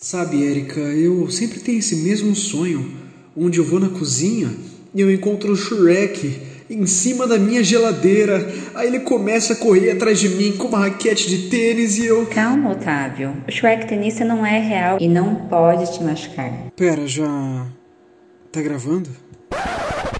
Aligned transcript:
Sabe, 0.00 0.44
Erika, 0.44 0.78
eu 0.78 1.28
sempre 1.28 1.58
tenho 1.58 1.80
esse 1.80 1.96
mesmo 1.96 2.32
sonho, 2.32 2.88
onde 3.36 3.58
eu 3.58 3.64
vou 3.64 3.80
na 3.80 3.88
cozinha 3.88 4.48
e 4.94 5.00
eu 5.00 5.12
encontro 5.12 5.50
o 5.50 5.56
Shrek 5.56 6.40
em 6.70 6.86
cima 6.86 7.26
da 7.26 7.36
minha 7.36 7.64
geladeira. 7.64 8.48
Aí 8.76 8.86
ele 8.86 9.00
começa 9.00 9.54
a 9.54 9.56
correr 9.56 9.90
atrás 9.90 10.20
de 10.20 10.28
mim 10.28 10.52
com 10.56 10.68
uma 10.68 10.78
raquete 10.78 11.28
de 11.28 11.48
tênis 11.48 11.98
e 11.98 12.06
eu. 12.06 12.24
Calma, 12.26 12.70
Otávio. 12.70 13.42
O 13.48 13.50
Shrek 13.50 13.88
tenista 13.88 14.24
não 14.24 14.46
é 14.46 14.60
real 14.60 14.98
e 15.00 15.08
não 15.08 15.34
pode 15.34 15.92
te 15.92 16.00
machucar. 16.04 16.70
Pera, 16.76 17.04
já. 17.08 17.66
tá 18.52 18.62
gravando? 18.62 19.10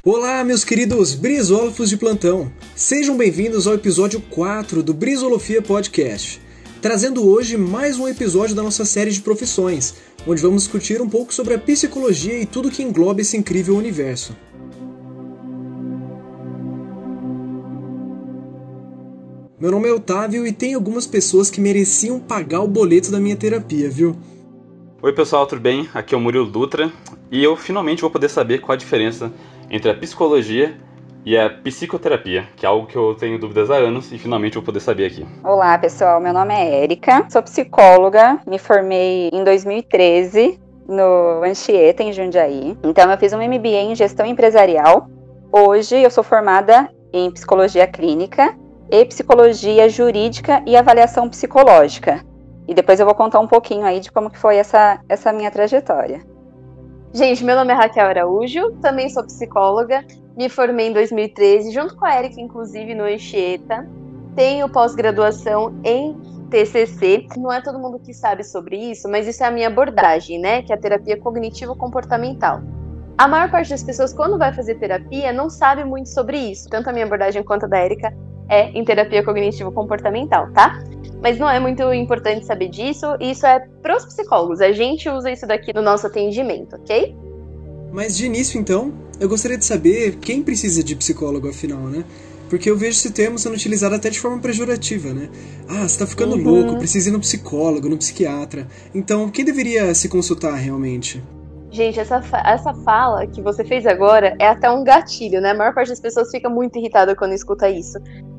Olá, 0.03 0.43
meus 0.43 0.65
queridos 0.65 1.15
brisólogos 1.15 1.89
de 1.89 1.97
plantão. 1.97 2.51
Sejam 2.75 3.17
bem-vindos 3.17 3.69
ao 3.69 3.75
episódio 3.75 4.21
4 4.23 4.83
do 4.83 4.93
Brisolofia 4.93 5.63
Podcast. 5.63 6.48
Trazendo 6.81 7.29
hoje 7.29 7.57
mais 7.57 7.99
um 7.99 8.07
episódio 8.07 8.55
da 8.55 8.63
nossa 8.63 8.85
série 8.85 9.11
de 9.11 9.21
profissões, 9.21 9.97
onde 10.25 10.41
vamos 10.41 10.63
discutir 10.63 11.03
um 11.03 11.09
pouco 11.09 11.35
sobre 11.35 11.55
a 11.55 11.59
psicologia 11.59 12.41
e 12.41 12.46
tudo 12.46 12.71
que 12.71 12.85
engloba 12.85 13.21
esse 13.21 13.36
incrível 13.36 13.77
universo. 13.77 14.36
Meu 19.59 19.72
nome 19.72 19.89
é 19.89 19.93
Otávio 19.93 20.46
e 20.46 20.53
tem 20.53 20.75
algumas 20.75 21.05
pessoas 21.05 21.50
que 21.50 21.61
mereciam 21.61 22.21
pagar 22.21 22.61
o 22.61 22.69
boleto 22.69 23.11
da 23.11 23.19
minha 23.19 23.35
terapia, 23.35 23.91
viu? 23.91 24.14
Oi 25.03 25.13
pessoal, 25.13 25.49
tudo 25.49 25.61
bem? 25.61 25.89
Aqui 25.93 26.14
é 26.14 26.19
o 26.19 26.21
Murilo 26.21 26.49
Dutra 26.49 26.93
e 27.29 27.43
eu 27.43 27.57
finalmente 27.57 28.03
vou 28.03 28.11
poder 28.11 28.29
saber 28.29 28.61
qual 28.61 28.75
a 28.75 28.79
diferença 28.79 29.33
entre 29.69 29.91
a 29.91 29.95
psicologia 29.95 30.79
e 31.25 31.36
a 31.36 31.50
psicoterapia, 31.50 32.47
que 32.56 32.64
é 32.64 32.69
algo 32.69 32.86
que 32.86 32.97
eu 32.97 33.14
tenho 33.14 33.39
dúvidas 33.39 33.70
há 33.70 33.77
anos 33.77 34.12
e 34.12 34.19
finalmente 34.19 34.55
vou 34.55 34.62
poder 34.62 34.81
saber 34.81 35.06
aqui. 35.06 35.27
Olá 35.44 35.77
pessoal, 35.78 36.20
meu 36.20 36.33
nome 36.33 36.55
é 36.55 36.83
Érica, 36.83 37.27
sou 37.28 37.42
psicóloga, 37.42 38.41
me 38.47 38.58
formei 38.58 39.28
em 39.33 39.44
2013 39.44 40.58
no 40.89 41.42
Anchieta, 41.44 42.03
em 42.03 42.12
Jundiaí. 42.12 42.77
Então 42.83 43.11
eu 43.11 43.19
fiz 43.19 43.33
um 43.33 43.42
MBA 43.42 43.91
em 43.91 43.94
gestão 43.94 44.24
empresarial. 44.24 45.08
Hoje 45.52 45.96
eu 45.96 46.11
sou 46.11 46.24
formada 46.24 46.89
em 47.12 47.30
psicologia 47.30 47.86
clínica 47.86 48.56
e 48.91 49.05
psicologia 49.05 49.89
jurídica 49.89 50.62
e 50.66 50.77
avaliação 50.77 51.28
psicológica. 51.28 52.24
E 52.66 52.74
depois 52.74 53.00
eu 53.00 53.06
vou 53.06 53.14
contar 53.14 53.41
um 53.41 53.46
pouquinho 53.46 53.84
aí 53.84 54.00
de 54.00 54.11
como 54.11 54.30
que 54.30 54.39
foi 54.39 54.56
essa, 54.56 55.00
essa 55.08 55.33
minha 55.33 55.50
trajetória. 55.50 56.20
Gente, 57.12 57.42
meu 57.42 57.56
nome 57.56 57.73
é 57.73 57.75
Raquel 57.75 58.06
Araújo, 58.06 58.73
também 58.83 59.09
sou 59.09 59.25
psicóloga, 59.25 60.05
me 60.37 60.48
formei 60.48 60.89
em 60.89 60.92
2013, 60.92 61.70
junto 61.70 61.97
com 61.97 62.05
a 62.05 62.17
Erika, 62.19 62.39
inclusive, 62.39 62.95
no 62.95 63.05
Anchieta. 63.05 63.89
Tenho 64.37 64.69
pós-graduação 64.69 65.75
em 65.83 66.14
TCC. 66.51 67.27
Não 67.36 67.51
é 67.51 67.62
todo 67.62 67.79
mundo 67.79 67.98
que 67.98 68.12
sabe 68.12 68.45
sobre 68.45 68.77
isso, 68.77 69.09
mas 69.09 69.27
isso 69.27 69.42
é 69.42 69.47
a 69.47 69.51
minha 69.51 69.69
abordagem, 69.69 70.39
né? 70.39 70.62
Que 70.62 70.70
é 70.70 70.77
a 70.77 70.79
terapia 70.79 71.17
cognitivo-comportamental. 71.17 72.61
A 73.17 73.27
maior 73.27 73.51
parte 73.51 73.70
das 73.70 73.83
pessoas, 73.83 74.12
quando 74.12 74.39
vai 74.39 74.53
fazer 74.53 74.77
terapia, 74.77 75.33
não 75.33 75.48
sabe 75.48 75.84
muito 75.84 76.11
sobre 76.11 76.36
isso. 76.36 76.69
Tanto 76.69 76.91
a 76.91 76.92
minha 76.92 77.06
abordagem 77.06 77.42
quanto 77.42 77.64
a 77.64 77.69
da 77.69 77.84
Erika 77.84 78.14
é 78.48 78.70
em 78.70 78.84
terapia 78.84 79.22
cognitivo-comportamental, 79.22 80.50
tá? 80.52 80.82
Mas 81.20 81.38
não 81.38 81.48
é 81.48 81.58
muito 81.58 81.92
importante 81.92 82.46
saber 82.46 82.68
disso, 82.68 83.06
isso 83.20 83.46
é 83.46 83.60
pros 83.82 84.05
psicólogos. 84.05 84.60
A 84.60 84.72
gente 84.72 85.08
usa 85.08 85.30
isso 85.30 85.46
daqui 85.46 85.72
no 85.74 85.82
nosso 85.82 86.06
atendimento, 86.06 86.77
ok? 86.77 87.14
Mas 87.92 88.16
de 88.16 88.27
início, 88.27 88.60
então, 88.60 88.92
eu 89.18 89.28
gostaria 89.28 89.58
de 89.58 89.64
saber 89.64 90.16
quem 90.16 90.42
precisa 90.42 90.82
de 90.82 90.94
psicólogo, 90.94 91.48
afinal, 91.48 91.80
né? 91.80 92.05
Porque 92.48 92.70
eu 92.70 92.77
vejo 92.77 92.92
esse 92.92 93.12
termo 93.12 93.38
sendo 93.38 93.55
utilizado 93.55 93.94
até 93.94 94.08
de 94.08 94.18
forma 94.18 94.38
pejorativa, 94.40 95.12
né? 95.12 95.28
Ah, 95.68 95.86
você 95.86 95.98
tá 95.98 96.06
ficando 96.06 96.36
uhum. 96.36 96.42
louco, 96.42 96.78
precisa 96.78 97.10
ir 97.10 97.12
no 97.12 97.20
psicólogo, 97.20 97.88
no 97.88 97.98
psiquiatra. 97.98 98.66
Então, 98.94 99.28
quem 99.28 99.44
deveria 99.44 99.94
se 99.94 100.08
consultar 100.08 100.55
realmente? 100.55 101.22
Gente, 101.70 102.00
essa, 102.00 102.22
essa 102.46 102.72
fala 102.72 103.27
que 103.27 103.42
você 103.42 103.62
fez 103.62 103.86
agora 103.86 104.34
é 104.38 104.48
até 104.48 104.70
um 104.70 104.83
gatilho, 104.83 105.40
né? 105.40 105.50
A 105.50 105.55
maior 105.55 105.74
parte 105.74 105.88
das 105.88 106.00
pessoas 106.00 106.30
fica 106.30 106.48
muito 106.48 106.78
irritada 106.78 107.14
quando 107.14 107.34
escuta 107.34 107.68
isso. 107.68 107.98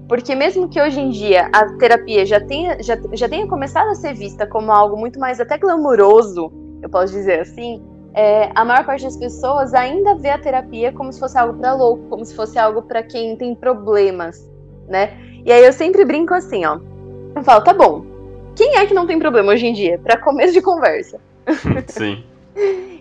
Porque 0.09 0.33
mesmo 0.33 0.67
que 0.67 0.81
hoje 0.81 0.99
em 0.99 1.11
dia 1.11 1.51
a 1.53 1.77
terapia 1.77 2.25
já 2.25 2.41
tenha, 2.41 2.81
já, 2.81 2.97
já 3.13 3.29
tenha 3.29 3.47
começado 3.47 3.89
a 3.89 3.95
ser 3.95 4.15
vista 4.15 4.47
como 4.47 4.71
algo 4.71 4.97
muito 4.97 5.19
mais 5.19 5.39
até 5.39 5.55
glamouroso, 5.55 6.51
eu 6.81 6.89
posso 6.89 7.13
dizer 7.13 7.41
assim, 7.41 7.79
é, 8.15 8.49
a 8.55 8.65
maior 8.65 8.83
parte 8.83 9.03
das 9.03 9.15
pessoas 9.15 9.71
ainda 9.75 10.15
vê 10.15 10.31
a 10.31 10.39
terapia 10.39 10.91
como 10.91 11.13
se 11.13 11.19
fosse 11.19 11.37
algo 11.37 11.59
para 11.59 11.75
louco, 11.75 12.07
como 12.09 12.25
se 12.25 12.35
fosse 12.35 12.57
algo 12.57 12.81
para 12.81 13.03
quem 13.03 13.35
tem 13.35 13.53
problemas, 13.53 14.49
né? 14.87 15.15
E 15.45 15.51
aí 15.51 15.63
eu 15.63 15.71
sempre 15.71 16.03
brinco 16.03 16.33
assim, 16.33 16.65
ó. 16.65 16.79
Eu 17.35 17.43
falo, 17.43 17.63
tá 17.63 17.71
bom, 17.71 18.03
quem 18.55 18.77
é 18.77 18.87
que 18.87 18.95
não 18.95 19.05
tem 19.05 19.19
problema 19.19 19.53
hoje 19.53 19.67
em 19.67 19.73
dia? 19.73 19.99
Para 19.99 20.17
começo 20.17 20.53
de 20.53 20.61
conversa. 20.61 21.21
Sim. 21.87 22.23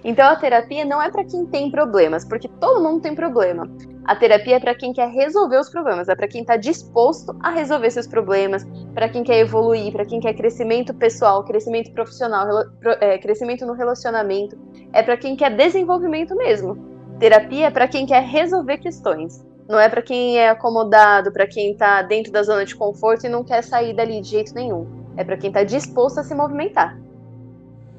Então 0.05 0.29
a 0.29 0.37
terapia 0.37 0.85
não 0.85 1.03
é 1.03 1.11
para 1.11 1.25
quem 1.25 1.47
tem 1.47 1.71
problemas, 1.71 2.25
porque 2.25 2.49
todo 2.61 2.83
mundo 2.83 3.01
tem 3.01 3.15
problema. 3.15 3.67
A 4.09 4.17
terapia 4.17 4.57
é 4.57 4.59
para 4.59 4.75
quem 4.75 4.91
quer 4.91 5.11
resolver 5.11 5.59
os 5.59 5.69
problemas, 5.69 6.09
é 6.09 6.17
para 6.17 6.27
quem 6.27 6.41
está 6.41 6.57
disposto 6.57 7.37
a 7.43 7.51
resolver 7.51 7.91
seus 7.91 8.07
problemas, 8.07 8.67
para 8.95 9.07
quem 9.07 9.23
quer 9.23 9.39
evoluir, 9.41 9.93
para 9.93 10.07
quem 10.07 10.19
quer 10.19 10.33
crescimento 10.33 10.95
pessoal, 10.95 11.45
crescimento 11.45 11.93
profissional, 11.93 12.65
é, 13.03 13.19
crescimento 13.19 13.67
no 13.67 13.75
relacionamento, 13.75 14.59
é 14.95 15.03
para 15.03 15.15
quem 15.19 15.37
quer 15.37 15.55
desenvolvimento 15.55 16.35
mesmo. 16.35 16.79
Terapia 17.19 17.67
é 17.67 17.71
para 17.71 17.87
quem 17.87 18.07
quer 18.07 18.23
resolver 18.23 18.79
questões. 18.79 19.45
Não 19.69 19.79
é 19.79 19.91
para 19.91 20.01
quem 20.01 20.39
é 20.39 20.49
acomodado, 20.49 21.31
para 21.31 21.47
quem 21.47 21.73
está 21.73 22.01
dentro 22.01 22.33
da 22.33 22.43
zona 22.43 22.65
de 22.65 22.75
conforto 22.75 23.27
e 23.27 23.29
não 23.29 23.45
quer 23.45 23.63
sair 23.63 23.93
dali 23.93 24.23
de 24.23 24.29
jeito 24.29 24.55
nenhum. 24.55 24.87
É 25.19 25.23
para 25.23 25.37
quem 25.37 25.49
está 25.49 25.63
disposto 25.65 26.21
a 26.21 26.25
se 26.25 26.35
movimentar. 26.35 26.99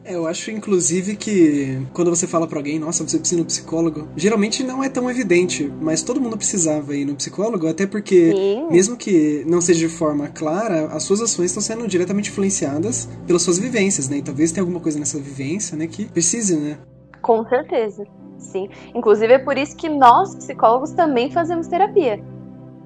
É, 0.09 0.15
eu 0.15 0.25
acho, 0.25 0.49
inclusive, 0.49 1.15
que 1.15 1.85
quando 1.93 2.09
você 2.09 2.25
fala 2.25 2.47
para 2.47 2.57
alguém, 2.57 2.79
nossa, 2.79 3.07
você 3.07 3.19
precisa 3.19 3.39
ir 3.39 3.43
no 3.43 3.45
psicólogo, 3.45 4.07
geralmente 4.15 4.63
não 4.63 4.83
é 4.83 4.89
tão 4.89 5.07
evidente, 5.07 5.71
mas 5.79 6.01
todo 6.01 6.19
mundo 6.19 6.35
precisava 6.35 6.95
ir 6.95 7.05
no 7.05 7.13
psicólogo, 7.13 7.67
até 7.67 7.85
porque, 7.85 8.31
Sim. 8.31 8.67
mesmo 8.71 8.97
que 8.97 9.45
não 9.47 9.61
seja 9.61 9.87
de 9.87 9.87
forma 9.87 10.27
clara, 10.27 10.87
as 10.87 11.03
suas 11.03 11.21
ações 11.21 11.51
estão 11.51 11.61
sendo 11.61 11.87
diretamente 11.87 12.31
influenciadas 12.31 13.07
pelas 13.27 13.43
suas 13.43 13.59
vivências, 13.59 14.09
né? 14.09 14.17
E 14.17 14.23
talvez 14.23 14.51
tenha 14.51 14.63
alguma 14.63 14.79
coisa 14.79 14.97
nessa 14.97 15.19
vivência, 15.19 15.77
né, 15.77 15.85
que 15.85 16.05
precise, 16.05 16.57
né? 16.57 16.79
Com 17.21 17.47
certeza. 17.47 18.03
Sim. 18.39 18.67
Inclusive 18.95 19.33
é 19.33 19.37
por 19.37 19.59
isso 19.59 19.75
que 19.75 19.89
nós, 19.89 20.33
psicólogos, 20.33 20.91
também 20.91 21.29
fazemos 21.29 21.67
terapia 21.67 22.19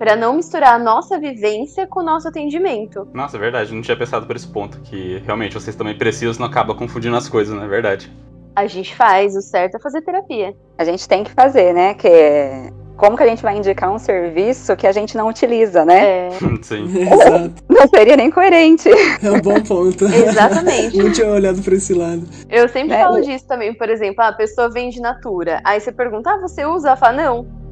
para 0.03 0.17
não 0.17 0.33
misturar 0.33 0.73
a 0.73 0.77
nossa 0.77 1.17
vivência 1.17 1.87
com 1.87 2.01
o 2.01 2.03
nosso 2.03 2.27
atendimento. 2.27 3.07
Nossa, 3.13 3.37
é 3.37 3.39
verdade, 3.39 3.73
não 3.73 3.81
tinha 3.81 3.95
pensado 3.95 4.27
por 4.27 4.35
esse 4.35 4.45
ponto, 4.45 4.81
que 4.81 5.23
realmente 5.25 5.53
vocês 5.53 5.77
também 5.77 5.97
precisam, 5.97 6.35
não 6.41 6.47
acaba 6.47 6.75
confundindo 6.75 7.15
as 7.15 7.29
coisas, 7.29 7.55
não 7.55 7.63
é 7.63 7.67
verdade? 7.69 8.11
A 8.53 8.67
gente 8.67 8.93
faz, 8.93 9.33
o 9.33 9.41
certo 9.41 9.77
é 9.77 9.79
fazer 9.79 10.01
terapia. 10.01 10.53
A 10.77 10.83
gente 10.83 11.07
tem 11.07 11.23
que 11.23 11.31
fazer, 11.31 11.73
né? 11.73 11.93
Que 11.93 12.09
é 12.09 12.69
como 12.97 13.15
que 13.15 13.23
a 13.23 13.27
gente 13.27 13.41
vai 13.41 13.55
indicar 13.55 13.93
um 13.93 13.97
serviço 13.97 14.75
que 14.75 14.85
a 14.85 14.91
gente 14.91 15.15
não 15.15 15.29
utiliza, 15.29 15.85
né? 15.85 16.27
É. 16.27 16.29
Sim. 16.61 16.83
Exato. 16.99 17.63
Não 17.69 17.87
seria 17.87 18.17
nem 18.17 18.29
coerente. 18.29 18.89
É 18.89 19.31
um 19.31 19.39
bom 19.39 19.63
ponto. 19.63 20.03
Exatamente. 20.03 20.97
não 20.99 21.13
tinha 21.13 21.29
olhado 21.29 21.61
para 21.61 21.75
esse 21.75 21.93
lado. 21.93 22.27
Eu 22.49 22.67
sempre 22.67 22.93
é. 22.93 23.03
falo 23.03 23.21
disso 23.21 23.47
também, 23.47 23.73
por 23.73 23.89
exemplo, 23.89 24.21
a 24.21 24.33
pessoa 24.33 24.69
vende 24.69 24.99
Natura. 24.99 25.61
Aí 25.63 25.79
você 25.79 25.93
pergunta, 25.93 26.29
ah, 26.29 26.41
você 26.41 26.65
usa? 26.65 26.89
Ela 26.89 26.97
fala, 26.97 27.23
não. 27.23 27.62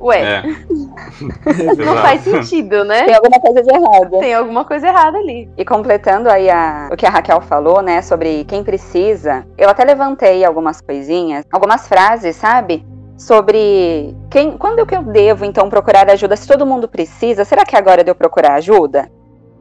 Ué, 0.00 0.20
É. 0.22 0.42
não 1.84 1.96
faz 1.96 2.20
sentido, 2.20 2.84
né? 2.84 3.04
Tem 3.04 3.14
alguma 3.14 3.40
coisa 3.40 3.62
de 3.62 3.70
errado. 3.74 4.18
Tem 4.20 4.34
alguma 4.34 4.64
coisa 4.64 4.86
errada 4.88 5.18
ali. 5.18 5.48
E 5.56 5.64
completando 5.64 6.28
aí 6.28 6.50
a- 6.50 6.88
o 6.92 6.96
que 6.96 7.06
a 7.06 7.10
Raquel 7.10 7.40
falou, 7.40 7.80
né, 7.82 8.02
sobre 8.02 8.44
quem 8.44 8.62
precisa, 8.62 9.46
eu 9.56 9.68
até 9.68 9.84
levantei 9.84 10.44
algumas 10.44 10.80
coisinhas, 10.80 11.44
algumas 11.50 11.88
frases, 11.88 12.36
sabe? 12.36 12.84
Sobre 13.16 14.14
quem, 14.30 14.58
quando 14.58 14.84
que 14.84 14.94
eu 14.94 15.02
devo 15.02 15.44
então 15.44 15.70
procurar 15.70 16.08
ajuda? 16.10 16.36
Se 16.36 16.46
todo 16.46 16.66
mundo 16.66 16.86
precisa, 16.86 17.44
será 17.44 17.64
que 17.64 17.74
agora 17.74 18.04
de 18.04 18.10
eu 18.10 18.14
procurar 18.14 18.54
ajuda? 18.54 19.10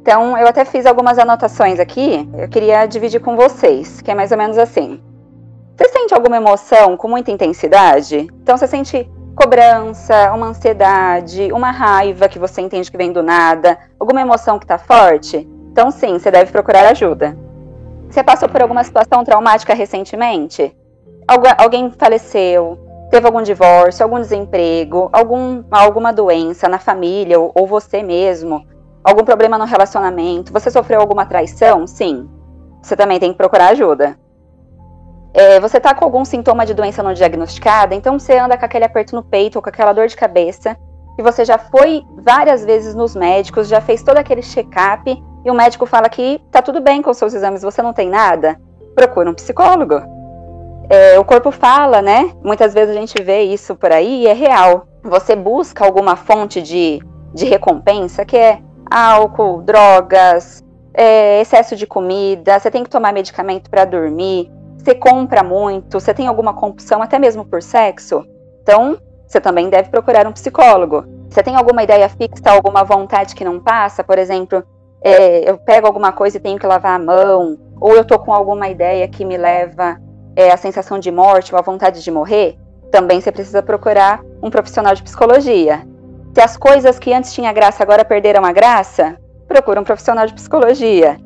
Então, 0.01 0.37
eu 0.37 0.45
até 0.47 0.65
fiz 0.65 0.85
algumas 0.85 1.17
anotações 1.17 1.79
aqui, 1.79 2.29
eu 2.37 2.47
queria 2.49 2.85
dividir 2.85 3.19
com 3.21 3.35
vocês, 3.35 4.01
que 4.01 4.11
é 4.11 4.15
mais 4.15 4.31
ou 4.31 4.37
menos 4.37 4.57
assim. 4.57 4.99
Você 5.75 5.89
sente 5.89 6.13
alguma 6.13 6.37
emoção 6.37 6.95
com 6.95 7.07
muita 7.07 7.31
intensidade? 7.31 8.27
Então, 8.43 8.55
você 8.57 8.67
sente 8.67 9.09
cobrança, 9.35 10.31
uma 10.33 10.47
ansiedade, 10.47 11.51
uma 11.51 11.69
raiva 11.69 12.29
que 12.29 12.39
você 12.39 12.61
entende 12.61 12.89
que 12.89 12.97
vem 12.97 13.11
do 13.11 13.21
nada, 13.21 13.77
alguma 13.99 14.21
emoção 14.21 14.57
que 14.57 14.65
tá 14.65 14.77
forte? 14.77 15.47
Então, 15.71 15.91
sim, 15.91 16.17
você 16.17 16.31
deve 16.31 16.51
procurar 16.51 16.87
ajuda. 16.87 17.37
Você 18.09 18.23
passou 18.23 18.47
por 18.47 18.61
alguma 18.61 18.83
situação 18.83 19.23
traumática 19.25 19.73
recentemente? 19.73 20.75
Algu 21.27 21.47
alguém 21.57 21.91
faleceu? 21.91 22.79
Teve 23.11 23.27
algum 23.27 23.41
divórcio, 23.41 24.03
algum 24.03 24.19
desemprego, 24.19 25.09
algum, 25.11 25.63
alguma 25.69 26.13
doença 26.13 26.69
na 26.69 26.79
família 26.79 27.39
ou, 27.39 27.51
ou 27.53 27.67
você 27.67 28.01
mesmo? 28.01 28.65
Algum 29.03 29.23
problema 29.23 29.57
no 29.57 29.65
relacionamento? 29.65 30.53
Você 30.53 30.71
sofreu 30.71 31.01
alguma 31.01 31.25
traição? 31.25 31.85
Sim. 31.85 32.29
Você 32.81 32.95
também 32.95 33.19
tem 33.19 33.31
que 33.31 33.37
procurar 33.37 33.67
ajuda. 33.69 34.17
É, 35.35 35.59
você 35.59 35.81
tá 35.81 35.93
com 35.93 36.05
algum 36.05 36.23
sintoma 36.23 36.65
de 36.65 36.73
doença 36.73 37.03
não 37.03 37.11
diagnosticada, 37.11 37.93
então 37.93 38.17
você 38.17 38.37
anda 38.37 38.57
com 38.57 38.63
aquele 38.63 38.85
aperto 38.85 39.13
no 39.13 39.21
peito 39.21 39.57
ou 39.57 39.61
com 39.61 39.67
aquela 39.67 39.91
dor 39.91 40.07
de 40.07 40.15
cabeça, 40.15 40.77
e 41.19 41.21
você 41.21 41.43
já 41.43 41.57
foi 41.57 42.05
várias 42.17 42.63
vezes 42.63 42.95
nos 42.95 43.17
médicos, 43.17 43.67
já 43.67 43.81
fez 43.81 44.01
todo 44.01 44.17
aquele 44.17 44.41
check-up, 44.41 45.21
e 45.43 45.51
o 45.51 45.53
médico 45.53 45.85
fala 45.85 46.07
que 46.07 46.41
tá 46.49 46.61
tudo 46.61 46.79
bem 46.79 47.01
com 47.01 47.11
os 47.11 47.17
seus 47.17 47.33
exames, 47.33 47.61
você 47.61 47.81
não 47.81 47.91
tem 47.91 48.09
nada. 48.09 48.57
procura 48.95 49.29
um 49.29 49.33
psicólogo. 49.33 50.01
É, 50.89 51.19
o 51.19 51.25
corpo 51.25 51.51
fala, 51.51 52.01
né? 52.01 52.31
Muitas 52.41 52.73
vezes 52.73 52.95
a 52.95 52.99
gente 52.99 53.21
vê 53.21 53.41
isso 53.41 53.75
por 53.75 53.91
aí 53.91 54.21
e 54.21 54.27
é 54.27 54.33
real. 54.33 54.87
Você 55.03 55.35
busca 55.35 55.83
alguma 55.83 56.15
fonte 56.15 56.61
de, 56.61 57.01
de 57.33 57.45
recompensa, 57.45 58.23
que 58.23 58.37
é 58.37 58.59
álcool, 58.89 59.61
drogas, 59.63 60.63
é, 60.93 61.41
excesso 61.41 61.75
de 61.75 61.85
comida, 61.85 62.57
você 62.57 62.71
tem 62.71 62.83
que 62.83 62.89
tomar 62.89 63.11
medicamento 63.13 63.69
para 63.69 63.83
dormir, 63.83 64.49
você 64.85 64.93
compra 64.93 65.43
muito, 65.43 65.99
você 65.99 66.13
tem 66.13 66.27
alguma 66.27 66.53
compulsão 66.53 67.01
até 67.01 67.17
mesmo 67.17 67.43
por 67.43 67.63
sexo. 67.63 68.23
Então, 68.61 68.99
você 69.25 69.41
também 69.41 69.67
deve 69.67 69.89
procurar 69.89 70.27
um 70.27 70.31
psicólogo. 70.31 71.03
Você 71.27 71.41
tem 71.41 71.55
alguma 71.55 71.81
ideia 71.81 72.07
fixa, 72.07 72.51
alguma 72.51 72.83
vontade 72.83 73.33
que 73.33 73.43
não 73.43 73.59
passa? 73.59 74.03
Por 74.03 74.19
exemplo, 74.19 74.63
é, 75.03 75.49
eu 75.49 75.57
pego 75.57 75.87
alguma 75.87 76.11
coisa 76.11 76.37
e 76.37 76.39
tenho 76.39 76.59
que 76.59 76.67
lavar 76.67 76.99
a 76.99 77.03
mão, 77.03 77.57
ou 77.81 77.95
eu 77.95 78.05
tô 78.05 78.19
com 78.19 78.31
alguma 78.31 78.69
ideia 78.69 79.07
que 79.07 79.25
me 79.25 79.37
leva 79.37 79.99
é, 80.35 80.51
a 80.51 80.57
sensação 80.57 80.99
de 80.99 81.11
morte 81.11 81.51
ou 81.51 81.59
a 81.59 81.63
vontade 81.63 82.03
de 82.03 82.11
morrer, 82.11 82.55
também 82.91 83.19
você 83.19 83.31
precisa 83.31 83.63
procurar 83.63 84.21
um 84.41 84.51
profissional 84.51 84.93
de 84.93 85.01
psicologia. 85.01 85.81
Se 86.35 86.41
as 86.41 86.55
coisas 86.55 86.99
que 86.99 87.11
antes 87.11 87.33
tinha 87.33 87.51
graça 87.51 87.81
agora 87.81 88.05
perderam 88.05 88.45
a 88.45 88.51
graça, 88.51 89.17
procura 89.47 89.81
um 89.81 89.83
profissional 89.83 90.27
de 90.27 90.33
psicologia. 90.33 91.17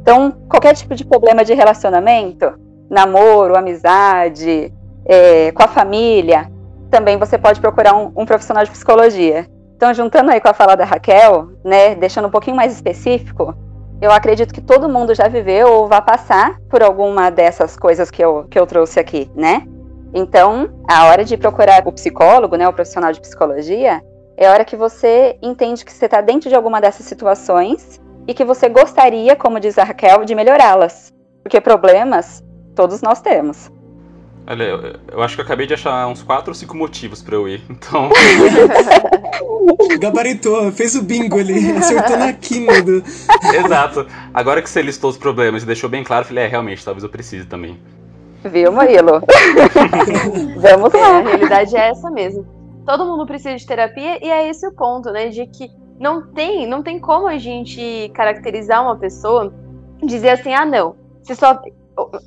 Então, 0.00 0.32
qualquer 0.48 0.74
tipo 0.74 0.96
de 0.96 1.04
problema 1.04 1.44
de 1.44 1.54
relacionamento, 1.54 2.63
namoro, 2.94 3.56
amizade, 3.56 4.72
é, 5.04 5.52
com 5.52 5.62
a 5.62 5.68
família, 5.68 6.50
também 6.90 7.18
você 7.18 7.36
pode 7.36 7.60
procurar 7.60 7.94
um, 7.94 8.12
um, 8.16 8.24
profissional 8.24 8.64
de 8.64 8.70
psicologia. 8.70 9.46
Então, 9.76 9.92
juntando 9.92 10.30
aí 10.30 10.40
com 10.40 10.48
a 10.48 10.54
fala 10.54 10.76
da 10.76 10.84
Raquel, 10.84 11.48
né, 11.64 11.94
deixando 11.96 12.28
um 12.28 12.30
pouquinho 12.30 12.56
mais 12.56 12.72
específico, 12.72 13.54
eu 14.00 14.10
acredito 14.12 14.54
que 14.54 14.60
todo 14.60 14.88
mundo 14.88 15.14
já 15.14 15.28
viveu 15.28 15.68
ou 15.68 15.88
vai 15.88 16.00
passar 16.00 16.58
por 16.70 16.82
alguma 16.82 17.30
dessas 17.30 17.76
coisas 17.76 18.10
que 18.10 18.24
eu, 18.24 18.44
que 18.48 18.58
eu 18.58 18.66
trouxe 18.66 19.00
aqui, 19.00 19.30
né? 19.34 19.66
Então, 20.12 20.70
a 20.88 21.06
hora 21.06 21.24
de 21.24 21.36
procurar 21.36 21.82
o 21.86 21.92
psicólogo, 21.92 22.56
né, 22.56 22.68
o 22.68 22.72
profissional 22.72 23.12
de 23.12 23.20
psicologia, 23.20 24.00
é 24.36 24.46
a 24.46 24.52
hora 24.52 24.64
que 24.64 24.76
você 24.76 25.36
entende 25.42 25.84
que 25.84 25.92
você 25.92 26.04
está 26.04 26.20
dentro 26.20 26.48
de 26.48 26.54
alguma 26.54 26.80
dessas 26.80 27.06
situações 27.06 28.00
e 28.26 28.32
que 28.32 28.44
você 28.44 28.68
gostaria, 28.68 29.34
como 29.34 29.58
diz 29.58 29.78
a 29.78 29.84
Raquel, 29.84 30.24
de 30.24 30.34
melhorá-las. 30.34 31.12
Porque 31.42 31.60
problemas 31.60 32.44
todos 32.74 33.02
nós 33.02 33.20
temos. 33.20 33.70
Olha, 34.46 34.64
eu, 34.64 35.00
eu, 35.12 35.22
acho 35.22 35.34
que 35.34 35.40
eu 35.40 35.44
acabei 35.44 35.66
de 35.66 35.72
achar 35.72 36.06
uns 36.06 36.22
4 36.22 36.50
ou 36.50 36.54
5 36.54 36.76
motivos 36.76 37.22
para 37.22 37.34
eu 37.34 37.48
ir, 37.48 37.62
então. 37.70 38.10
Gabaritou, 39.98 40.70
fez 40.70 40.94
o 40.94 41.02
bingo 41.02 41.38
ali, 41.38 41.72
acertou 41.72 42.16
na 42.18 42.32
quina 42.32 42.82
do. 42.82 43.02
Exato. 43.64 44.06
Agora 44.34 44.60
que 44.60 44.68
você 44.68 44.82
listou 44.82 45.08
os 45.10 45.16
problemas 45.16 45.62
e 45.62 45.66
deixou 45.66 45.88
bem 45.88 46.04
claro, 46.04 46.24
eu 46.24 46.28
falei, 46.28 46.44
é, 46.44 46.46
realmente, 46.46 46.84
talvez 46.84 47.02
eu 47.02 47.08
precise 47.08 47.46
também. 47.46 47.78
Viu, 48.44 48.70
Murilo? 48.70 49.22
Vamos 50.58 50.92
lá. 50.92 51.00
É, 51.00 51.12
a 51.12 51.20
realidade 51.20 51.76
é 51.76 51.88
essa 51.88 52.10
mesmo. 52.10 52.46
Todo 52.84 53.06
mundo 53.06 53.24
precisa 53.24 53.56
de 53.56 53.66
terapia 53.66 54.22
e 54.22 54.30
é 54.30 54.50
esse 54.50 54.66
o 54.66 54.72
ponto, 54.72 55.10
né? 55.10 55.28
De 55.28 55.46
que 55.46 55.70
não 55.98 56.26
tem, 56.26 56.66
não 56.66 56.82
tem 56.82 56.98
como 56.98 57.26
a 57.26 57.38
gente 57.38 58.10
caracterizar 58.14 58.82
uma 58.82 58.96
pessoa, 58.96 59.54
dizer 60.02 60.30
assim, 60.30 60.52
ah, 60.52 60.66
não, 60.66 60.94
se 61.22 61.34
só 61.34 61.58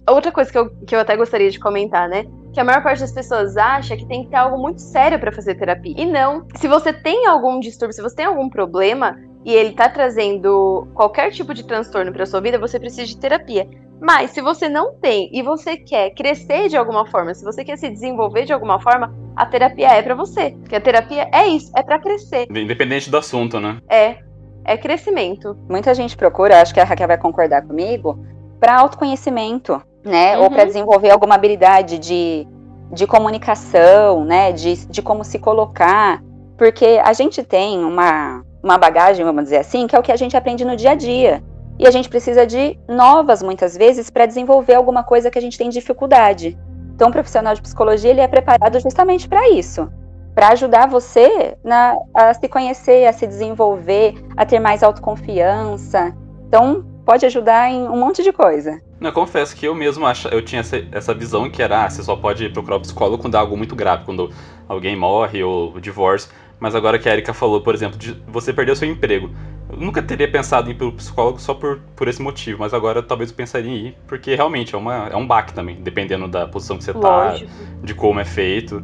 outra 0.09 0.31
coisa 0.31 0.51
que 0.51 0.57
eu, 0.57 0.69
que 0.85 0.95
eu 0.95 0.99
até 0.99 1.15
gostaria 1.15 1.49
de 1.49 1.59
comentar, 1.59 2.07
né? 2.07 2.25
Que 2.53 2.59
a 2.59 2.63
maior 2.63 2.81
parte 2.81 2.99
das 2.99 3.11
pessoas 3.11 3.57
acha 3.57 3.95
que 3.95 4.05
tem 4.05 4.23
que 4.23 4.29
ter 4.29 4.37
algo 4.37 4.57
muito 4.57 4.81
sério 4.81 5.19
para 5.19 5.31
fazer 5.31 5.55
terapia. 5.55 5.95
E 5.97 6.05
não. 6.05 6.45
Se 6.55 6.67
você 6.67 6.91
tem 6.93 7.25
algum 7.25 7.59
distúrbio, 7.59 7.95
se 7.95 8.01
você 8.01 8.15
tem 8.15 8.25
algum 8.25 8.49
problema 8.49 9.17
e 9.45 9.53
ele 9.53 9.73
tá 9.73 9.89
trazendo 9.89 10.87
qualquer 10.93 11.31
tipo 11.31 11.53
de 11.53 11.63
transtorno 11.63 12.11
para 12.11 12.25
sua 12.25 12.41
vida, 12.41 12.57
você 12.57 12.79
precisa 12.79 13.05
de 13.05 13.17
terapia. 13.17 13.67
Mas 13.99 14.31
se 14.31 14.41
você 14.41 14.69
não 14.69 14.93
tem 14.95 15.29
e 15.33 15.41
você 15.41 15.77
quer 15.77 16.11
crescer 16.11 16.69
de 16.69 16.77
alguma 16.77 17.05
forma, 17.05 17.33
se 17.33 17.43
você 17.43 17.63
quer 17.63 17.77
se 17.77 17.89
desenvolver 17.89 18.45
de 18.45 18.53
alguma 18.53 18.79
forma, 18.79 19.13
a 19.35 19.45
terapia 19.45 19.89
é 19.89 20.01
para 20.01 20.15
você. 20.15 20.51
Porque 20.61 20.75
a 20.75 20.81
terapia 20.81 21.29
é 21.33 21.47
isso, 21.47 21.71
é 21.75 21.81
para 21.81 21.99
crescer. 21.99 22.47
Independente 22.49 23.09
do 23.09 23.17
assunto, 23.17 23.59
né? 23.59 23.79
É. 23.89 24.17
É 24.65 24.75
crescimento. 24.75 25.57
Muita 25.69 25.93
gente 25.93 26.17
procura, 26.17 26.61
acho 26.61 26.73
que 26.73 26.79
a 26.79 26.83
Raquel 26.83 27.07
vai 27.07 27.17
concordar 27.17 27.61
comigo, 27.65 28.19
para 28.59 28.79
autoconhecimento, 28.79 29.81
né? 30.03 30.37
Uhum. 30.37 30.43
Ou 30.43 30.49
para 30.49 30.65
desenvolver 30.65 31.09
alguma 31.09 31.35
habilidade 31.35 31.99
de, 31.99 32.47
de 32.91 33.05
comunicação, 33.05 34.23
né? 34.25 34.51
De, 34.51 34.87
de 34.87 35.01
como 35.01 35.23
se 35.23 35.39
colocar. 35.39 36.21
Porque 36.57 36.99
a 37.03 37.13
gente 37.13 37.43
tem 37.43 37.83
uma, 37.83 38.43
uma 38.63 38.77
bagagem, 38.77 39.23
vamos 39.23 39.43
dizer 39.43 39.57
assim, 39.57 39.85
que 39.85 39.95
é 39.95 39.99
o 39.99 40.03
que 40.03 40.11
a 40.11 40.15
gente 40.15 40.35
aprende 40.35 40.65
no 40.65 40.75
dia 40.75 40.91
a 40.91 40.95
dia. 40.95 41.43
E 41.79 41.85
a 41.85 41.91
gente 41.91 42.09
precisa 42.09 42.45
de 42.45 42.79
novas, 42.87 43.43
muitas 43.43 43.77
vezes, 43.77 44.09
para 44.09 44.25
desenvolver 44.25 44.73
alguma 44.73 45.03
coisa 45.03 45.29
que 45.29 45.37
a 45.37 45.41
gente 45.41 45.57
tem 45.57 45.69
dificuldade. 45.69 46.57
Então, 46.95 47.09
o 47.09 47.11
profissional 47.11 47.53
de 47.53 47.61
psicologia 47.61 48.09
ele 48.09 48.21
é 48.21 48.27
preparado 48.27 48.79
justamente 48.79 49.29
para 49.29 49.47
isso, 49.51 49.87
para 50.33 50.49
ajudar 50.49 50.87
você 50.87 51.55
na, 51.63 51.95
a 52.11 52.33
se 52.33 52.49
conhecer, 52.49 53.05
a 53.05 53.13
se 53.13 53.27
desenvolver, 53.27 54.15
a 54.35 54.43
ter 54.43 54.59
mais 54.59 54.81
autoconfiança. 54.81 56.15
Então, 56.47 56.83
pode 57.07 57.25
ajudar 57.25 57.71
em 57.71 57.87
um 57.87 57.95
monte 57.95 58.21
de 58.21 58.33
coisa. 58.33 58.81
Eu 58.99 59.13
confesso 59.13 59.55
que 59.55 59.65
eu 59.65 59.73
mesmo 59.73 60.05
ach... 60.05 60.25
eu 60.25 60.41
tinha 60.41 60.61
essa 60.91 61.13
visão 61.13 61.49
que 61.49 61.63
era, 61.63 61.85
ah, 61.85 61.89
você 61.89 62.03
só 62.03 62.17
pode 62.17 62.49
procurar 62.49 62.75
o 62.75 62.81
psicólogo 62.81 63.21
quando 63.21 63.35
há 63.35 63.39
algo 63.39 63.55
muito 63.55 63.77
grave, 63.77 64.03
quando 64.03 64.29
alguém 64.67 64.93
morre 64.93 65.41
ou 65.41 65.79
divórcio. 65.79 66.29
Mas 66.59 66.75
agora 66.75 66.99
que 66.99 67.07
a 67.07 67.13
Erika 67.13 67.33
falou, 67.33 67.61
por 67.61 67.73
exemplo, 67.73 67.97
de 67.97 68.11
você 68.27 68.51
perder 68.51 68.73
o 68.73 68.75
seu 68.75 68.89
emprego. 68.89 69.31
Eu 69.69 69.77
nunca 69.77 70.01
teria 70.01 70.29
pensado 70.29 70.67
em 70.67 70.73
ir 70.73 70.75
pelo 70.75 70.91
psicólogo 70.91 71.39
só 71.39 71.53
por, 71.53 71.79
por 71.95 72.09
esse 72.09 72.21
motivo, 72.21 72.59
mas 72.59 72.73
agora 72.73 73.01
talvez 73.01 73.29
eu 73.29 73.35
pensaria 73.37 73.71
em 73.71 73.87
ir, 73.87 73.97
porque 74.05 74.35
realmente 74.35 74.75
é, 74.75 74.77
uma, 74.77 75.07
é 75.07 75.15
um 75.15 75.25
baque 75.25 75.53
também, 75.53 75.77
dependendo 75.77 76.27
da 76.27 76.45
posição 76.45 76.77
que 76.77 76.83
você 76.83 76.93
tá, 76.93 77.37
de 77.81 77.93
como 77.93 78.19
é 78.19 78.25
feito. 78.25 78.83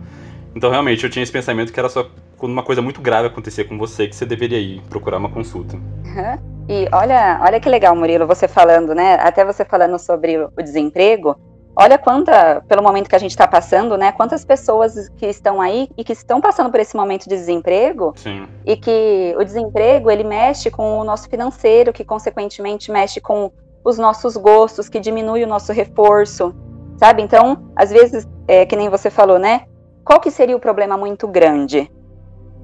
Então 0.56 0.70
realmente 0.70 1.04
eu 1.04 1.10
tinha 1.10 1.24
esse 1.24 1.32
pensamento 1.32 1.74
que 1.74 1.80
era 1.80 1.90
só 1.90 2.10
quando 2.44 2.52
uma 2.52 2.64
coisa 2.64 2.82
muito 2.82 3.00
grave 3.00 3.30
acontecer 3.30 3.64
com 3.64 3.78
você 3.78 4.06
que 4.06 4.14
você 4.14 4.26
deveria 4.26 4.60
ir 4.60 4.82
procurar 4.90 5.18
uma 5.18 5.30
consulta. 5.30 5.78
Uhum. 5.78 6.66
E 6.68 6.90
olha, 6.92 7.40
olha 7.42 7.58
que 7.58 7.70
legal, 7.70 7.96
Murilo, 7.96 8.28
você 8.28 8.50
falando, 8.50 8.94
né? 8.94 9.14
Até 9.14 9.46
você 9.46 9.64
falando 9.64 9.98
sobre 9.98 10.38
o 10.38 10.62
desemprego. 10.62 11.38
Olha 11.74 11.98
quanta, 11.98 12.62
pelo 12.68 12.84
momento 12.84 13.08
que 13.08 13.16
a 13.16 13.20
gente 13.20 13.32
está 13.32 13.48
passando, 13.48 13.98
né? 13.98 14.12
Quantas 14.12 14.44
pessoas 14.44 15.08
que 15.16 15.26
estão 15.26 15.62
aí 15.62 15.88
e 15.98 16.04
que 16.04 16.12
estão 16.12 16.42
passando 16.42 16.70
por 16.70 16.82
esse 16.82 16.98
momento 16.98 17.30
de 17.30 17.36
desemprego 17.38 18.12
Sim. 18.18 18.46
e 18.66 18.76
que 18.76 19.34
o 19.40 19.44
desemprego 19.46 20.12
ele 20.12 20.26
mexe 20.26 20.70
com 20.70 21.00
o 21.00 21.04
nosso 21.06 21.30
financeiro, 21.30 21.94
que 21.94 22.04
consequentemente 22.04 22.92
mexe 22.92 23.22
com 23.22 23.54
os 23.86 23.98
nossos 23.98 24.36
gostos, 24.36 24.90
que 24.90 25.00
diminui 25.00 25.46
o 25.46 25.48
nosso 25.48 25.72
reforço, 25.72 26.54
sabe? 26.98 27.22
Então, 27.22 27.72
às 27.74 27.90
vezes, 27.90 28.28
é, 28.50 28.66
que 28.66 28.76
nem 28.76 28.90
você 28.90 29.10
falou, 29.10 29.40
né? 29.40 29.62
Qual 30.04 30.20
que 30.20 30.30
seria 30.30 30.58
o 30.58 30.60
problema 30.60 30.98
muito 30.98 31.26
grande? 31.26 31.90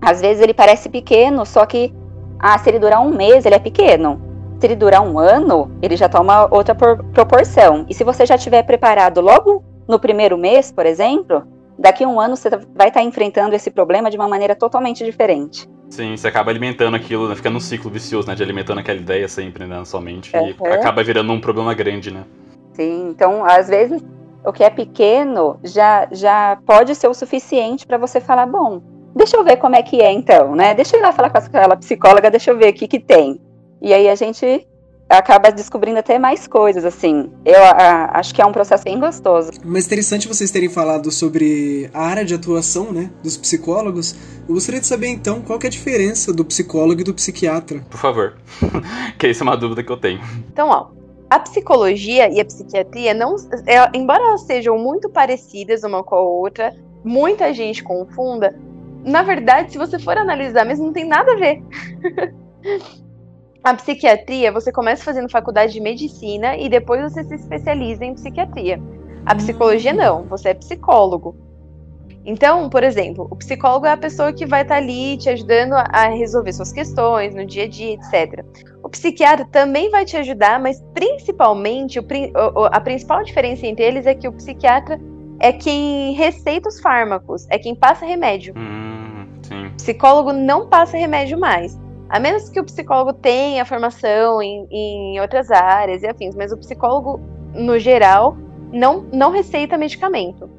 Às 0.02 0.22
vezes 0.22 0.42
ele 0.42 0.54
parece 0.54 0.90
pequeno, 0.90 1.46
só 1.46 1.66
que 1.66 1.94
ah, 2.40 2.58
se 2.58 2.70
ele 2.70 2.80
durar 2.80 3.02
um 3.02 3.14
mês, 3.14 3.46
ele 3.46 3.56
é 3.56 3.60
pequeno. 3.60 4.22
Se 4.60 4.68
ele 4.68 4.76
durar 4.76 5.02
um 5.02 5.18
ano, 5.20 5.72
ele 5.82 5.96
já 5.96 6.10
toma 6.10 6.48
outra 6.54 6.76
proporção. 6.76 7.86
E 7.90 7.94
se 7.94 8.04
você 8.04 8.26
já 8.26 8.36
estiver 8.36 8.64
preparado 8.64 9.22
logo 9.22 9.64
no 9.88 10.00
primeiro 10.00 10.38
mês, 10.38 10.72
por 10.72 10.86
exemplo, 10.86 11.44
daqui 11.78 12.04
a 12.04 12.08
um 12.08 12.20
ano 12.20 12.36
você 12.36 12.50
vai 12.76 12.90
estar 12.90 13.02
enfrentando 13.02 13.56
esse 13.56 13.72
problema 13.72 14.10
de 14.10 14.18
uma 14.18 14.28
maneira 14.28 14.56
totalmente 14.56 15.04
diferente. 15.04 15.68
Sim, 15.90 16.16
você 16.16 16.28
acaba 16.28 16.52
alimentando 16.52 16.96
aquilo, 16.96 17.28
né? 17.28 17.36
fica 17.36 17.50
num 17.50 17.60
ciclo 17.60 17.90
vicioso, 17.90 18.28
né? 18.28 18.36
De 18.36 18.44
alimentando 18.44 18.80
aquela 18.80 19.00
ideia 19.00 19.28
sempre, 19.28 19.66
né? 19.66 19.84
Somente. 19.86 20.36
Uhum. 20.36 20.54
E 20.62 20.68
acaba 20.68 21.04
virando 21.04 21.32
um 21.34 21.42
problema 21.42 21.74
grande, 21.74 22.12
né? 22.12 22.24
Sim, 22.74 23.10
então 23.10 23.44
às 23.44 23.68
vezes 23.68 24.02
o 24.46 24.54
que 24.54 24.64
é 24.64 24.70
pequeno 24.70 25.60
já, 25.64 26.08
já 26.12 26.58
pode 26.66 26.96
ser 26.96 27.08
o 27.08 27.14
suficiente 27.14 27.86
para 27.86 27.98
você 27.98 28.22
falar, 28.22 28.46
bom, 28.46 28.82
deixa 29.20 29.36
eu 29.36 29.44
ver 29.44 29.58
como 29.58 29.76
é 29.76 29.84
que 29.84 30.02
é 30.02 30.12
então, 30.12 30.56
né? 30.56 30.74
Deixa 30.74 30.96
eu 30.96 31.02
ir 31.02 31.04
lá 31.04 31.12
falar 31.12 31.30
com 31.30 31.38
aquela 31.38 31.76
psicóloga, 31.76 32.32
deixa 32.32 32.52
eu 32.52 32.58
ver 32.58 32.70
o 32.70 32.74
que 32.74 32.88
que 32.88 33.00
tem. 33.00 33.40
E 33.82 33.94
aí 33.94 34.10
a 34.10 34.16
gente 34.16 34.66
acaba 35.10 35.52
descobrindo 35.52 36.00
até 36.00 36.18
mais 36.18 36.48
coisas, 36.48 36.86
assim. 36.86 37.30
Eu 37.44 37.62
a, 37.64 38.12
acho 38.20 38.34
que 38.34 38.42
é 38.42 38.46
um 38.46 38.52
processo 38.52 38.84
bem 38.84 38.98
gostoso. 38.98 39.52
Mas 39.66 39.88
interessante 39.88 40.28
vocês 40.28 40.52
terem 40.52 40.70
falado 40.70 41.12
sobre 41.12 41.90
a 41.94 42.02
área 42.02 42.24
de 42.24 42.34
atuação, 42.34 42.94
né, 42.94 43.12
dos 43.22 43.36
psicólogos. 43.36 44.16
Eu 44.48 44.54
gostaria 44.54 44.80
de 44.80 44.88
saber, 44.88 45.08
então, 45.08 45.42
qual 45.42 45.60
é 45.62 45.68
a 45.68 45.70
diferença 45.70 46.32
do 46.32 46.46
psicólogo 46.46 47.02
e 47.02 47.04
do 47.04 47.14
psiquiatra. 47.14 47.84
Por 47.90 48.00
favor, 48.00 48.38
que 49.20 49.28
essa 49.28 49.44
é 49.44 49.46
uma 49.46 49.58
dúvida 49.58 49.84
que 49.84 49.92
eu 49.92 49.98
tenho. 49.98 50.22
Então, 50.52 50.70
ó, 50.70 50.88
a 51.30 51.40
psicologia 51.40 52.32
e 52.32 52.40
a 52.40 52.46
psiquiatria, 52.46 53.14
não, 53.14 53.36
é, 53.66 53.98
embora 53.98 54.24
elas 54.24 54.42
sejam 54.44 54.78
muito 54.78 55.10
parecidas 55.10 55.84
uma 55.84 56.04
com 56.04 56.16
a 56.16 56.22
outra, 56.22 56.74
muita 57.04 57.54
gente 57.54 57.84
confunda, 57.84 58.56
na 59.04 59.24
verdade, 59.24 59.72
se 59.72 59.78
você 59.78 59.98
for 60.00 60.18
analisar 60.18 60.66
mesmo, 60.66 60.86
não 60.86 60.94
tem 60.94 61.06
nada 61.06 61.32
a 61.32 61.36
ver. 61.36 61.62
a 63.64 63.74
psiquiatria, 63.74 64.52
você 64.52 64.72
começa 64.72 65.04
fazendo 65.04 65.30
faculdade 65.30 65.74
de 65.74 65.82
medicina 65.82 66.58
e 66.58 66.70
depois 66.70 67.02
você 67.02 67.24
se 67.24 67.36
especializa 67.36 68.06
em 68.06 68.14
psiquiatria. 68.14 68.82
A 69.26 69.36
psicologia 69.36 69.94
não, 69.94 70.24
você 70.24 70.50
é 70.50 70.54
psicólogo. 70.54 71.36
Então, 72.26 72.70
por 72.70 72.84
exemplo, 72.84 73.28
o 73.32 73.36
psicólogo 73.36 73.86
é 73.86 73.92
a 73.92 73.98
pessoa 73.98 74.34
que 74.34 74.46
vai 74.46 74.62
estar 74.62 74.76
tá 74.76 74.82
ali 74.82 75.18
te 75.18 75.30
ajudando 75.30 75.74
a 75.74 76.10
resolver 76.10 76.52
suas 76.54 76.72
questões 76.72 77.34
no 77.34 77.46
dia 77.46 77.64
a 77.64 77.68
dia, 77.68 77.94
etc. 77.94 78.46
O 78.84 78.90
psiquiatra 78.90 79.46
também 79.46 79.90
vai 79.90 80.06
te 80.06 80.18
ajudar, 80.18 80.60
mas 80.60 80.84
principalmente 80.94 82.00
a 82.72 82.82
principal 82.82 83.24
diferença 83.24 83.66
entre 83.66 83.84
eles 83.84 84.06
é 84.06 84.14
que 84.14 84.28
o 84.28 84.34
psiquiatra 84.34 85.00
é 85.40 85.54
quem 85.54 86.14
receita 86.14 86.68
os 86.68 86.80
fármacos, 86.80 87.48
é 87.50 87.58
quem 87.58 87.74
passa 87.74 88.06
remédio. 88.06 88.54
Hum, 88.58 88.89
psicólogo 89.80 90.34
não 90.34 90.68
passa 90.68 90.98
remédio 90.98 91.40
mais. 91.40 91.80
A 92.10 92.20
menos 92.20 92.50
que 92.50 92.60
o 92.60 92.66
psicólogo 92.66 93.14
tenha 93.14 93.64
formação 93.64 94.42
em, 94.42 94.68
em 94.70 95.20
outras 95.22 95.50
áreas 95.52 96.04
e 96.04 96.08
afins, 96.08 96.36
mas 96.36 96.52
o 96.52 96.58
psicólogo, 96.58 97.20
no 97.54 97.80
geral, 97.80 98.36
não, 98.74 99.06
não 99.14 99.32
receita 99.32 99.78
medicamento. 99.78 100.50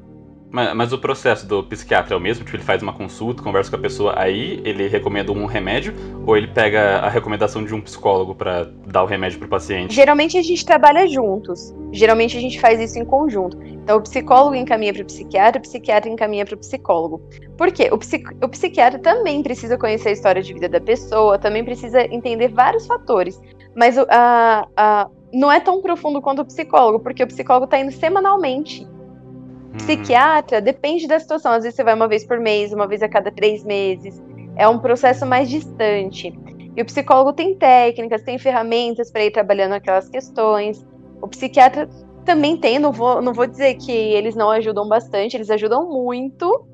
Mas, 0.51 0.75
mas, 0.75 0.93
o 0.93 0.97
processo 0.97 1.47
do 1.47 1.63
psiquiatra 1.63 2.13
é 2.13 2.17
o 2.17 2.19
mesmo? 2.19 2.43
Tipo, 2.43 2.57
ele 2.57 2.63
faz 2.63 2.81
uma 2.81 2.91
consulta, 2.91 3.41
conversa 3.41 3.69
com 3.69 3.77
a 3.77 3.79
pessoa, 3.79 4.13
aí 4.17 4.61
ele 4.65 4.87
recomenda 4.87 5.31
um 5.31 5.45
remédio? 5.45 5.93
Ou 6.27 6.35
ele 6.35 6.47
pega 6.47 6.97
a 6.97 7.09
recomendação 7.09 7.63
de 7.63 7.73
um 7.73 7.79
psicólogo 7.79 8.35
para 8.35 8.65
dar 8.85 9.03
o 9.03 9.05
remédio 9.05 9.39
pro 9.39 9.47
paciente? 9.47 9.95
Geralmente 9.95 10.37
a 10.37 10.41
gente 10.41 10.65
trabalha 10.65 11.07
juntos. 11.07 11.73
Geralmente 11.93 12.37
a 12.37 12.41
gente 12.41 12.59
faz 12.59 12.81
isso 12.81 12.99
em 12.99 13.05
conjunto. 13.05 13.57
Então 13.63 13.97
o 13.97 14.01
psicólogo 14.01 14.55
encaminha 14.55 14.93
para 14.93 15.03
o 15.03 15.05
psiquiatra, 15.05 15.59
o 15.59 15.61
psiquiatra 15.61 16.11
encaminha 16.11 16.45
para 16.45 16.55
o 16.55 16.57
psicólogo. 16.57 17.21
Por 17.57 17.71
quê? 17.71 17.89
O, 17.91 17.97
psic... 17.97 18.27
o 18.43 18.49
psiquiatra 18.49 18.99
também 18.99 19.41
precisa 19.41 19.77
conhecer 19.77 20.09
a 20.09 20.11
história 20.11 20.41
de 20.41 20.53
vida 20.53 20.67
da 20.67 20.81
pessoa, 20.81 21.39
também 21.39 21.63
precisa 21.63 22.03
entender 22.13 22.49
vários 22.49 22.85
fatores. 22.85 23.39
Mas 23.73 23.97
a, 23.97 24.67
a, 24.75 25.07
não 25.33 25.49
é 25.49 25.61
tão 25.61 25.81
profundo 25.81 26.21
quanto 26.21 26.41
o 26.41 26.45
psicólogo, 26.45 26.99
porque 26.99 27.23
o 27.23 27.27
psicólogo 27.27 27.65
está 27.65 27.79
indo 27.79 27.91
semanalmente 27.91 28.85
Psiquiatra 29.77 30.61
depende 30.61 31.07
da 31.07 31.19
situação. 31.19 31.51
Às 31.51 31.63
vezes 31.63 31.75
você 31.75 31.83
vai 31.83 31.93
uma 31.93 32.07
vez 32.07 32.25
por 32.25 32.39
mês, 32.39 32.73
uma 32.73 32.87
vez 32.87 33.01
a 33.01 33.09
cada 33.09 33.31
três 33.31 33.63
meses. 33.63 34.21
É 34.55 34.67
um 34.67 34.79
processo 34.79 35.25
mais 35.25 35.49
distante. 35.49 36.33
E 36.75 36.81
o 36.81 36.85
psicólogo 36.85 37.33
tem 37.33 37.55
técnicas, 37.55 38.21
tem 38.21 38.37
ferramentas 38.37 39.11
para 39.11 39.25
ir 39.25 39.31
trabalhando 39.31 39.73
aquelas 39.73 40.07
questões. 40.07 40.85
O 41.21 41.27
psiquiatra 41.27 41.89
também 42.25 42.57
tem, 42.57 42.79
não 42.79 42.91
vou, 42.91 43.21
não 43.21 43.33
vou 43.33 43.47
dizer 43.47 43.75
que 43.75 43.91
eles 43.91 44.35
não 44.35 44.49
ajudam 44.51 44.87
bastante, 44.87 45.35
eles 45.35 45.49
ajudam 45.49 45.89
muito, 45.89 46.65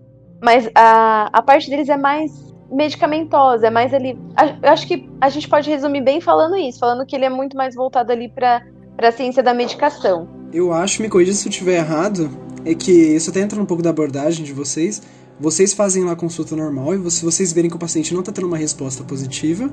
mas 0.42 0.70
a, 0.76 1.30
a 1.32 1.42
parte 1.42 1.70
deles 1.70 1.90
é 1.90 1.98
mais 1.98 2.54
medicamentosa, 2.72 3.68
é 3.68 3.70
mais 3.70 3.94
ali. 3.94 4.18
Eu 4.62 4.70
acho 4.70 4.88
que 4.88 5.10
a 5.22 5.30
gente 5.30 5.48
pode 5.48 5.70
resumir 5.70 6.02
bem 6.02 6.20
falando 6.20 6.58
isso, 6.58 6.80
falando 6.80 7.06
que 7.06 7.16
ele 7.16 7.26
é 7.26 7.30
muito 7.30 7.56
mais 7.56 7.74
voltado 7.76 8.12
ali 8.12 8.30
para 8.30 8.62
a 8.98 9.12
ciência 9.12 9.42
da 9.42 9.54
medicação. 9.54 10.28
Eu 10.54 10.74
acho, 10.74 11.02
me 11.02 11.10
corrija 11.10 11.34
se 11.34 11.48
eu 11.48 11.50
estiver 11.50 11.78
errado, 11.78 12.30
é 12.72 12.76
que 12.76 12.92
isso 12.92 13.30
até 13.30 13.40
entra 13.40 13.62
um 13.62 13.66
pouco 13.66 13.82
da 13.82 13.90
abordagem 13.90 14.44
de 14.44 14.52
vocês. 14.52 15.02
Vocês 15.40 15.74
fazem 15.74 16.04
lá 16.04 16.14
a 16.14 16.16
consulta 16.16 16.56
normal 16.56 16.96
e 16.96 17.12
se 17.12 17.24
vocês 17.24 17.54
verem 17.54 17.70
que 17.70 17.76
o 17.76 17.80
paciente 17.80 18.12
não 18.12 18.22
está 18.22 18.32
tendo 18.32 18.48
uma 18.48 18.58
resposta 18.58 19.04
positiva, 19.04 19.70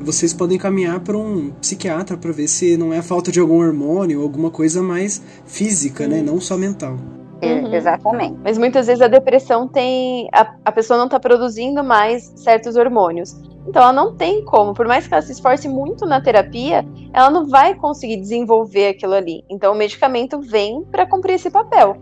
vocês 0.00 0.32
podem 0.32 0.58
caminhar 0.58 1.00
para 1.00 1.16
um 1.16 1.50
psiquiatra 1.60 2.16
para 2.16 2.32
ver 2.32 2.48
se 2.48 2.76
não 2.76 2.92
é 2.92 3.02
falta 3.02 3.30
de 3.30 3.38
algum 3.38 3.60
hormônio 3.60 4.18
ou 4.18 4.24
alguma 4.24 4.50
coisa 4.50 4.82
mais 4.82 5.22
física, 5.44 6.08
né? 6.08 6.22
Não 6.22 6.40
só 6.40 6.56
mental. 6.56 6.96
Uhum. 7.42 7.74
Exatamente. 7.74 8.38
Mas 8.42 8.56
muitas 8.56 8.86
vezes 8.86 9.02
a 9.02 9.08
depressão 9.08 9.68
tem. 9.68 10.28
A, 10.32 10.54
a 10.64 10.72
pessoa 10.72 10.98
não 10.98 11.06
está 11.06 11.20
produzindo 11.20 11.84
mais 11.84 12.32
certos 12.36 12.74
hormônios. 12.74 13.36
Então 13.66 13.82
ela 13.82 13.92
não 13.92 14.14
tem 14.16 14.44
como, 14.44 14.74
por 14.74 14.88
mais 14.88 15.06
que 15.06 15.14
ela 15.14 15.22
se 15.22 15.32
esforce 15.32 15.68
muito 15.68 16.04
na 16.04 16.20
terapia, 16.20 16.84
ela 17.12 17.30
não 17.30 17.46
vai 17.46 17.74
conseguir 17.74 18.16
desenvolver 18.16 18.88
aquilo 18.88 19.14
ali. 19.14 19.44
Então 19.48 19.72
o 19.72 19.76
medicamento 19.76 20.40
vem 20.40 20.82
para 20.90 21.06
cumprir 21.06 21.34
esse 21.34 21.50
papel. 21.50 21.96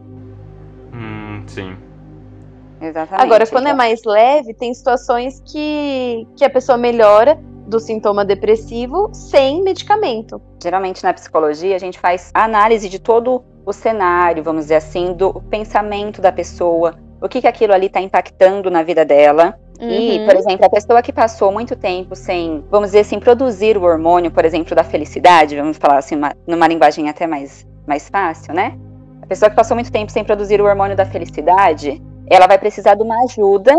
Sim. 1.50 1.76
Exatamente. 2.80 3.22
Agora, 3.22 3.46
quando 3.46 3.66
é 3.66 3.74
mais 3.74 4.02
leve, 4.04 4.54
tem 4.54 4.72
situações 4.72 5.42
que, 5.44 6.26
que 6.36 6.44
a 6.44 6.50
pessoa 6.50 6.78
melhora 6.78 7.38
do 7.66 7.78
sintoma 7.78 8.24
depressivo 8.24 9.10
sem 9.12 9.62
medicamento. 9.62 10.40
Geralmente 10.62 11.04
na 11.04 11.12
psicologia 11.12 11.76
a 11.76 11.78
gente 11.78 11.98
faz 11.98 12.30
análise 12.34 12.88
de 12.88 12.98
todo 12.98 13.44
o 13.64 13.72
cenário, 13.72 14.42
vamos 14.42 14.64
dizer 14.64 14.76
assim, 14.76 15.12
do 15.12 15.34
pensamento 15.42 16.20
da 16.20 16.32
pessoa, 16.32 16.96
o 17.20 17.28
que, 17.28 17.40
que 17.40 17.46
aquilo 17.46 17.72
ali 17.72 17.86
está 17.86 18.00
impactando 18.00 18.70
na 18.70 18.82
vida 18.82 19.04
dela. 19.04 19.58
Uhum. 19.78 19.88
E, 19.88 20.24
por 20.26 20.36
exemplo, 20.36 20.66
a 20.66 20.70
pessoa 20.70 21.02
que 21.02 21.12
passou 21.12 21.52
muito 21.52 21.76
tempo 21.76 22.16
sem, 22.16 22.64
vamos 22.70 22.88
dizer 22.88 23.00
assim, 23.00 23.20
produzir 23.20 23.76
o 23.76 23.82
hormônio, 23.82 24.30
por 24.30 24.44
exemplo, 24.44 24.74
da 24.74 24.82
felicidade, 24.82 25.56
vamos 25.56 25.76
falar 25.76 25.98
assim, 25.98 26.16
uma, 26.16 26.34
numa 26.46 26.66
linguagem 26.66 27.08
até 27.08 27.26
mais, 27.26 27.66
mais 27.86 28.08
fácil, 28.08 28.52
né? 28.52 28.76
Pessoa 29.30 29.48
que 29.48 29.54
passou 29.54 29.76
muito 29.76 29.92
tempo 29.92 30.10
sem 30.10 30.24
produzir 30.24 30.60
o 30.60 30.64
hormônio 30.64 30.96
da 30.96 31.06
felicidade, 31.06 32.02
ela 32.26 32.48
vai 32.48 32.58
precisar 32.58 32.96
de 32.96 33.02
uma 33.04 33.22
ajuda 33.22 33.72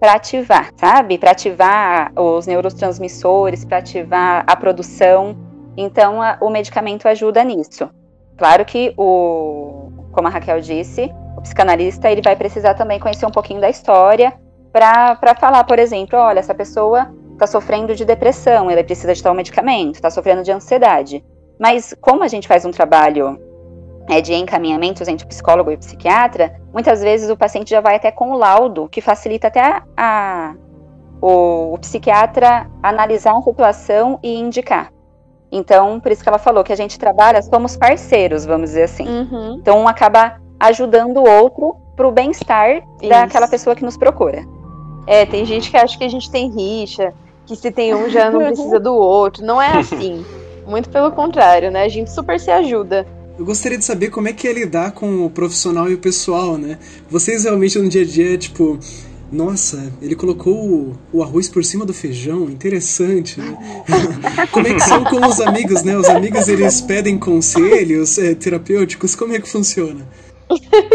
para 0.00 0.14
ativar, 0.14 0.70
sabe? 0.76 1.18
Para 1.18 1.32
ativar 1.32 2.10
os 2.16 2.46
neurotransmissores, 2.46 3.66
para 3.66 3.78
ativar 3.78 4.44
a 4.46 4.56
produção. 4.56 5.36
Então, 5.76 6.22
a, 6.22 6.38
o 6.40 6.48
medicamento 6.48 7.06
ajuda 7.06 7.44
nisso. 7.44 7.90
Claro 8.38 8.64
que 8.64 8.94
o, 8.96 9.92
como 10.10 10.26
a 10.26 10.30
Raquel 10.30 10.62
disse, 10.62 11.12
o 11.36 11.42
psicanalista 11.42 12.10
ele 12.10 12.22
vai 12.22 12.34
precisar 12.34 12.72
também 12.72 12.98
conhecer 12.98 13.26
um 13.26 13.30
pouquinho 13.30 13.60
da 13.60 13.68
história 13.68 14.32
para 14.72 15.34
falar, 15.38 15.64
por 15.64 15.78
exemplo, 15.78 16.18
olha, 16.18 16.38
essa 16.38 16.54
pessoa 16.54 17.12
está 17.34 17.46
sofrendo 17.46 17.94
de 17.94 18.06
depressão, 18.06 18.70
ela 18.70 18.82
precisa 18.82 19.12
de 19.12 19.22
tal 19.22 19.34
medicamento, 19.34 19.96
está 19.96 20.08
sofrendo 20.08 20.42
de 20.42 20.50
ansiedade. 20.50 21.22
Mas 21.60 21.94
como 22.00 22.24
a 22.24 22.28
gente 22.28 22.48
faz 22.48 22.64
um 22.64 22.70
trabalho 22.70 23.38
é, 24.08 24.20
de 24.20 24.34
encaminhamentos 24.34 25.08
entre 25.08 25.26
psicólogo 25.26 25.70
e 25.70 25.76
psiquiatra, 25.76 26.60
muitas 26.72 27.02
vezes 27.02 27.30
o 27.30 27.36
paciente 27.36 27.70
já 27.70 27.80
vai 27.80 27.96
até 27.96 28.10
com 28.10 28.32
o 28.32 28.38
laudo, 28.38 28.88
que 28.88 29.00
facilita 29.00 29.48
até 29.48 29.60
a, 29.60 29.82
a 29.96 30.54
o, 31.20 31.74
o, 31.74 31.78
psiquiatra 31.78 32.70
analisar 32.82 33.36
a 33.36 33.42
situação 33.42 34.18
e 34.22 34.38
indicar. 34.38 34.92
Então, 35.50 36.00
por 36.00 36.12
isso 36.12 36.22
que 36.22 36.28
ela 36.28 36.38
falou 36.38 36.64
que 36.64 36.72
a 36.72 36.76
gente 36.76 36.98
trabalha, 36.98 37.40
somos 37.40 37.76
parceiros, 37.76 38.44
vamos 38.44 38.70
dizer 38.70 38.82
assim. 38.82 39.08
Uhum. 39.08 39.56
Então, 39.60 39.80
um 39.80 39.88
acaba 39.88 40.40
ajudando 40.58 41.18
o 41.18 41.28
outro 41.28 41.76
para 41.96 42.08
o 42.08 42.12
bem-estar 42.12 42.82
daquela 43.08 43.46
pessoa 43.46 43.76
que 43.76 43.84
nos 43.84 43.96
procura. 43.96 44.44
É, 45.06 45.24
tem 45.24 45.44
gente 45.44 45.70
que 45.70 45.76
acha 45.76 45.96
que 45.96 46.04
a 46.04 46.08
gente 46.08 46.30
tem 46.30 46.50
rixa, 46.50 47.12
que 47.46 47.54
se 47.54 47.70
tem 47.70 47.94
um 47.94 48.08
já 48.08 48.30
não 48.30 48.40
precisa 48.40 48.80
do 48.80 48.94
outro. 48.94 49.44
Não 49.44 49.60
é 49.60 49.76
assim. 49.78 50.24
Muito 50.66 50.88
pelo 50.88 51.12
contrário, 51.12 51.70
né? 51.70 51.84
A 51.84 51.88
gente 51.88 52.10
super 52.10 52.40
se 52.40 52.50
ajuda. 52.50 53.06
Eu 53.36 53.44
gostaria 53.44 53.76
de 53.76 53.84
saber 53.84 54.10
como 54.10 54.28
é 54.28 54.32
que 54.32 54.46
é 54.46 54.52
lidar 54.52 54.92
com 54.92 55.26
o 55.26 55.30
profissional 55.30 55.90
e 55.90 55.94
o 55.94 55.98
pessoal, 55.98 56.56
né? 56.56 56.78
Vocês 57.10 57.42
realmente 57.42 57.76
no 57.78 57.88
dia 57.88 58.02
a 58.02 58.06
dia, 58.06 58.38
tipo, 58.38 58.78
nossa, 59.30 59.92
ele 60.00 60.14
colocou 60.14 60.54
o, 60.54 60.98
o 61.12 61.20
arroz 61.20 61.48
por 61.48 61.64
cima 61.64 61.84
do 61.84 61.92
feijão, 61.92 62.44
interessante, 62.44 63.40
né? 63.40 63.58
como 64.52 64.68
é 64.68 64.74
que 64.74 64.80
são 64.80 65.02
com 65.02 65.26
os 65.26 65.40
amigos, 65.40 65.82
né? 65.82 65.96
Os 65.96 66.08
amigos, 66.08 66.46
eles 66.46 66.80
pedem 66.80 67.18
conselhos 67.18 68.18
é, 68.18 68.36
terapêuticos, 68.36 69.16
como 69.16 69.34
é 69.34 69.40
que 69.40 69.48
funciona? 69.48 70.06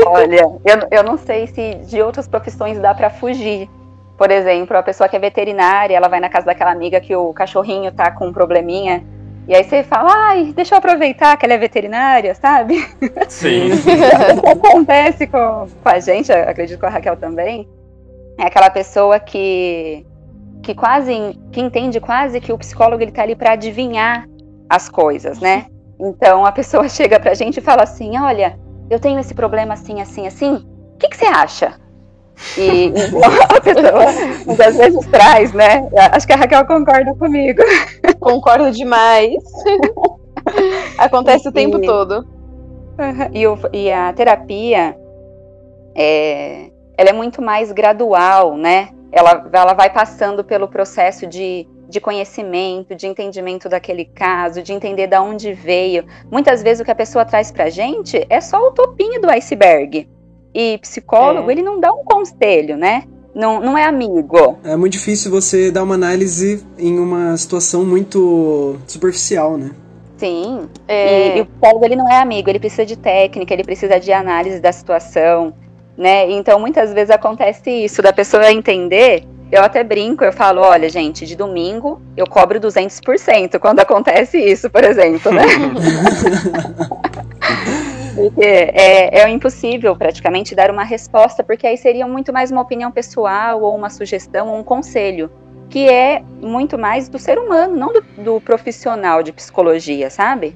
Olha, 0.05 0.41
eu, 0.63 0.88
eu 0.91 1.03
não 1.03 1.17
sei 1.17 1.48
se 1.48 1.75
de 1.88 2.01
outras 2.01 2.25
profissões 2.25 2.79
dá 2.79 2.93
para 2.93 3.10
fugir. 3.10 3.69
Por 4.17 4.31
exemplo, 4.31 4.77
a 4.77 4.84
pessoa 4.84 5.10
que 5.10 5.15
é 5.15 5.19
veterinária, 5.19 5.96
ela 5.96 6.08
vai 6.08 6.22
na 6.22 6.29
casa 6.29 6.46
daquela 6.46 6.72
amiga 6.72 7.01
que 7.01 7.13
o 7.13 7.34
cachorrinho 7.34 7.91
tá 7.91 8.12
com 8.12 8.27
um 8.27 8.34
probleminha, 8.34 9.03
e 9.50 9.56
aí 9.56 9.63
você 9.63 9.82
fala, 9.82 10.13
ai, 10.13 10.53
deixa 10.56 10.75
eu 10.75 10.77
aproveitar 10.77 11.36
que 11.36 11.44
ela 11.44 11.56
é 11.56 11.58
veterinária, 11.58 12.36
sabe? 12.36 12.88
Sim. 13.27 13.72
o 14.38 14.41
que 14.41 14.68
acontece 14.68 15.25
com, 15.25 15.68
com 15.84 15.89
a 15.89 16.00
gente, 16.00 16.32
acredito 16.32 16.79
com 16.79 16.86
a 16.86 16.89
Raquel 16.89 17.18
também, 17.18 17.68
é 18.38 18.44
aquela 18.44 18.70
pessoa 18.70 19.20
que, 19.20 20.06
que 20.62 20.75
quase, 20.75 21.12
que 21.51 21.60
entende 21.60 22.00
quase 22.00 22.39
que 22.39 22.53
o 22.53 22.60
psicólogo 22.60 23.01
ele 23.01 23.12
tá 23.12 23.24
ali 23.24 23.36
para 23.36 23.53
adivinhar 23.53 24.29
as 24.70 24.88
coisas, 24.88 25.39
né? 25.39 25.65
Então 26.00 26.46
a 26.46 26.51
pessoa 26.51 26.86
chega 26.88 27.20
pra 27.20 27.34
gente 27.34 27.58
e 27.58 27.62
fala 27.62 27.82
assim, 27.82 28.20
olha, 28.20 28.56
eu 28.88 29.00
tenho 29.00 29.20
esse 29.20 29.34
problema 29.34 29.74
assim, 29.74 30.00
assim, 30.00 30.27
assim, 30.27 30.58
o 30.94 30.98
que, 31.00 31.08
que 31.08 31.18
você 31.18 31.25
acha? 31.25 31.74
E 32.58 32.86
então, 32.86 33.29
a 33.50 33.62
pessoa 33.62 34.46
muitas 34.46 34.77
vezes 34.77 35.05
traz, 35.08 35.53
né? 35.53 35.89
Acho 36.12 36.25
que 36.25 36.34
a 36.34 36.38
Raquel 36.38 36.65
concorda 36.65 37.13
comigo. 37.15 37.62
Concordo 38.19 38.72
demais. 38.72 39.43
Acontece 40.98 41.48
e, 41.48 41.50
o 41.50 41.51
tempo 41.51 41.81
todo. 41.81 42.27
E, 43.34 43.48
o, 43.48 43.58
e 43.72 43.91
a 43.91 44.12
terapia, 44.13 44.98
é, 45.96 46.69
ela 46.98 47.10
é 47.10 47.13
muito 47.13 47.41
mais 47.41 47.72
gradual, 47.72 48.58
né? 48.58 48.89
Ela, 49.12 49.50
ela 49.51 49.74
vai 49.74 49.89
passando 49.89 50.43
pelo 50.43 50.67
processo 50.67 51.25
de, 51.25 51.67
de 51.88 52.00
conhecimento, 52.00 52.93
de 52.93 53.08
entendimento 53.08 53.67
daquele 53.67 54.05
caso, 54.05 54.62
de 54.62 54.74
entender 54.74 55.08
de 55.08 55.17
onde 55.17 55.53
veio. 55.53 56.05
Muitas 56.31 56.62
vezes 56.62 56.81
o 56.81 56.86
que 56.86 56.91
a 56.91 56.96
pessoa 56.96 57.25
traz 57.25 57.51
pra 57.51 57.69
gente 57.69 58.25
é 58.29 58.41
só 58.41 58.67
o 58.67 58.72
topinho 58.72 59.22
do 59.22 59.29
iceberg. 59.29 60.08
E 60.53 60.77
psicólogo, 60.79 61.50
é. 61.50 61.53
ele 61.53 61.62
não 61.62 61.79
dá 61.79 61.91
um 61.91 62.03
conselho, 62.03 62.77
né? 62.77 63.03
Não, 63.34 63.60
não 63.60 63.77
é 63.77 63.86
amigo. 63.86 64.58
É 64.63 64.75
muito 64.75 64.94
difícil 64.94 65.29
você 65.29 65.72
dar 65.72 65.84
uma 65.84 65.96
análise 65.96 66.65
em 66.77 67.00
uma 67.00 67.38
situação 67.38 67.86
muito 67.86 68.77
superficial, 68.88 69.58
né? 69.58 69.72
Sim. 70.18 70.68
É... 70.88 71.36
E, 71.36 71.38
e, 71.38 71.41
o 71.41 71.46
psicólogo 71.46 71.86
ele 71.86 71.96
não 71.96 72.10
é 72.10 72.20
amigo, 72.20 72.50
ele 72.50 72.60
precisa 72.60 72.86
de 72.86 72.98
técnica, 72.98 73.53
ele 73.53 73.63
precisa 73.63 74.00
de 74.00 74.12
análise 74.12 74.60
da 74.60 74.72
situação, 74.72 75.53
né? 75.98 76.29
Então 76.32 76.60
muitas 76.60 76.91
vezes 76.91 77.12
acontece 77.12 77.70
isso, 77.70 78.01
da 78.01 78.12
pessoa 78.12 78.51
entender 78.51 79.25
eu 79.51 79.63
até 79.63 79.84
brinco, 79.84 80.24
eu 80.24 80.32
falo, 80.32 80.62
olha, 80.62 80.88
gente, 80.89 81.25
de 81.25 81.36
domingo 81.36 82.00
eu 82.15 82.27
cobro 82.27 82.60
200% 82.60 83.58
quando 83.60 83.79
acontece 83.82 84.38
isso, 84.38 84.70
por 84.70 84.84
exemplo, 84.84 85.32
né? 85.32 85.44
porque 88.10 88.44
é, 88.44 89.22
é 89.22 89.30
impossível 89.30 89.96
praticamente 89.96 90.56
dar 90.56 90.72
uma 90.72 90.84
resposta, 90.84 91.44
porque 91.44 91.66
aí 91.68 91.78
seria 91.78 92.08
muito 92.08 92.34
mais 92.34 92.51
uma 92.51 92.62
opinião 92.62 92.92
pessoal, 92.92 93.62
ou 93.62 93.75
uma 93.75 93.89
sugestão, 93.89 94.50
ou 94.50 94.60
um 94.60 94.63
conselho, 94.63 95.32
que 95.70 95.88
é 95.88 96.22
muito 96.42 96.78
mais 96.78 97.08
do 97.08 97.20
ser 97.20 97.38
humano, 97.38 97.75
não 97.75 97.94
do, 97.94 98.01
do 98.18 98.42
profissional 98.42 99.22
de 99.22 99.32
psicologia, 99.32 100.10
sabe? 100.10 100.56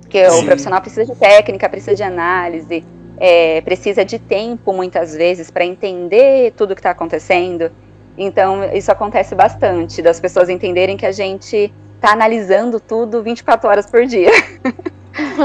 Porque 0.00 0.28
Sim. 0.28 0.42
o 0.42 0.44
profissional 0.44 0.80
precisa 0.80 1.12
de 1.12 1.18
técnica, 1.18 1.68
precisa 1.68 1.94
de 1.94 2.02
análise, 2.02 2.84
é, 3.18 3.60
precisa 3.62 4.04
de 4.04 4.18
tempo 4.18 4.72
muitas 4.72 5.14
vezes 5.14 5.50
para 5.50 5.64
entender 5.64 6.52
tudo 6.56 6.72
o 6.72 6.74
que 6.74 6.80
está 6.80 6.90
acontecendo. 6.90 7.70
Então, 8.16 8.64
isso 8.72 8.90
acontece 8.90 9.34
bastante, 9.34 10.02
das 10.02 10.18
pessoas 10.18 10.48
entenderem 10.48 10.96
que 10.96 11.06
a 11.06 11.12
gente 11.12 11.72
está 11.94 12.12
analisando 12.12 12.80
tudo 12.80 13.22
24 13.22 13.68
horas 13.68 13.86
por 13.86 14.04
dia. 14.06 14.30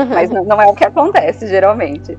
Mas 0.10 0.30
não, 0.30 0.62
é 0.62 0.68
o 0.68 0.76
que 0.76 0.84
acontece, 0.84 1.48
geralmente. 1.48 2.18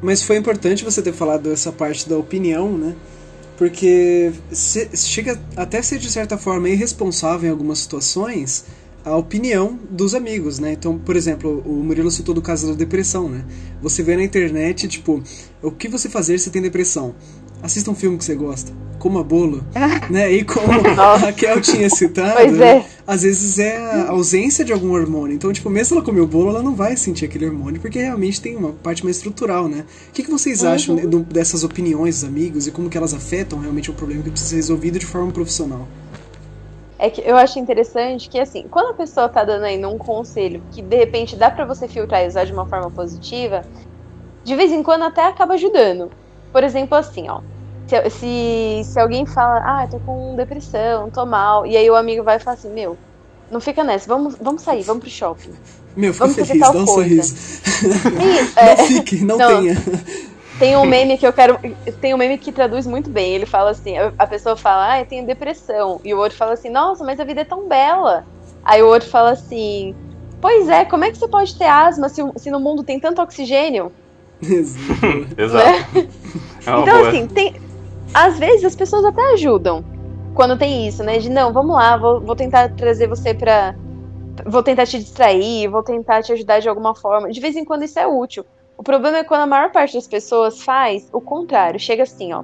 Mas 0.00 0.22
foi 0.22 0.36
importante 0.36 0.84
você 0.84 1.00
ter 1.00 1.12
falado 1.12 1.52
essa 1.52 1.70
parte 1.70 2.08
da 2.08 2.16
opinião, 2.16 2.70
né? 2.76 2.94
Porque 3.56 4.32
se, 4.50 4.88
chega 4.96 5.38
até 5.56 5.78
a 5.78 5.82
ser, 5.82 5.98
de 5.98 6.10
certa 6.10 6.36
forma, 6.36 6.68
irresponsável 6.68 7.48
em 7.48 7.52
algumas 7.52 7.78
situações 7.78 8.64
a 9.04 9.16
opinião 9.16 9.78
dos 9.90 10.14
amigos, 10.14 10.58
né? 10.58 10.72
Então, 10.72 10.98
por 10.98 11.16
exemplo, 11.16 11.62
o 11.66 11.82
Murilo 11.82 12.10
citou 12.10 12.34
do 12.34 12.42
caso 12.42 12.68
da 12.68 12.74
depressão, 12.74 13.28
né? 13.28 13.44
Você 13.80 14.02
vê 14.02 14.16
na 14.16 14.22
internet, 14.22 14.86
tipo, 14.86 15.22
o 15.60 15.70
que 15.70 15.88
você 15.88 16.08
fazer 16.08 16.38
se 16.38 16.50
tem 16.50 16.62
depressão? 16.62 17.14
Assista 17.62 17.90
um 17.90 17.94
filme 17.94 18.18
que 18.18 18.24
você 18.24 18.34
gosta, 18.34 18.72
coma 18.98 19.22
bolo, 19.22 19.64
né? 20.10 20.32
E 20.32 20.44
como 20.44 20.72
a 21.00 21.16
Raquel 21.16 21.60
tinha 21.60 21.88
citado, 21.88 22.34
pois 22.34 22.60
é. 22.60 22.74
Né? 22.74 22.84
às 23.06 23.22
vezes 23.22 23.58
é 23.58 23.76
a 23.76 24.10
ausência 24.10 24.64
de 24.64 24.72
algum 24.72 24.92
hormônio. 24.92 25.34
Então, 25.34 25.52
tipo, 25.52 25.68
mesmo 25.68 25.96
ela 25.96 26.04
comer 26.04 26.20
o 26.20 26.26
bolo, 26.26 26.50
ela 26.50 26.62
não 26.62 26.74
vai 26.74 26.96
sentir 26.96 27.24
aquele 27.24 27.46
hormônio, 27.46 27.80
porque 27.80 27.98
realmente 27.98 28.40
tem 28.40 28.56
uma 28.56 28.72
parte 28.72 29.04
mais 29.04 29.16
estrutural, 29.16 29.68
né? 29.68 29.84
O 30.08 30.12
que, 30.12 30.22
que 30.22 30.30
vocês 30.30 30.62
uhum. 30.62 30.70
acham 30.70 30.96
dessas 31.22 31.64
opiniões 31.64 32.20
dos 32.20 32.24
amigos 32.24 32.66
e 32.66 32.70
como 32.70 32.88
que 32.88 32.96
elas 32.96 33.12
afetam 33.12 33.58
realmente 33.58 33.90
o 33.90 33.94
problema 33.94 34.22
que 34.22 34.30
precisa 34.30 34.50
ser 34.50 34.56
resolvido 34.56 34.98
de 34.98 35.06
forma 35.06 35.32
profissional? 35.32 35.86
É 36.98 37.10
que 37.10 37.20
eu 37.20 37.36
acho 37.36 37.58
interessante 37.58 38.28
que, 38.28 38.38
assim, 38.38 38.66
quando 38.70 38.90
a 38.90 38.94
pessoa 38.94 39.28
tá 39.28 39.42
dando 39.42 39.64
aí 39.64 39.84
um 39.84 39.98
conselho 39.98 40.62
que 40.70 40.80
de 40.80 40.96
repente 40.96 41.34
dá 41.34 41.50
para 41.50 41.64
você 41.64 41.88
filtrar 41.88 42.22
e 42.22 42.28
usar 42.28 42.44
de 42.44 42.52
uma 42.52 42.64
forma 42.64 42.90
positiva, 42.90 43.64
de 44.44 44.54
vez 44.54 44.70
em 44.70 44.82
quando 44.82 45.02
até 45.02 45.26
acaba 45.26 45.54
ajudando. 45.54 46.10
Por 46.52 46.62
exemplo, 46.62 46.96
assim, 46.96 47.28
ó. 47.28 47.40
Se, 47.92 48.10
se, 48.10 48.82
se 48.84 48.98
alguém 48.98 49.26
fala, 49.26 49.58
ah, 49.58 49.86
tô 49.86 49.98
com 50.00 50.34
depressão, 50.34 51.10
tô 51.10 51.26
mal, 51.26 51.66
e 51.66 51.76
aí 51.76 51.90
o 51.90 51.94
amigo 51.94 52.22
vai 52.22 52.38
falar 52.38 52.54
assim, 52.54 52.72
meu, 52.72 52.96
não 53.50 53.60
fica 53.60 53.84
nessa, 53.84 54.08
vamos, 54.08 54.34
vamos 54.40 54.62
sair, 54.62 54.82
vamos 54.82 55.02
pro 55.02 55.10
shopping. 55.10 55.52
Meu, 55.94 56.14
fica 56.14 56.28
feliz, 56.28 56.58
dá 56.58 56.70
um 56.70 56.72
coisa. 56.72 56.86
sorriso. 56.86 57.34
Isso, 57.34 58.58
é, 58.58 58.76
não 58.76 58.84
fique, 58.86 59.24
não, 59.24 59.36
não, 59.36 59.60
tenha. 59.60 59.76
Tem 60.58 60.76
um 60.76 60.86
meme 60.86 61.18
que 61.18 61.26
eu 61.26 61.32
quero. 61.34 61.58
Tem 62.00 62.14
um 62.14 62.16
meme 62.16 62.38
que 62.38 62.50
traduz 62.50 62.86
muito 62.86 63.10
bem. 63.10 63.34
Ele 63.34 63.44
fala 63.44 63.70
assim: 63.70 63.94
a 64.18 64.26
pessoa 64.26 64.56
fala, 64.56 64.92
ah, 64.92 65.00
eu 65.00 65.06
tenho 65.06 65.26
depressão. 65.26 66.00
E 66.04 66.14
o 66.14 66.18
outro 66.18 66.38
fala 66.38 66.52
assim, 66.52 66.70
nossa, 66.70 67.04
mas 67.04 67.18
a 67.20 67.24
vida 67.24 67.40
é 67.40 67.44
tão 67.44 67.68
bela. 67.68 68.24
Aí 68.64 68.82
o 68.82 68.86
outro 68.86 69.08
fala 69.10 69.32
assim, 69.32 69.94
pois 70.40 70.68
é, 70.68 70.84
como 70.84 71.04
é 71.04 71.10
que 71.10 71.18
você 71.18 71.28
pode 71.28 71.54
ter 71.58 71.66
asma 71.66 72.08
se, 72.08 72.22
se 72.36 72.50
no 72.50 72.60
mundo 72.60 72.82
tem 72.82 72.98
tanto 72.98 73.20
oxigênio? 73.20 73.92
Exato. 75.36 75.68
Né? 75.94 76.08
É 76.64 76.80
então, 76.80 76.84
boa. 76.84 77.08
assim, 77.08 77.26
tem, 77.26 77.54
às 78.14 78.38
vezes 78.38 78.64
as 78.64 78.76
pessoas 78.76 79.04
até 79.04 79.22
ajudam 79.32 79.84
quando 80.34 80.56
tem 80.58 80.86
isso, 80.86 81.02
né? 81.02 81.18
De 81.18 81.30
não, 81.30 81.52
vamos 81.52 81.74
lá, 81.74 81.96
vou, 81.96 82.20
vou 82.20 82.36
tentar 82.36 82.70
trazer 82.70 83.06
você 83.06 83.34
pra. 83.34 83.74
Vou 84.46 84.62
tentar 84.62 84.86
te 84.86 84.98
distrair, 84.98 85.68
vou 85.68 85.82
tentar 85.82 86.22
te 86.22 86.32
ajudar 86.32 86.60
de 86.60 86.68
alguma 86.68 86.94
forma. 86.94 87.30
De 87.30 87.40
vez 87.40 87.54
em 87.54 87.64
quando 87.64 87.84
isso 87.84 87.98
é 87.98 88.06
útil. 88.06 88.44
O 88.76 88.82
problema 88.82 89.18
é 89.18 89.24
quando 89.24 89.42
a 89.42 89.46
maior 89.46 89.70
parte 89.70 89.94
das 89.94 90.08
pessoas 90.08 90.62
faz 90.62 91.08
o 91.12 91.20
contrário. 91.20 91.78
Chega 91.78 92.02
assim, 92.02 92.32
ó. 92.32 92.42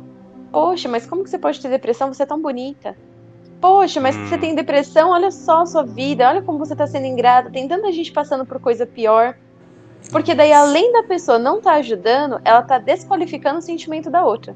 Poxa, 0.52 0.88
mas 0.88 1.06
como 1.06 1.24
que 1.24 1.30
você 1.30 1.38
pode 1.38 1.60
ter 1.60 1.68
depressão? 1.68 2.12
Você 2.12 2.22
é 2.22 2.26
tão 2.26 2.40
bonita. 2.40 2.94
Poxa, 3.60 4.00
mas 4.00 4.16
hum. 4.16 4.26
você 4.26 4.38
tem 4.38 4.54
depressão? 4.54 5.10
Olha 5.10 5.30
só 5.30 5.62
a 5.62 5.66
sua 5.66 5.82
vida, 5.82 6.28
olha 6.28 6.42
como 6.42 6.58
você 6.58 6.76
tá 6.76 6.86
sendo 6.86 7.06
ingrata. 7.06 7.50
Tem 7.50 7.66
tanta 7.66 7.90
gente 7.90 8.12
passando 8.12 8.44
por 8.44 8.60
coisa 8.60 8.86
pior. 8.86 9.34
Porque 10.12 10.34
daí, 10.34 10.52
além 10.52 10.92
da 10.92 11.02
pessoa 11.02 11.38
não 11.38 11.60
tá 11.60 11.74
ajudando, 11.74 12.40
ela 12.44 12.62
tá 12.62 12.78
desqualificando 12.78 13.58
o 13.58 13.62
sentimento 13.62 14.10
da 14.10 14.24
outra. 14.24 14.54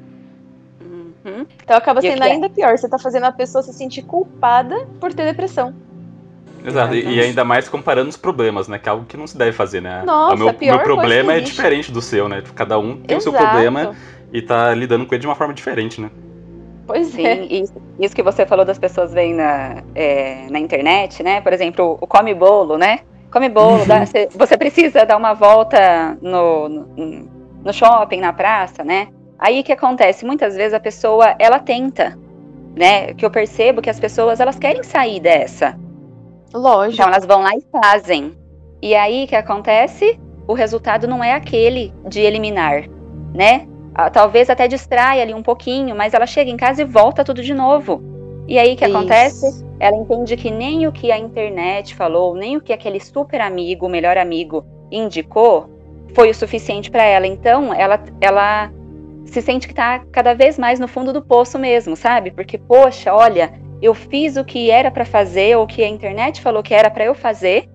Uhum. 1.25 1.45
Então 1.63 1.77
acaba 1.77 2.01
sendo 2.01 2.21
ainda 2.21 2.49
pior. 2.49 2.77
Você 2.77 2.89
tá 2.89 2.99
fazendo 2.99 3.25
a 3.25 3.31
pessoa 3.31 3.61
se 3.61 3.73
sentir 3.73 4.03
culpada 4.03 4.87
por 4.99 5.13
ter 5.13 5.25
depressão. 5.25 5.73
Exato, 6.65 6.95
e, 6.95 7.19
ainda 7.19 7.43
mais 7.43 7.67
comparando 7.67 8.09
os 8.09 8.15
problemas, 8.15 8.69
né? 8.69 8.79
Que 8.79 8.87
é 8.87 8.91
algo 8.91 9.05
que 9.05 9.17
não 9.17 9.27
se 9.27 9.37
deve 9.37 9.51
fazer, 9.51 9.81
né? 9.81 10.01
Nossa, 10.05 10.35
o 10.35 10.39
meu, 10.39 10.53
pior 10.53 10.77
meu 10.77 10.83
problema 10.83 11.33
é 11.33 11.41
diferente 11.41 11.91
do 11.91 12.01
seu, 12.01 12.29
né? 12.29 12.41
Cada 12.55 12.79
um 12.79 12.97
tem 13.01 13.17
Exato. 13.17 13.35
o 13.35 13.39
seu 13.39 13.47
problema 13.47 13.93
e 14.31 14.41
tá 14.41 14.73
lidando 14.73 15.05
com 15.05 15.13
ele 15.13 15.19
de 15.19 15.27
uma 15.27 15.35
forma 15.35 15.53
diferente, 15.53 15.99
né? 15.99 16.09
Pois 16.87 17.07
Sim, 17.07 17.25
é. 17.25 17.45
Isso, 17.45 17.73
isso 17.99 18.15
que 18.15 18.23
você 18.23 18.45
falou 18.45 18.65
das 18.65 18.77
pessoas 18.77 19.13
vêm 19.13 19.33
na, 19.33 19.83
é, 19.93 20.47
na 20.49 20.59
internet, 20.59 21.21
né? 21.21 21.41
Por 21.41 21.51
exemplo, 21.51 21.97
o 21.99 22.07
come 22.07 22.33
bolo, 22.33 22.77
né? 22.77 22.99
Come 23.31 23.49
bolo, 23.49 23.79
uhum. 23.79 23.87
dá, 23.87 24.05
você 24.05 24.57
precisa 24.57 25.05
dar 25.05 25.17
uma 25.17 25.33
volta 25.33 26.17
no, 26.21 26.69
no, 26.69 27.29
no 27.63 27.73
shopping, 27.73 28.19
na 28.19 28.31
praça, 28.31 28.83
né? 28.83 29.07
Aí 29.39 29.59
o 29.59 29.63
que 29.63 29.71
acontece? 29.71 30.25
Muitas 30.25 30.55
vezes 30.55 30.73
a 30.73 30.79
pessoa, 30.79 31.35
ela 31.39 31.59
tenta, 31.59 32.17
né? 32.75 33.13
Que 33.13 33.25
eu 33.25 33.31
percebo 33.31 33.81
que 33.81 33.89
as 33.89 33.99
pessoas, 33.99 34.39
elas 34.39 34.57
querem 34.57 34.83
sair 34.83 35.19
dessa. 35.19 35.77
Lógico. 36.53 36.93
Então 36.93 37.07
elas 37.07 37.25
vão 37.25 37.41
lá 37.41 37.51
e 37.55 37.63
fazem. 37.71 38.37
E 38.81 38.95
aí 38.95 39.23
o 39.23 39.27
que 39.27 39.35
acontece? 39.35 40.19
O 40.47 40.53
resultado 40.53 41.07
não 41.07 41.23
é 41.23 41.33
aquele 41.33 41.93
de 42.07 42.21
eliminar, 42.21 42.83
né? 43.33 43.67
Ah, 43.95 44.09
talvez 44.09 44.49
até 44.49 44.67
distraia 44.67 45.21
ali 45.21 45.33
um 45.33 45.43
pouquinho, 45.43 45.95
mas 45.95 46.13
ela 46.13 46.25
chega 46.25 46.49
em 46.49 46.57
casa 46.57 46.81
e 46.81 46.85
volta 46.85 47.23
tudo 47.23 47.41
de 47.41 47.53
novo. 47.53 48.01
E 48.47 48.57
aí 48.59 48.73
o 48.73 48.77
que 48.77 48.85
Isso. 48.85 48.97
acontece? 48.97 49.65
Ela 49.79 49.95
entende 49.97 50.35
que 50.35 50.51
nem 50.51 50.87
o 50.87 50.91
que 50.91 51.11
a 51.11 51.17
internet 51.17 51.95
falou, 51.95 52.35
nem 52.35 52.57
o 52.57 52.61
que 52.61 52.73
aquele 52.73 52.99
super 52.99 53.39
amigo, 53.39 53.87
melhor 53.87 54.17
amigo, 54.17 54.65
indicou, 54.91 55.69
foi 56.13 56.29
o 56.29 56.35
suficiente 56.35 56.91
para 56.91 57.03
ela. 57.03 57.25
Então, 57.25 57.73
ela, 57.73 58.01
ela 58.19 58.71
se 59.25 59.41
sente 59.41 59.67
que 59.67 59.73
está 59.73 59.99
cada 60.11 60.33
vez 60.33 60.57
mais 60.57 60.79
no 60.79 60.87
fundo 60.87 61.13
do 61.13 61.21
poço 61.21 61.57
mesmo, 61.57 61.95
sabe? 61.95 62.31
Porque, 62.31 62.57
poxa, 62.57 63.13
olha, 63.13 63.53
eu 63.81 63.93
fiz 63.93 64.37
o 64.37 64.45
que 64.45 64.69
era 64.69 64.89
para 64.91 65.05
fazer, 65.05 65.57
ou 65.57 65.67
que 65.67 65.83
a 65.83 65.87
internet 65.87 66.41
falou 66.41 66.63
que 66.63 66.73
era 66.73 66.89
para 66.89 67.05
eu 67.05 67.15
fazer, 67.15 67.69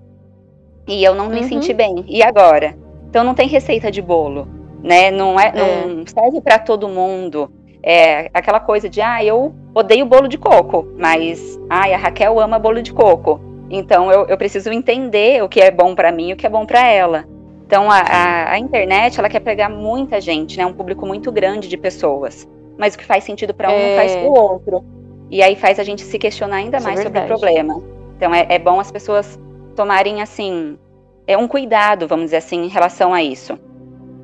e 0.87 1.03
eu 1.03 1.13
não 1.13 1.25
uhum. 1.25 1.35
me 1.35 1.43
senti 1.43 1.73
bem. 1.73 2.03
E 2.07 2.23
agora? 2.23 2.75
Então 3.09 3.23
não 3.23 3.35
tem 3.35 3.47
receita 3.47 3.91
de 3.91 4.01
bolo, 4.01 4.47
né? 4.83 5.11
Não 5.11 5.39
é, 5.39 5.51
é. 5.55 5.85
não 5.85 6.05
serve 6.05 6.41
para 6.41 6.59
todo 6.59 6.87
mundo. 6.87 7.51
É 7.81 8.29
aquela 8.33 8.59
coisa 8.59 8.89
de, 8.89 9.01
ah, 9.01 9.23
eu 9.23 9.55
odeio 9.73 10.05
bolo 10.05 10.27
de 10.27 10.37
coco, 10.37 10.87
mas, 10.97 11.59
ah, 11.69 11.85
a 11.93 11.97
Raquel 11.97 12.39
ama 12.39 12.59
bolo 12.59 12.81
de 12.81 12.91
coco. 12.91 13.39
Então 13.69 14.11
eu, 14.11 14.25
eu 14.25 14.37
preciso 14.37 14.71
entender 14.71 15.43
o 15.43 15.47
que 15.47 15.61
é 15.61 15.69
bom 15.69 15.93
para 15.93 16.11
mim 16.11 16.29
e 16.29 16.33
o 16.33 16.35
que 16.35 16.45
é 16.45 16.49
bom 16.49 16.65
para 16.65 16.87
ela. 16.87 17.25
Então, 17.69 17.91
a, 17.91 17.99
a, 17.99 18.53
a, 18.53 18.57
internet, 18.57 19.19
ela 19.19 19.29
quer 19.29 19.41
pegar 19.41 19.69
muita 19.69 20.19
gente, 20.19 20.57
né? 20.57 20.65
Um 20.65 20.73
público 20.73 21.05
muito 21.05 21.31
grande 21.31 21.67
de 21.67 21.77
pessoas. 21.77 22.49
Mas 22.75 22.95
o 22.95 22.97
que 22.97 23.05
faz 23.05 23.23
sentido 23.23 23.53
para 23.53 23.69
um 23.69 23.73
é... 23.73 23.89
não 23.89 23.95
faz 23.95 24.15
para 24.15 24.27
o 24.27 24.33
outro. 24.33 24.83
E 25.29 25.43
aí 25.43 25.55
faz 25.55 25.79
a 25.79 25.83
gente 25.83 26.01
se 26.01 26.17
questionar 26.17 26.55
ainda 26.55 26.77
Isso 26.77 26.87
é 26.87 26.89
mais 26.89 26.99
é 26.99 27.03
sobre 27.03 27.19
o 27.19 27.25
problema. 27.27 27.79
Então, 28.17 28.33
é, 28.33 28.47
é 28.49 28.57
bom 28.57 28.79
as 28.79 28.91
pessoas 28.91 29.39
tomarem, 29.75 30.19
assim, 30.19 30.79
é 31.27 31.37
um 31.37 31.47
cuidado, 31.47 32.07
vamos 32.07 32.25
dizer 32.25 32.37
assim, 32.37 32.63
em 32.63 32.69
relação 32.69 33.13
a 33.13 33.21
isso. 33.21 33.55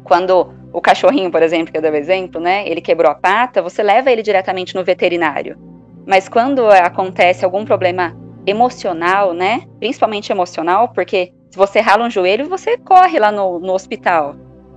Quando 0.03 0.51
o 0.73 0.81
cachorrinho, 0.81 1.29
por 1.29 1.43
exemplo, 1.43 1.71
que 1.71 1.77
eu 1.77 1.83
dei 1.83 1.91
o 1.91 1.95
exemplo, 1.95 2.41
né? 2.41 2.67
Ele 2.67 2.81
quebrou 2.81 3.11
a 3.11 3.15
pata, 3.15 3.61
você 3.61 3.83
leva 3.83 4.11
ele 4.11 4.23
diretamente 4.23 4.73
no 4.73 4.83
veterinário. 4.83 5.55
Mas 6.03 6.27
quando 6.27 6.65
acontece 6.67 7.45
algum 7.45 7.63
problema 7.63 8.17
emocional, 8.43 9.33
né? 9.33 9.67
Principalmente 9.79 10.31
emocional, 10.31 10.89
porque 10.89 11.31
se 11.55 11.57
você 11.57 11.79
rala 11.79 12.03
um 12.03 12.09
joelho, 12.09 12.49
você 12.49 12.77
corre 12.77 13.17
lá 13.17 13.31
no, 13.31 13.59
no 13.59 13.71
hospital. 13.71 14.35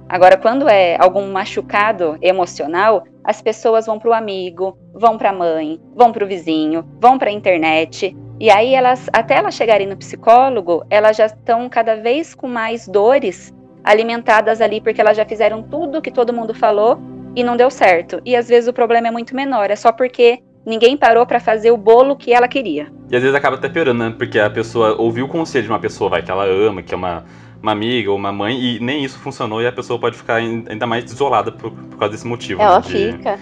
Agora, 0.09 0.37
quando 0.37 0.69
é 0.69 0.97
algum 0.97 1.29
machucado 1.33 2.17
emocional, 2.23 3.03
as 3.25 3.43
pessoas 3.43 3.87
vão 3.87 3.99
para 3.99 4.11
o 4.11 4.13
amigo, 4.13 4.79
vão 4.95 5.19
para 5.19 5.31
a 5.31 5.33
mãe, 5.33 5.81
vão 5.93 6.13
para 6.13 6.25
o 6.25 6.29
vizinho, 6.29 6.89
vão 7.01 7.19
para 7.19 7.31
a 7.31 7.33
internet. 7.33 8.17
E 8.39 8.49
aí, 8.49 8.77
elas, 8.77 9.11
até 9.13 9.39
elas 9.39 9.55
chegarem 9.57 9.89
no 9.89 9.97
psicólogo, 9.97 10.85
elas 10.89 11.17
já 11.17 11.27
estão 11.27 11.69
cada 11.69 11.97
vez 11.97 12.33
com 12.33 12.47
mais 12.47 12.87
dores 12.87 13.53
alimentadas 13.83 14.61
ali, 14.61 14.81
porque 14.81 15.01
elas 15.01 15.17
já 15.17 15.27
fizeram 15.27 15.65
tudo 15.65 16.01
que 16.01 16.13
todo 16.13 16.33
mundo 16.33 16.55
falou 16.55 16.97
e 17.35 17.43
não 17.43 17.57
deu 17.57 17.73
certo. 17.73 18.23
E 18.25 18.37
às 18.37 18.49
vezes 18.49 18.69
o 18.69 18.73
problema 18.73 19.09
é 19.09 19.11
muito 19.11 19.35
menor, 19.35 19.69
é 19.69 19.75
só 19.75 19.91
porque 19.91 20.39
ninguém 20.69 20.97
parou 20.97 21.25
para 21.25 21.41
fazer 21.41 21.71
o 21.71 21.77
bolo 21.77 22.15
que 22.15 22.33
ela 22.33 22.47
queria. 22.47 22.89
E 23.11 23.17
às 23.17 23.23
vezes 23.23 23.35
acaba 23.35 23.57
até 23.57 23.69
piorando, 23.69 24.05
né? 24.05 24.15
Porque 24.17 24.39
a 24.39 24.51
pessoa 24.51 24.95
ouviu 25.01 25.25
o 25.25 25.29
conselho 25.29 25.65
de 25.65 25.71
uma 25.71 25.79
pessoa, 25.79 26.11
vai, 26.11 26.23
que 26.23 26.31
ela 26.31 26.45
ama, 26.45 26.83
que 26.83 26.93
é 26.93 26.97
uma, 26.97 27.25
uma 27.63 27.73
amiga 27.73 28.11
ou 28.11 28.17
uma 28.17 28.31
mãe, 28.31 28.61
e 28.61 28.79
nem 28.79 29.03
isso 29.03 29.19
funcionou 29.19 29.63
e 29.63 29.67
a 29.67 29.73
pessoa 29.73 29.99
pode 29.99 30.17
ficar 30.17 30.37
ainda 30.37 30.87
mais 30.87 31.11
isolada 31.11 31.51
por, 31.51 31.71
por 31.71 31.99
causa 31.99 32.13
desse 32.13 32.27
motivo. 32.27 32.61
Ela 32.61 32.81
né? 32.81 32.83
de... 32.83 33.13
fica. 33.13 33.39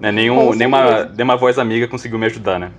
Né, 0.00 0.12
nenhum, 0.12 0.52
nenhuma, 0.54 1.04
nenhuma 1.04 1.36
voz 1.36 1.58
amiga 1.58 1.88
conseguiu 1.88 2.18
me 2.18 2.26
ajudar, 2.26 2.58
né? 2.58 2.70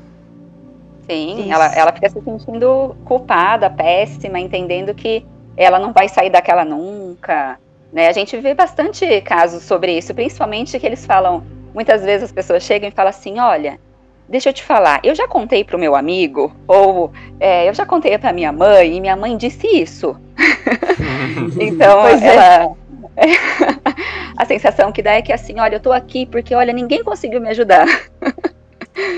Sim, 1.09 1.51
ela, 1.51 1.73
ela 1.73 1.91
fica 1.93 2.09
se 2.09 2.21
sentindo 2.21 2.95
culpada, 3.05 3.69
péssima, 3.69 4.39
entendendo 4.39 4.93
que 4.93 5.25
ela 5.55 5.79
não 5.79 5.93
vai 5.93 6.09
sair 6.09 6.29
daquela 6.29 6.65
nunca. 6.65 7.57
Né? 7.91 8.09
A 8.09 8.11
gente 8.11 8.37
vê 8.37 8.53
bastante 8.53 9.21
casos 9.21 9.63
sobre 9.63 9.97
isso, 9.97 10.13
principalmente 10.13 10.77
que 10.77 10.85
eles 10.85 11.05
falam, 11.05 11.43
muitas 11.73 12.03
vezes 12.03 12.25
as 12.25 12.31
pessoas 12.31 12.63
chegam 12.63 12.89
e 12.89 12.91
falam 12.91 13.09
assim, 13.09 13.39
olha, 13.39 13.79
deixa 14.27 14.49
eu 14.49 14.53
te 14.53 14.63
falar, 14.63 14.99
eu 15.03 15.15
já 15.15 15.27
contei 15.27 15.63
para 15.63 15.77
o 15.77 15.79
meu 15.79 15.95
amigo, 15.95 16.55
ou 16.67 17.11
é, 17.39 17.67
eu 17.69 17.73
já 17.73 17.85
contei 17.85 18.17
para 18.17 18.33
minha 18.33 18.51
mãe, 18.51 18.95
e 18.95 19.01
minha 19.01 19.15
mãe 19.15 19.37
disse 19.37 19.67
isso. 19.67 20.19
então, 21.59 22.01
pois 22.01 22.21
é. 22.21 22.35
ela... 22.35 22.63
É. 22.63 22.77
a 24.37 24.45
sensação 24.45 24.91
que 24.91 25.01
dá 25.01 25.13
é 25.13 25.21
que 25.21 25.33
assim, 25.33 25.59
olha, 25.59 25.75
eu 25.77 25.79
tô 25.79 25.91
aqui 25.91 26.25
porque, 26.25 26.53
olha, 26.53 26.71
ninguém 26.71 27.03
conseguiu 27.03 27.41
me 27.41 27.49
ajudar. 27.49 27.87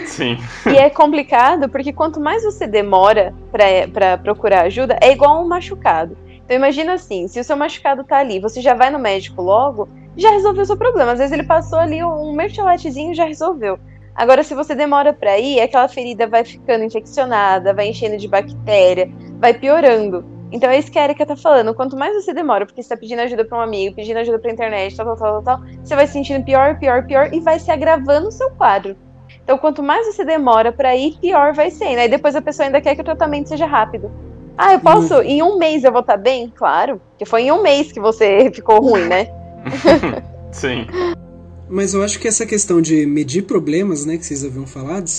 Sim. 0.06 0.38
E 0.66 0.78
é 0.78 0.90
complicado 0.90 1.70
porque 1.70 1.94
quanto 1.94 2.20
mais 2.20 2.44
você 2.44 2.66
demora 2.68 3.34
para 3.94 4.18
procurar 4.18 4.62
ajuda, 4.62 4.98
é 5.02 5.12
igual 5.12 5.44
um 5.44 5.48
machucado. 5.48 6.18
Então 6.44 6.56
imagina 6.56 6.94
assim, 6.94 7.28
se 7.28 7.40
o 7.40 7.44
seu 7.44 7.56
machucado 7.56 8.04
tá 8.04 8.18
ali, 8.18 8.40
você 8.40 8.62
já 8.62 8.74
vai 8.74 8.90
no 8.90 9.00
médico 9.00 9.42
logo, 9.42 9.88
já 10.20 10.32
resolveu 10.32 10.64
o 10.64 10.66
seu 10.66 10.78
problema. 10.78 11.14
Às 11.14 11.20
vezes 11.20 11.34
ele 11.34 11.44
passou 11.44 11.80
ali 11.80 12.04
um 12.04 12.34
mertiolatezinho 12.34 13.12
e 13.12 13.16
já 13.16 13.26
resolveu. 13.26 13.80
Agora, 14.16 14.44
se 14.44 14.54
você 14.54 14.76
demora 14.76 15.14
para 15.14 15.40
ir, 15.40 15.62
aquela 15.62 15.88
ferida 15.88 16.28
vai 16.28 16.44
ficando 16.44 16.84
infeccionada, 16.84 17.74
vai 17.74 17.88
enchendo 17.88 18.18
de 18.18 18.28
bactéria, 18.28 19.10
vai 19.40 19.54
piorando. 19.54 20.26
Então 20.52 20.70
é 20.70 20.78
isso 20.80 20.92
que 20.92 20.98
a 21.00 21.04
Erika 21.04 21.26
tá 21.26 21.36
falando. 21.36 21.74
Quanto 21.74 21.96
mais 21.96 22.14
você 22.14 22.34
demora, 22.34 22.66
porque 22.66 22.82
você 22.82 22.90
tá 22.90 22.98
pedindo 22.98 23.22
ajuda 23.22 23.46
para 23.46 23.58
um 23.58 23.62
amigo, 23.62 23.96
pedindo 23.96 24.18
ajuda 24.18 24.40
pra 24.40 24.52
internet, 24.52 24.96
tal, 24.96 25.06
tal, 25.06 25.16
tal, 25.16 25.44
tal, 25.44 25.60
você 25.84 25.96
vai 25.96 26.08
se 26.08 26.14
sentindo 26.14 26.44
pior, 26.44 26.78
pior, 26.80 27.06
pior 27.06 27.34
e 27.34 27.40
vai 27.40 27.60
se 27.60 27.72
agravando 27.72 28.28
o 28.28 28.32
seu 28.32 28.50
quadro. 28.52 28.96
Então, 29.44 29.58
quanto 29.58 29.82
mais 29.82 30.06
você 30.06 30.26
demora 30.26 30.72
para 30.72 30.96
ir, 30.96 31.18
pior 31.20 31.54
vai 31.54 31.72
ser. 31.72 31.98
E 31.98 32.08
depois 32.08 32.36
a 32.36 32.42
pessoa 32.42 32.66
ainda 32.66 32.82
quer 32.82 32.96
que 32.96 33.02
o 33.02 33.06
tratamento 33.06 33.50
seja 33.50 33.66
rápido. 33.66 34.12
Ah, 34.58 34.74
eu 34.74 34.80
posso? 34.82 35.22
Em 35.22 35.42
um 35.42 35.58
mês 35.58 35.86
eu 35.86 35.92
vou 35.92 36.02
estar 36.02 36.18
tá 36.18 36.20
bem? 36.20 36.52
Claro, 36.54 37.00
porque 37.12 37.26
foi 37.26 37.44
em 37.44 37.52
um 37.52 37.62
mês 37.62 37.92
que 37.92 38.00
você 38.00 38.52
ficou 38.54 38.82
ruim, 38.82 39.06
né? 39.06 39.39
Sim. 40.52 40.88
Mas 41.70 41.94
eu 41.94 42.02
acho 42.02 42.20
que 42.20 42.28
essa 42.28 42.46
questão 42.46 42.82
de 42.82 43.06
medir 43.06 43.44
problemas, 43.44 44.06
né, 44.06 44.18
que 44.18 44.26
vocês 44.26 44.44
haviam 44.44 44.66
falado, 44.66 45.10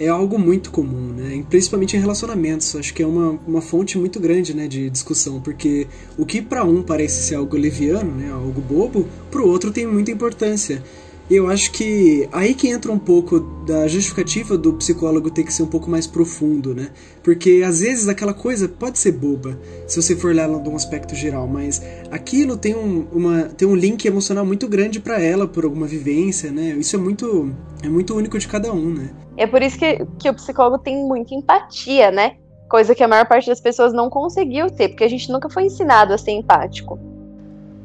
é 0.00 0.08
algo 0.08 0.38
muito 0.38 0.70
comum, 0.70 1.12
né? 1.12 1.44
Principalmente 1.48 1.96
em 1.96 2.00
relacionamentos. 2.00 2.74
Acho 2.74 2.92
que 2.92 3.02
é 3.02 3.06
uma, 3.06 3.38
uma 3.46 3.60
fonte 3.60 3.96
muito 3.96 4.18
grande, 4.18 4.54
né, 4.54 4.66
de 4.66 4.90
discussão, 4.90 5.40
porque 5.40 5.86
o 6.18 6.26
que 6.26 6.42
para 6.42 6.64
um 6.64 6.82
parece 6.82 7.22
ser 7.22 7.36
algo 7.36 7.56
leviano, 7.56 8.10
né, 8.10 8.32
algo 8.32 8.60
bobo, 8.60 9.06
para 9.30 9.40
o 9.40 9.48
outro 9.48 9.70
tem 9.70 9.86
muita 9.86 10.10
importância 10.10 10.82
eu 11.30 11.48
acho 11.48 11.72
que 11.72 12.28
aí 12.32 12.54
que 12.54 12.68
entra 12.68 12.90
um 12.90 12.98
pouco 12.98 13.40
da 13.64 13.86
justificativa 13.86 14.58
do 14.58 14.72
psicólogo 14.74 15.30
ter 15.30 15.44
que 15.44 15.52
ser 15.52 15.62
um 15.62 15.66
pouco 15.68 15.88
mais 15.88 16.06
profundo, 16.06 16.74
né? 16.74 16.90
Porque 17.22 17.62
às 17.64 17.80
vezes 17.80 18.08
aquela 18.08 18.34
coisa 18.34 18.68
pode 18.68 18.98
ser 18.98 19.12
boba, 19.12 19.58
se 19.86 20.00
você 20.00 20.16
for 20.16 20.30
olhar 20.30 20.48
de 20.48 20.68
um 20.68 20.76
aspecto 20.76 21.14
geral, 21.14 21.46
mas 21.46 21.82
aquilo 22.10 22.56
tem 22.56 22.74
um, 22.74 23.06
uma, 23.12 23.44
tem 23.44 23.66
um 23.66 23.74
link 23.74 24.04
emocional 24.04 24.44
muito 24.44 24.68
grande 24.68 25.00
para 25.00 25.22
ela 25.22 25.46
por 25.46 25.64
alguma 25.64 25.86
vivência, 25.86 26.50
né? 26.50 26.76
Isso 26.78 26.96
é 26.96 26.98
muito, 26.98 27.54
é 27.82 27.88
muito 27.88 28.14
único 28.14 28.38
de 28.38 28.48
cada 28.48 28.72
um, 28.72 28.92
né? 28.92 29.10
É 29.36 29.46
por 29.46 29.62
isso 29.62 29.78
que, 29.78 30.04
que 30.18 30.28
o 30.28 30.34
psicólogo 30.34 30.78
tem 30.78 30.96
muita 31.06 31.34
empatia, 31.34 32.10
né? 32.10 32.36
Coisa 32.68 32.94
que 32.94 33.02
a 33.02 33.08
maior 33.08 33.26
parte 33.26 33.48
das 33.48 33.60
pessoas 33.60 33.92
não 33.92 34.10
conseguiu 34.10 34.70
ter, 34.70 34.88
porque 34.88 35.04
a 35.04 35.08
gente 35.08 35.30
nunca 35.30 35.48
foi 35.48 35.64
ensinado 35.64 36.12
a 36.12 36.18
ser 36.18 36.32
empático. 36.32 37.11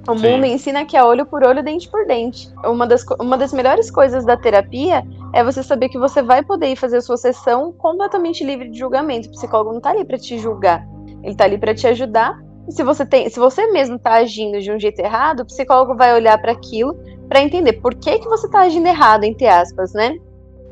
O 0.08 0.17
Sim. 0.17 0.32
mundo 0.32 0.46
ensina 0.46 0.86
que 0.86 0.96
é 0.96 1.04
olho 1.04 1.26
por 1.26 1.43
olho, 1.43 1.62
dente 1.62 1.89
por 1.89 2.06
dente. 2.06 2.50
Uma 2.63 2.88
das, 2.88 3.06
uma 3.20 3.38
das 3.38 3.52
melhores 3.52 3.91
coisas 3.91 4.26
da 4.26 4.38
terapia 4.38 5.04
é 5.34 5.43
você 5.43 5.62
saber 5.62 5.89
que 5.89 6.00
você 6.00 6.22
vai 6.22 6.41
poder 6.43 6.67
ir 6.67 6.78
fazer 6.78 6.98
a 6.98 7.02
sua 7.02 7.17
sessão 7.17 7.74
completamente 7.74 8.43
livre 8.43 8.70
de 8.70 8.80
julgamento. 8.80 9.28
O 9.28 9.32
psicólogo 9.32 9.74
não 9.74 9.82
tá 9.82 9.89
ali 9.89 10.06
para 10.06 10.17
te 10.17 10.39
julgar. 10.39 10.88
Ele 11.22 11.36
tá 11.36 11.43
ali 11.43 11.58
para 11.58 11.76
te 11.76 11.86
ajudar. 11.88 12.41
E 12.70 12.72
se 12.72 12.84
você 12.84 13.06
tem, 13.06 13.30
se 13.30 13.38
você 13.38 13.67
mesmo 13.67 14.00
tá 14.00 14.13
agindo 14.13 14.62
de 14.62 14.72
um 14.72 14.80
jeito 14.80 15.00
errado, 15.00 15.41
o 15.41 15.46
psicólogo 15.46 15.96
vai 15.96 16.13
olhar 16.13 16.38
para 16.41 16.54
aquilo 16.54 16.98
para 17.28 17.41
entender 17.41 17.74
por 17.74 17.93
que 17.93 18.20
que 18.20 18.30
você 18.30 18.50
tá 18.50 18.62
agindo 18.62 18.88
errado, 18.88 19.26
entre 19.26 19.48
aspas, 19.48 19.91
né? 19.93 20.17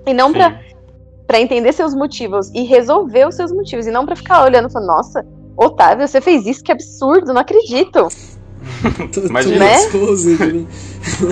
E 0.05 0.13
não 0.13 0.31
para 0.31 0.61
para 1.27 1.41
entender 1.41 1.73
seus 1.73 1.95
motivos 1.95 2.51
e 2.53 2.63
resolver 2.63 3.27
os 3.27 3.35
seus 3.35 3.51
motivos 3.51 3.87
e 3.87 3.91
não 3.91 4.05
para 4.05 4.15
ficar 4.15 4.43
olhando 4.43 4.69
e 4.69 4.71
falando, 4.71 4.87
nossa, 4.89 5.25
Otávio, 5.57 6.07
você 6.07 6.21
fez 6.21 6.45
isso, 6.45 6.63
que 6.63 6.71
absurdo, 6.71 7.33
não 7.33 7.41
acredito. 7.41 8.07
Imagina. 9.29 9.65
Né? 9.65 9.77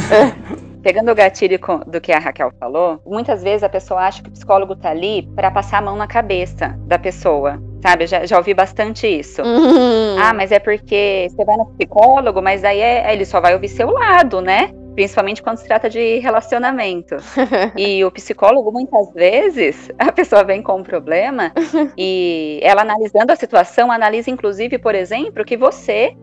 né? 0.09 0.35
Pegando 0.83 1.11
o 1.11 1.15
gatilho 1.15 1.57
do 1.87 2.01
que 2.01 2.11
a 2.11 2.19
Raquel 2.19 2.51
falou, 2.59 3.01
muitas 3.05 3.41
vezes 3.41 3.63
a 3.63 3.69
pessoa 3.69 4.01
acha 4.01 4.21
que 4.21 4.27
o 4.27 4.31
psicólogo 4.33 4.75
tá 4.75 4.89
ali 4.89 5.25
para 5.33 5.49
passar 5.49 5.77
a 5.77 5.81
mão 5.81 5.95
na 5.95 6.07
cabeça 6.07 6.77
da 6.85 6.99
pessoa. 6.99 7.57
Sabe, 7.81 8.05
já, 8.05 8.25
já 8.25 8.37
ouvi 8.37 8.53
bastante 8.53 9.07
isso. 9.07 9.41
Uhum. 9.41 10.17
Ah, 10.19 10.33
mas 10.33 10.51
é 10.51 10.59
porque 10.59 11.27
você 11.29 11.45
vai 11.45 11.55
no 11.55 11.65
psicólogo, 11.67 12.41
mas 12.41 12.65
aí 12.65 12.81
é, 12.81 13.13
ele 13.13 13.25
só 13.25 13.39
vai 13.39 13.53
ouvir 13.53 13.69
seu 13.69 13.89
lado, 13.91 14.41
né? 14.41 14.71
Principalmente 14.93 15.41
quando 15.41 15.57
se 15.57 15.65
trata 15.65 15.89
de 15.89 16.19
relacionamento. 16.19 17.15
e 17.77 18.03
o 18.03 18.11
psicólogo, 18.11 18.69
muitas 18.69 19.11
vezes, 19.13 19.89
a 19.97 20.11
pessoa 20.11 20.43
vem 20.43 20.61
com 20.61 20.77
um 20.77 20.83
problema 20.83 21.53
e 21.97 22.59
ela 22.61 22.81
analisando 22.81 23.31
a 23.31 23.35
situação, 23.37 23.89
analisa 23.89 24.29
inclusive, 24.29 24.77
por 24.77 24.95
exemplo, 24.95 25.45
que 25.45 25.55
você 25.55 26.13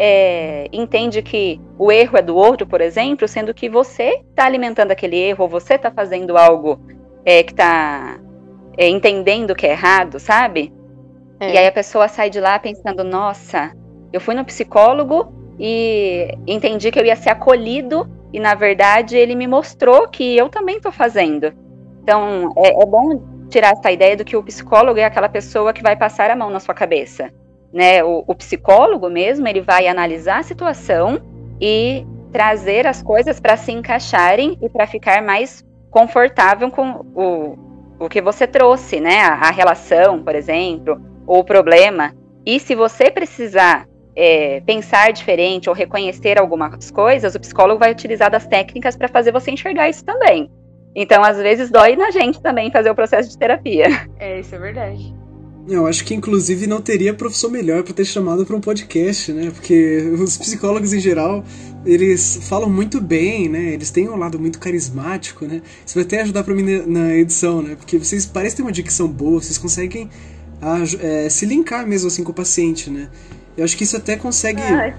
é, 0.00 0.68
entende 0.72 1.20
que 1.20 1.60
o 1.76 1.90
erro 1.90 2.16
é 2.16 2.22
do 2.22 2.36
outro, 2.36 2.64
por 2.64 2.80
exemplo, 2.80 3.26
sendo 3.26 3.52
que 3.52 3.68
você 3.68 4.22
está 4.30 4.44
alimentando 4.44 4.92
aquele 4.92 5.16
erro, 5.16 5.42
ou 5.42 5.48
você 5.48 5.74
está 5.74 5.90
fazendo 5.90 6.38
algo 6.38 6.78
é, 7.24 7.42
que 7.42 7.50
está 7.50 8.20
é, 8.76 8.88
entendendo 8.88 9.56
que 9.56 9.66
é 9.66 9.72
errado, 9.72 10.20
sabe? 10.20 10.72
É. 11.40 11.52
E 11.52 11.58
aí 11.58 11.66
a 11.66 11.72
pessoa 11.72 12.06
sai 12.06 12.30
de 12.30 12.40
lá 12.40 12.60
pensando: 12.60 13.02
nossa, 13.02 13.72
eu 14.12 14.20
fui 14.20 14.36
no 14.36 14.44
psicólogo 14.44 15.32
e 15.58 16.32
entendi 16.46 16.92
que 16.92 17.00
eu 17.00 17.04
ia 17.04 17.16
ser 17.16 17.30
acolhido, 17.30 18.08
e 18.32 18.38
na 18.38 18.54
verdade 18.54 19.16
ele 19.16 19.34
me 19.34 19.48
mostrou 19.48 20.06
que 20.06 20.36
eu 20.36 20.48
também 20.48 20.76
estou 20.76 20.92
fazendo. 20.92 21.52
Então 22.04 22.52
é, 22.56 22.80
é 22.80 22.86
bom 22.86 23.20
tirar 23.50 23.72
essa 23.72 23.90
ideia 23.90 24.16
do 24.16 24.24
que 24.24 24.36
o 24.36 24.44
psicólogo 24.44 25.00
é 25.00 25.04
aquela 25.04 25.28
pessoa 25.28 25.72
que 25.72 25.82
vai 25.82 25.96
passar 25.96 26.30
a 26.30 26.36
mão 26.36 26.50
na 26.50 26.60
sua 26.60 26.74
cabeça 26.74 27.32
né? 27.72 28.02
O, 28.02 28.24
o 28.26 28.34
psicólogo 28.34 29.08
mesmo, 29.08 29.46
ele 29.46 29.60
vai 29.60 29.86
analisar 29.86 30.40
a 30.40 30.42
situação 30.42 31.20
e 31.60 32.06
trazer 32.32 32.86
as 32.86 33.02
coisas 33.02 33.40
para 33.40 33.56
se 33.56 33.72
encaixarem 33.72 34.58
e 34.60 34.68
para 34.68 34.86
ficar 34.86 35.22
mais 35.22 35.66
confortável 35.90 36.70
com 36.70 37.04
o, 37.14 37.58
o 37.98 38.08
que 38.08 38.20
você 38.20 38.46
trouxe, 38.46 39.00
né? 39.00 39.20
A, 39.20 39.34
a, 39.34 39.50
relação, 39.50 40.22
por 40.22 40.34
exemplo, 40.34 41.00
ou 41.26 41.40
o 41.40 41.44
problema. 41.44 42.14
E 42.44 42.60
se 42.60 42.74
você 42.74 43.10
precisar 43.10 43.86
é, 44.14 44.60
pensar 44.60 45.12
diferente 45.12 45.68
ou 45.68 45.74
reconhecer 45.74 46.38
algumas 46.38 46.90
coisas, 46.90 47.34
o 47.34 47.40
psicólogo 47.40 47.80
vai 47.80 47.90
utilizar 47.90 48.30
das 48.30 48.46
técnicas 48.46 48.96
para 48.96 49.08
fazer 49.08 49.32
você 49.32 49.50
enxergar 49.50 49.88
isso 49.88 50.04
também. 50.04 50.50
Então, 50.94 51.22
às 51.22 51.36
vezes, 51.36 51.70
dói 51.70 51.96
na 51.96 52.10
gente 52.10 52.40
também 52.40 52.70
fazer 52.70 52.90
o 52.90 52.94
processo 52.94 53.28
de 53.30 53.38
terapia. 53.38 53.86
É, 54.18 54.40
isso 54.40 54.54
é 54.54 54.58
verdade. 54.58 55.14
Eu 55.68 55.86
acho 55.86 56.02
que 56.04 56.14
inclusive 56.14 56.66
não 56.66 56.80
teria 56.80 57.12
professor 57.12 57.50
melhor 57.50 57.82
para 57.82 57.92
ter 57.92 58.04
chamado 58.04 58.46
para 58.46 58.56
um 58.56 58.60
podcast, 58.60 59.32
né? 59.32 59.50
Porque 59.50 59.98
os 60.18 60.38
psicólogos 60.38 60.94
em 60.94 61.00
geral, 61.00 61.44
eles 61.84 62.38
falam 62.42 62.70
muito 62.70 63.00
bem, 63.00 63.48
né? 63.48 63.74
Eles 63.74 63.90
têm 63.90 64.08
um 64.08 64.16
lado 64.16 64.38
muito 64.38 64.58
carismático, 64.58 65.44
né? 65.44 65.60
Isso 65.84 65.94
vai 65.94 66.04
até 66.04 66.22
ajudar 66.22 66.42
para 66.42 66.54
mim 66.54 66.62
na 66.86 67.14
edição, 67.14 67.60
né? 67.60 67.74
Porque 67.74 67.98
vocês 67.98 68.24
parecem 68.24 68.56
ter 68.56 68.62
uma 68.62 68.72
dicção 68.72 69.06
boa, 69.06 69.42
vocês 69.42 69.58
conseguem 69.58 70.08
é, 71.00 71.28
se 71.28 71.44
linkar 71.44 71.86
mesmo 71.86 72.08
assim 72.08 72.24
com 72.24 72.32
o 72.32 72.34
paciente, 72.34 72.88
né? 72.88 73.10
Eu 73.58 73.64
acho 73.64 73.76
que 73.76 73.84
isso 73.84 73.96
até 73.96 74.16
consegue 74.16 74.62
Ai, 74.62 74.94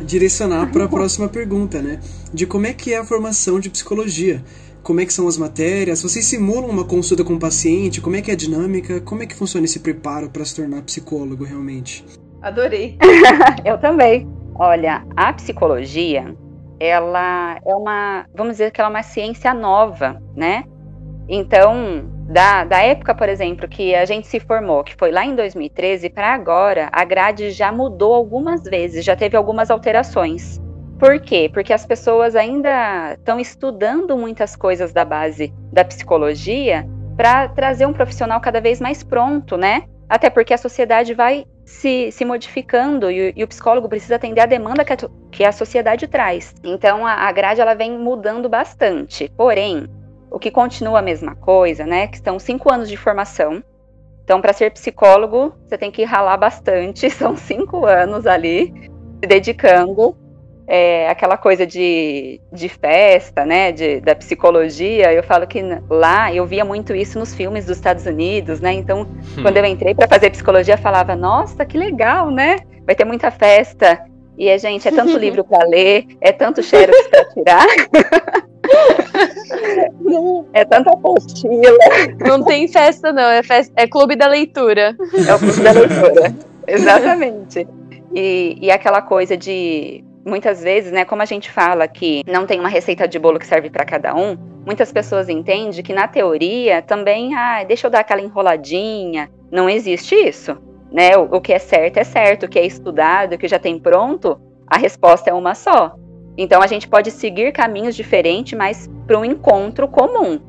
direcionar 0.00 0.70
para 0.70 0.84
a 0.84 0.88
próxima 0.88 1.28
pergunta, 1.28 1.82
né? 1.82 2.00
De 2.32 2.46
como 2.46 2.66
é 2.66 2.72
que 2.72 2.94
é 2.94 2.98
a 2.98 3.04
formação 3.04 3.60
de 3.60 3.68
psicologia 3.68 4.42
como 4.82 5.00
é 5.00 5.06
que 5.06 5.12
são 5.12 5.28
as 5.28 5.36
matérias, 5.36 6.02
vocês 6.02 6.24
simulam 6.24 6.68
uma 6.68 6.84
consulta 6.84 7.22
com 7.22 7.34
o 7.34 7.38
paciente, 7.38 8.00
como 8.00 8.16
é 8.16 8.22
que 8.22 8.30
é 8.30 8.34
a 8.34 8.36
dinâmica, 8.36 9.00
como 9.00 9.22
é 9.22 9.26
que 9.26 9.34
funciona 9.34 9.64
esse 9.64 9.80
preparo 9.80 10.30
para 10.30 10.44
se 10.44 10.56
tornar 10.56 10.82
psicólogo 10.82 11.44
realmente? 11.44 12.04
Adorei. 12.40 12.96
Eu 13.64 13.78
também. 13.78 14.26
Olha, 14.54 15.04
a 15.16 15.32
psicologia, 15.32 16.34
ela 16.78 17.58
é 17.64 17.74
uma, 17.74 18.26
vamos 18.34 18.54
dizer 18.54 18.70
que 18.70 18.80
ela 18.80 18.88
é 18.88 18.94
uma 18.94 19.02
ciência 19.02 19.52
nova, 19.52 20.20
né? 20.34 20.64
Então, 21.28 22.10
da, 22.30 22.62
da 22.62 22.78
época, 22.78 23.12
por 23.12 23.28
exemplo, 23.28 23.66
que 23.66 23.92
a 23.92 24.04
gente 24.04 24.28
se 24.28 24.38
formou, 24.38 24.84
que 24.84 24.94
foi 24.94 25.10
lá 25.10 25.26
em 25.26 25.34
2013, 25.34 26.08
para 26.10 26.32
agora, 26.32 26.88
a 26.92 27.04
grade 27.04 27.50
já 27.50 27.72
mudou 27.72 28.14
algumas 28.14 28.62
vezes, 28.62 29.04
já 29.04 29.16
teve 29.16 29.36
algumas 29.36 29.68
alterações. 29.68 30.60
Por 30.96 31.18
quê? 31.18 31.50
Porque 31.52 31.72
as 31.72 31.84
pessoas 31.84 32.36
ainda 32.36 33.14
estão 33.14 33.40
estudando 33.40 34.16
muitas 34.16 34.54
coisas 34.54 34.92
da 34.92 35.04
base 35.04 35.52
da 35.72 35.84
psicologia 35.84 36.86
para 37.16 37.48
trazer 37.48 37.84
um 37.84 37.92
profissional 37.92 38.40
cada 38.40 38.60
vez 38.60 38.80
mais 38.80 39.02
pronto, 39.02 39.56
né? 39.56 39.82
Até 40.08 40.30
porque 40.30 40.54
a 40.54 40.58
sociedade 40.58 41.14
vai 41.14 41.44
se, 41.64 42.12
se 42.12 42.24
modificando 42.24 43.10
e, 43.10 43.32
e, 43.34 43.42
o 43.42 43.48
psicólogo 43.48 43.88
precisa 43.88 44.16
atender 44.16 44.40
a 44.40 44.46
demanda 44.46 44.84
que 44.84 44.92
a, 44.92 44.96
que 45.32 45.44
a 45.44 45.50
sociedade 45.50 46.06
traz. 46.06 46.54
Então 46.62 47.04
a, 47.04 47.12
a 47.12 47.32
grade 47.32 47.60
ela 47.60 47.74
vem 47.74 47.98
mudando 47.98 48.48
bastante. 48.48 49.32
Porém, 49.36 49.88
o 50.30 50.38
que 50.38 50.50
continua 50.50 51.00
a 51.00 51.02
mesma 51.02 51.34
coisa, 51.34 51.84
né? 51.84 52.06
Que 52.06 52.18
são 52.18 52.38
cinco 52.38 52.72
anos 52.72 52.88
de 52.88 52.96
formação. 52.96 53.62
Então, 54.24 54.40
para 54.40 54.52
ser 54.52 54.70
psicólogo, 54.70 55.52
você 55.66 55.76
tem 55.76 55.90
que 55.90 56.04
ralar 56.04 56.36
bastante. 56.36 57.10
São 57.10 57.36
cinco 57.36 57.84
anos 57.84 58.26
ali 58.28 58.72
se 59.20 59.26
dedicando. 59.26 60.16
É, 60.72 61.08
aquela 61.08 61.36
coisa 61.36 61.66
de, 61.66 62.40
de 62.52 62.68
festa, 62.68 63.44
né? 63.44 63.72
De, 63.72 64.00
da 64.00 64.14
psicologia. 64.14 65.12
Eu 65.12 65.24
falo 65.24 65.48
que 65.48 65.60
lá 65.88 66.32
eu 66.32 66.46
via 66.46 66.64
muito 66.64 66.94
isso 66.94 67.18
nos 67.18 67.34
filmes 67.34 67.66
dos 67.66 67.76
Estados 67.76 68.06
Unidos, 68.06 68.60
né? 68.60 68.72
Então, 68.72 69.02
hum. 69.02 69.42
quando 69.42 69.56
eu 69.56 69.64
entrei 69.64 69.96
para 69.96 70.06
fazer 70.06 70.30
psicologia, 70.30 70.74
eu 70.74 70.78
falava: 70.78 71.16
Nossa, 71.16 71.66
que 71.66 71.76
legal, 71.76 72.30
né? 72.30 72.58
Vai 72.86 72.94
ter 72.94 73.04
muita 73.04 73.32
festa. 73.32 74.00
E, 74.38 74.48
é, 74.48 74.56
gente, 74.58 74.86
é 74.86 74.92
tanto 74.92 75.18
livro 75.18 75.42
para 75.42 75.66
ler, 75.66 76.06
é 76.20 76.30
tanto 76.30 76.62
xerox 76.62 77.08
para 77.08 77.24
tirar. 77.30 77.66
é 80.52 80.64
tanta 80.64 80.90
apostila. 80.92 81.78
Não 82.20 82.42
tem 82.42 82.68
festa, 82.68 83.12
não. 83.12 83.22
É, 83.22 83.42
festa, 83.42 83.72
é 83.76 83.86
clube 83.86 84.16
da 84.16 84.26
leitura. 84.26 84.96
É 85.26 85.34
o 85.34 85.38
clube 85.38 85.60
da 85.60 85.72
leitura. 85.72 86.34
Exatamente. 86.66 87.66
E, 88.14 88.58
e 88.60 88.70
aquela 88.70 89.02
coisa 89.02 89.36
de. 89.36 90.04
Muitas 90.24 90.62
vezes, 90.62 90.92
né, 90.92 91.04
como 91.04 91.22
a 91.22 91.24
gente 91.24 91.50
fala 91.50 91.88
que 91.88 92.22
não 92.26 92.44
tem 92.44 92.60
uma 92.60 92.68
receita 92.68 93.08
de 93.08 93.18
bolo 93.18 93.38
que 93.38 93.46
serve 93.46 93.70
para 93.70 93.86
cada 93.86 94.14
um, 94.14 94.36
muitas 94.66 94.92
pessoas 94.92 95.30
entendem 95.30 95.82
que 95.82 95.94
na 95.94 96.06
teoria 96.06 96.82
também, 96.82 97.34
ah, 97.34 97.64
deixa 97.64 97.86
eu 97.86 97.90
dar 97.90 98.00
aquela 98.00 98.20
enroladinha. 98.20 99.30
Não 99.50 99.68
existe 99.68 100.14
isso. 100.14 100.58
Né? 100.92 101.16
O, 101.16 101.36
o 101.36 101.40
que 101.40 101.54
é 101.54 101.58
certo 101.58 101.96
é 101.96 102.04
certo, 102.04 102.44
o 102.44 102.48
que 102.48 102.58
é 102.58 102.66
estudado, 102.66 103.34
o 103.34 103.38
que 103.38 103.48
já 103.48 103.58
tem 103.58 103.78
pronto, 103.78 104.38
a 104.66 104.76
resposta 104.76 105.30
é 105.30 105.32
uma 105.32 105.54
só. 105.54 105.94
Então 106.36 106.62
a 106.62 106.66
gente 106.66 106.88
pode 106.88 107.10
seguir 107.10 107.52
caminhos 107.52 107.94
diferentes, 107.94 108.56
mas 108.56 108.88
para 109.06 109.18
um 109.18 109.24
encontro 109.24 109.88
comum, 109.88 110.40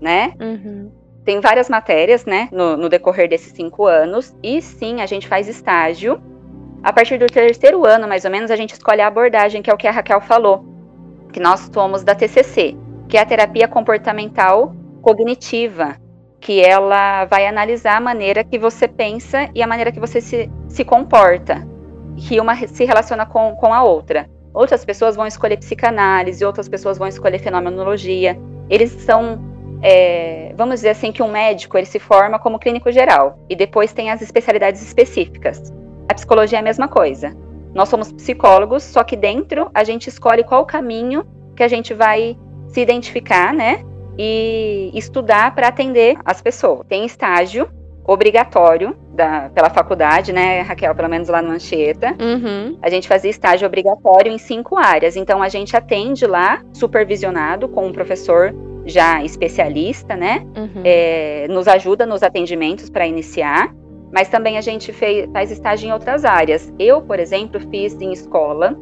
né? 0.00 0.34
Uhum. 0.40 0.92
Tem 1.24 1.40
várias 1.40 1.68
matérias, 1.68 2.24
né, 2.24 2.48
no, 2.50 2.76
no, 2.76 2.88
decorrer 2.88 3.28
desses 3.28 3.52
cinco 3.52 3.86
anos, 3.86 4.34
e 4.42 4.60
sim, 4.62 5.00
a 5.00 5.06
gente 5.06 5.28
faz 5.28 5.48
estágio. 5.48 6.20
A 6.82 6.92
partir 6.92 7.18
do 7.18 7.26
terceiro 7.26 7.86
ano, 7.86 8.08
mais 8.08 8.24
ou 8.24 8.30
menos, 8.30 8.50
a 8.50 8.56
gente 8.56 8.72
escolhe 8.72 9.02
a 9.02 9.06
abordagem, 9.06 9.60
que 9.60 9.70
é 9.70 9.74
o 9.74 9.76
que 9.76 9.86
a 9.86 9.90
Raquel 9.90 10.20
falou, 10.22 10.64
que 11.30 11.38
nós 11.38 11.68
somos 11.72 12.02
da 12.02 12.14
TCC, 12.14 12.74
que 13.06 13.18
é 13.18 13.20
a 13.20 13.26
terapia 13.26 13.68
comportamental 13.68 14.74
cognitiva, 15.02 15.96
que 16.40 16.60
ela 16.60 17.26
vai 17.26 17.46
analisar 17.46 17.96
a 17.96 18.00
maneira 18.00 18.42
que 18.42 18.58
você 18.58 18.88
pensa 18.88 19.50
e 19.54 19.62
a 19.62 19.66
maneira 19.66 19.92
que 19.92 20.00
você 20.00 20.20
se, 20.20 20.50
se 20.68 20.84
comporta, 20.84 21.66
que 22.16 22.40
uma 22.40 22.56
se 22.56 22.84
relaciona 22.84 23.26
com, 23.26 23.54
com 23.56 23.74
a 23.74 23.82
outra. 23.82 24.28
Outras 24.52 24.84
pessoas 24.84 25.16
vão 25.16 25.26
escolher 25.26 25.56
psicanálise, 25.58 26.44
outras 26.44 26.68
pessoas 26.68 26.98
vão 26.98 27.06
escolher 27.06 27.38
fenomenologia. 27.38 28.38
Eles 28.68 28.90
são, 28.90 29.40
é, 29.82 30.52
vamos 30.56 30.76
dizer 30.76 30.90
assim, 30.90 31.12
que 31.12 31.22
um 31.22 31.30
médico 31.30 31.78
ele 31.78 31.86
se 31.86 31.98
forma 31.98 32.38
como 32.38 32.58
clínico 32.58 32.90
geral 32.90 33.38
e 33.48 33.54
depois 33.54 33.92
tem 33.92 34.10
as 34.10 34.20
especialidades 34.20 34.82
específicas. 34.82 35.72
A 36.08 36.14
psicologia 36.14 36.58
é 36.58 36.60
a 36.60 36.64
mesma 36.64 36.88
coisa. 36.88 37.36
Nós 37.72 37.88
somos 37.88 38.10
psicólogos, 38.10 38.82
só 38.82 39.04
que 39.04 39.16
dentro 39.16 39.70
a 39.72 39.84
gente 39.84 40.08
escolhe 40.08 40.42
qual 40.42 40.66
caminho 40.66 41.24
que 41.54 41.62
a 41.62 41.68
gente 41.68 41.94
vai 41.94 42.36
se 42.68 42.80
identificar, 42.80 43.54
né? 43.54 43.84
E 44.18 44.90
estudar 44.92 45.54
para 45.54 45.68
atender 45.68 46.16
as 46.24 46.42
pessoas. 46.42 46.84
Tem 46.88 47.04
estágio 47.04 47.70
obrigatório 48.04 48.96
da, 49.12 49.50
pela 49.50 49.70
faculdade, 49.70 50.32
né, 50.32 50.62
Raquel, 50.62 50.94
pelo 50.94 51.08
menos 51.08 51.28
lá 51.28 51.42
no 51.42 51.50
Anchieta. 51.50 52.14
Uhum. 52.20 52.78
A 52.82 52.88
gente 52.88 53.06
fazia 53.06 53.30
estágio 53.30 53.66
obrigatório 53.66 54.32
em 54.32 54.38
cinco 54.38 54.76
áreas. 54.76 55.16
Então 55.16 55.42
a 55.42 55.48
gente 55.48 55.76
atende 55.76 56.26
lá, 56.26 56.62
supervisionado 56.72 57.68
com 57.68 57.86
um 57.86 57.92
professor 57.92 58.54
já 58.86 59.22
especialista, 59.22 60.16
né? 60.16 60.46
Uhum. 60.56 60.82
É, 60.84 61.46
nos 61.48 61.68
ajuda 61.68 62.06
nos 62.06 62.22
atendimentos 62.22 62.88
para 62.88 63.06
iniciar. 63.06 63.74
Mas 64.12 64.28
também 64.28 64.58
a 64.58 64.60
gente 64.60 64.92
fez, 64.92 65.28
faz 65.32 65.50
estágio 65.50 65.88
em 65.88 65.92
outras 65.92 66.24
áreas. 66.24 66.72
Eu, 66.78 67.00
por 67.00 67.20
exemplo, 67.20 67.60
fiz 67.70 67.94
em 68.00 68.12
escola, 68.12 68.76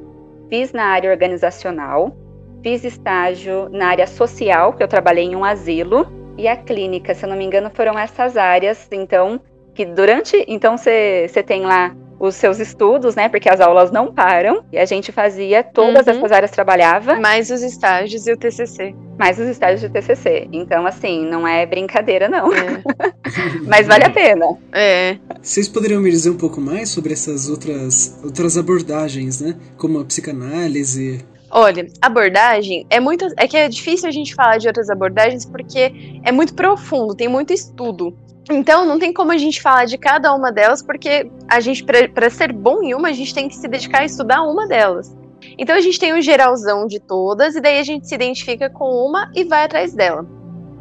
fiz 0.49 0.73
na 0.73 0.85
área 0.85 1.11
organizacional, 1.11 2.17
fiz 2.63 2.83
estágio 2.83 3.69
na 3.71 3.89
área 3.89 4.07
social, 4.07 4.73
que 4.73 4.83
eu 4.83 4.89
trabalhei 4.89 5.25
em 5.25 5.37
um 5.37 5.45
asilo, 5.45 6.07
e 6.39 6.47
a 6.47 6.57
clínica, 6.57 7.15
se 7.15 7.25
eu 7.25 7.29
não 7.29 7.37
me 7.37 7.45
engano, 7.45 7.71
foram 7.75 7.99
essas 7.99 8.37
áreas, 8.37 8.87
então, 8.93 9.41
que 9.75 9.85
durante. 9.85 10.45
Então, 10.47 10.79
você 10.79 11.43
tem 11.45 11.63
lá 11.63 11.95
os 12.21 12.35
seus 12.35 12.59
estudos, 12.59 13.15
né? 13.15 13.29
Porque 13.29 13.49
as 13.49 13.61
aulas 13.61 13.91
não 13.91 14.13
param. 14.13 14.65
E 14.73 14.79
a 14.79 14.85
gente 14.85 15.13
fazia, 15.13 15.63
todas 15.63 16.07
uhum. 16.07 16.13
essas 16.13 16.33
áreas 16.33 16.51
trabalhava. 16.51 17.17
Mais 17.17 17.51
os 17.51 17.63
estágios 17.63 18.27
e 18.27 18.33
o 18.33 18.37
TCC. 18.37 18.95
Mais 19.19 19.39
os 19.39 19.49
estágios 19.49 19.81
de 19.81 19.89
TCC. 19.89 20.49
Então, 20.53 20.87
assim, 20.87 21.25
não 21.25 21.47
é 21.47 21.67
brincadeira, 21.67 22.29
não. 22.29 22.53
É. 22.53 22.83
Mas 23.67 23.87
vale 23.87 24.05
a 24.05 24.11
pena. 24.11 24.47
É. 24.73 25.17
Vocês 25.43 25.69
poderiam 25.69 26.01
me 26.01 26.11
dizer 26.11 26.31
um 26.31 26.37
pouco 26.37 26.61
mais 26.61 26.89
sobre 26.89 27.13
essas 27.13 27.49
outras, 27.49 28.19
outras 28.23 28.57
abordagens, 28.57 29.41
né? 29.41 29.57
Como 29.77 29.99
a 29.99 30.05
psicanálise, 30.05 31.25
Olha, 31.51 31.87
abordagem 32.03 32.87
é 32.91 33.01
muito. 33.01 33.27
É 33.37 33.49
que 33.49 33.57
é 33.57 33.69
difícil 33.69 34.09
a 34.09 34.13
gente 34.13 34.35
falar 34.35 34.59
de 34.59 34.67
outras 34.67 34.91
abordagens 34.91 35.47
porque 35.47 36.21
é 36.23 36.31
muito 36.31 36.55
profundo, 36.55 37.15
tem 37.15 37.29
muito 37.29 37.53
estudo. 37.53 38.17
Então, 38.51 38.87
não 38.87 38.99
tem 38.99 39.13
como 39.13 39.31
a 39.31 39.37
gente 39.37 39.61
falar 39.61 39.85
de 39.85 39.99
cada 39.99 40.35
uma 40.35 40.51
delas, 40.51 40.83
porque 40.83 41.31
a 41.47 41.61
gente, 41.61 41.85
para 41.85 42.31
ser 42.31 42.51
bom 42.51 42.83
em 42.83 42.95
uma, 42.95 43.09
a 43.09 43.13
gente 43.13 43.35
tem 43.35 43.47
que 43.47 43.55
se 43.55 43.69
dedicar 43.69 44.01
a 44.01 44.05
estudar 44.05 44.43
uma 44.43 44.67
delas. 44.67 45.15
Então, 45.59 45.77
a 45.77 45.81
gente 45.81 45.99
tem 45.99 46.15
um 46.15 46.21
geralzão 46.21 46.87
de 46.87 46.99
todas, 46.99 47.57
e 47.57 47.61
daí 47.61 47.79
a 47.79 47.83
gente 47.83 48.09
se 48.09 48.15
identifica 48.15 48.71
com 48.71 48.87
uma 49.07 49.31
e 49.35 49.45
vai 49.45 49.65
atrás 49.65 49.93
dela. 49.93 50.27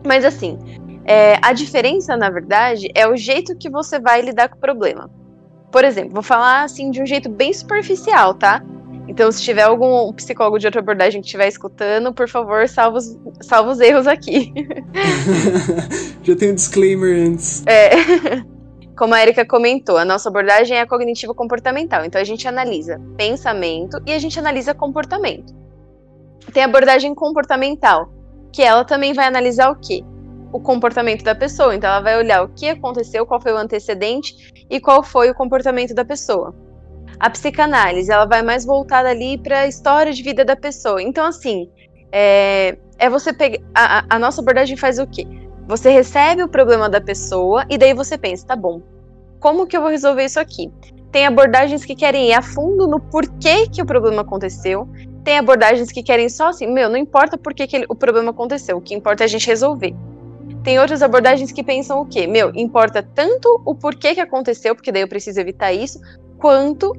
Mas, 0.05 0.23
assim, 0.23 0.57
é, 1.03 1.37
a 1.41 1.51
diferença, 1.51 2.15
na 2.15 2.29
verdade, 2.29 2.89
é 2.95 3.05
o 3.05 3.17
jeito 3.17 3.57
que 3.57 3.69
você 3.69 3.99
vai 3.99 4.21
lidar 4.21 4.47
com 4.47 4.55
o 4.55 4.61
problema. 4.61 5.09
Por 5.69 5.83
exemplo, 5.83 6.13
vou 6.13 6.23
falar 6.23 6.63
assim 6.63 6.89
de 6.89 7.01
um 7.01 7.05
jeito 7.05 7.27
bem 7.27 7.51
superficial, 7.53 8.33
tá? 8.33 8.63
Então, 9.07 9.31
se 9.31 9.41
tiver 9.41 9.63
algum 9.63 10.11
psicólogo 10.13 10.59
de 10.59 10.67
outra 10.67 10.81
abordagem 10.81 11.21
que 11.21 11.27
estiver 11.27 11.47
escutando, 11.47 12.13
por 12.13 12.27
favor, 12.27 12.67
salva 12.67 12.97
os, 12.97 13.17
salva 13.41 13.71
os 13.71 13.79
erros 13.79 14.05
aqui. 14.05 14.53
Já 16.23 16.35
tem 16.35 16.51
um 16.51 16.55
disclaimer 16.55 17.27
antes. 17.27 17.63
É. 17.65 17.91
Como 18.97 19.13
a 19.13 19.21
Erika 19.21 19.45
comentou, 19.45 19.97
a 19.97 20.03
nossa 20.03 20.27
abordagem 20.27 20.75
é 20.75 20.81
a 20.81 20.87
cognitivo-comportamental. 20.87 22.03
Então, 22.03 22.19
a 22.19 22.23
gente 22.23 22.47
analisa 22.47 22.99
pensamento 23.15 24.01
e 24.05 24.11
a 24.11 24.19
gente 24.19 24.39
analisa 24.39 24.73
comportamento. 24.73 25.55
Tem 26.51 26.63
a 26.63 26.65
abordagem 26.65 27.13
comportamental, 27.13 28.11
que 28.51 28.61
ela 28.61 28.83
também 28.83 29.13
vai 29.13 29.25
analisar 29.25 29.69
o 29.71 29.75
quê? 29.75 30.03
O 30.51 30.59
comportamento 30.59 31.23
da 31.23 31.35
pessoa. 31.35 31.75
Então, 31.75 31.89
ela 31.89 32.01
vai 32.01 32.17
olhar 32.17 32.43
o 32.43 32.49
que 32.49 32.69
aconteceu, 32.69 33.25
qual 33.25 33.39
foi 33.39 33.53
o 33.53 33.57
antecedente 33.57 34.33
e 34.69 34.79
qual 34.79 35.03
foi 35.03 35.29
o 35.29 35.35
comportamento 35.35 35.93
da 35.93 36.03
pessoa. 36.03 36.55
A 37.19 37.29
psicanálise, 37.29 38.11
ela 38.11 38.25
vai 38.25 38.43
mais 38.43 38.63
voltada 38.63 39.09
ali 39.09 39.37
para 39.37 39.61
a 39.61 39.67
história 39.67 40.13
de 40.13 40.21
vida 40.21 40.45
da 40.45 40.55
pessoa. 40.55 41.01
Então, 41.01 41.25
assim, 41.25 41.69
é, 42.11 42.77
é 42.99 43.09
você 43.09 43.33
pegar. 43.33 43.59
A, 43.73 44.19
nossa 44.19 44.41
abordagem 44.41 44.77
faz 44.77 44.99
o 44.99 45.07
quê? 45.07 45.25
Você 45.67 45.89
recebe 45.89 46.43
o 46.43 46.47
problema 46.47 46.89
da 46.89 47.01
pessoa 47.01 47.65
e 47.69 47.77
daí 47.77 47.93
você 47.93 48.17
pensa, 48.17 48.47
tá 48.47 48.55
bom, 48.55 48.81
como 49.39 49.67
que 49.67 49.75
eu 49.75 49.81
vou 49.81 49.89
resolver 49.89 50.23
isso 50.23 50.39
aqui? 50.39 50.71
Tem 51.11 51.25
abordagens 51.25 51.83
que 51.83 51.95
querem 51.95 52.29
ir 52.29 52.33
a 52.33 52.41
fundo 52.41 52.87
no 52.87 52.99
porquê 52.99 53.67
que 53.67 53.81
o 53.81 53.85
problema 53.85 54.21
aconteceu. 54.21 54.87
Tem 55.23 55.37
abordagens 55.37 55.91
que 55.91 56.03
querem 56.03 56.29
só 56.29 56.49
assim, 56.49 56.67
meu, 56.67 56.89
não 56.89 56.97
importa 56.97 57.37
por 57.37 57.53
que, 57.53 57.67
que 57.67 57.85
o 57.89 57.95
problema 57.95 58.31
aconteceu, 58.31 58.77
o 58.77 58.81
que 58.81 58.93
importa 58.93 59.23
é 59.23 59.25
a 59.25 59.27
gente 59.27 59.47
resolver. 59.47 59.93
Tem 60.63 60.79
outras 60.79 61.01
abordagens 61.01 61.51
que 61.51 61.63
pensam 61.63 61.99
o 61.99 62.05
quê? 62.05 62.27
Meu, 62.27 62.51
importa 62.55 63.01
tanto 63.01 63.61
o 63.65 63.75
porquê 63.75 64.13
que 64.13 64.21
aconteceu, 64.21 64.75
porque 64.75 64.91
daí 64.91 65.01
eu 65.01 65.07
preciso 65.07 65.39
evitar 65.39 65.73
isso, 65.73 65.99
quanto 66.37 66.93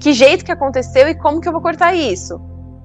que 0.00 0.12
jeito 0.12 0.44
que 0.44 0.52
aconteceu 0.52 1.08
e 1.08 1.14
como 1.14 1.40
que 1.40 1.48
eu 1.48 1.52
vou 1.52 1.60
cortar 1.60 1.94
isso. 1.94 2.40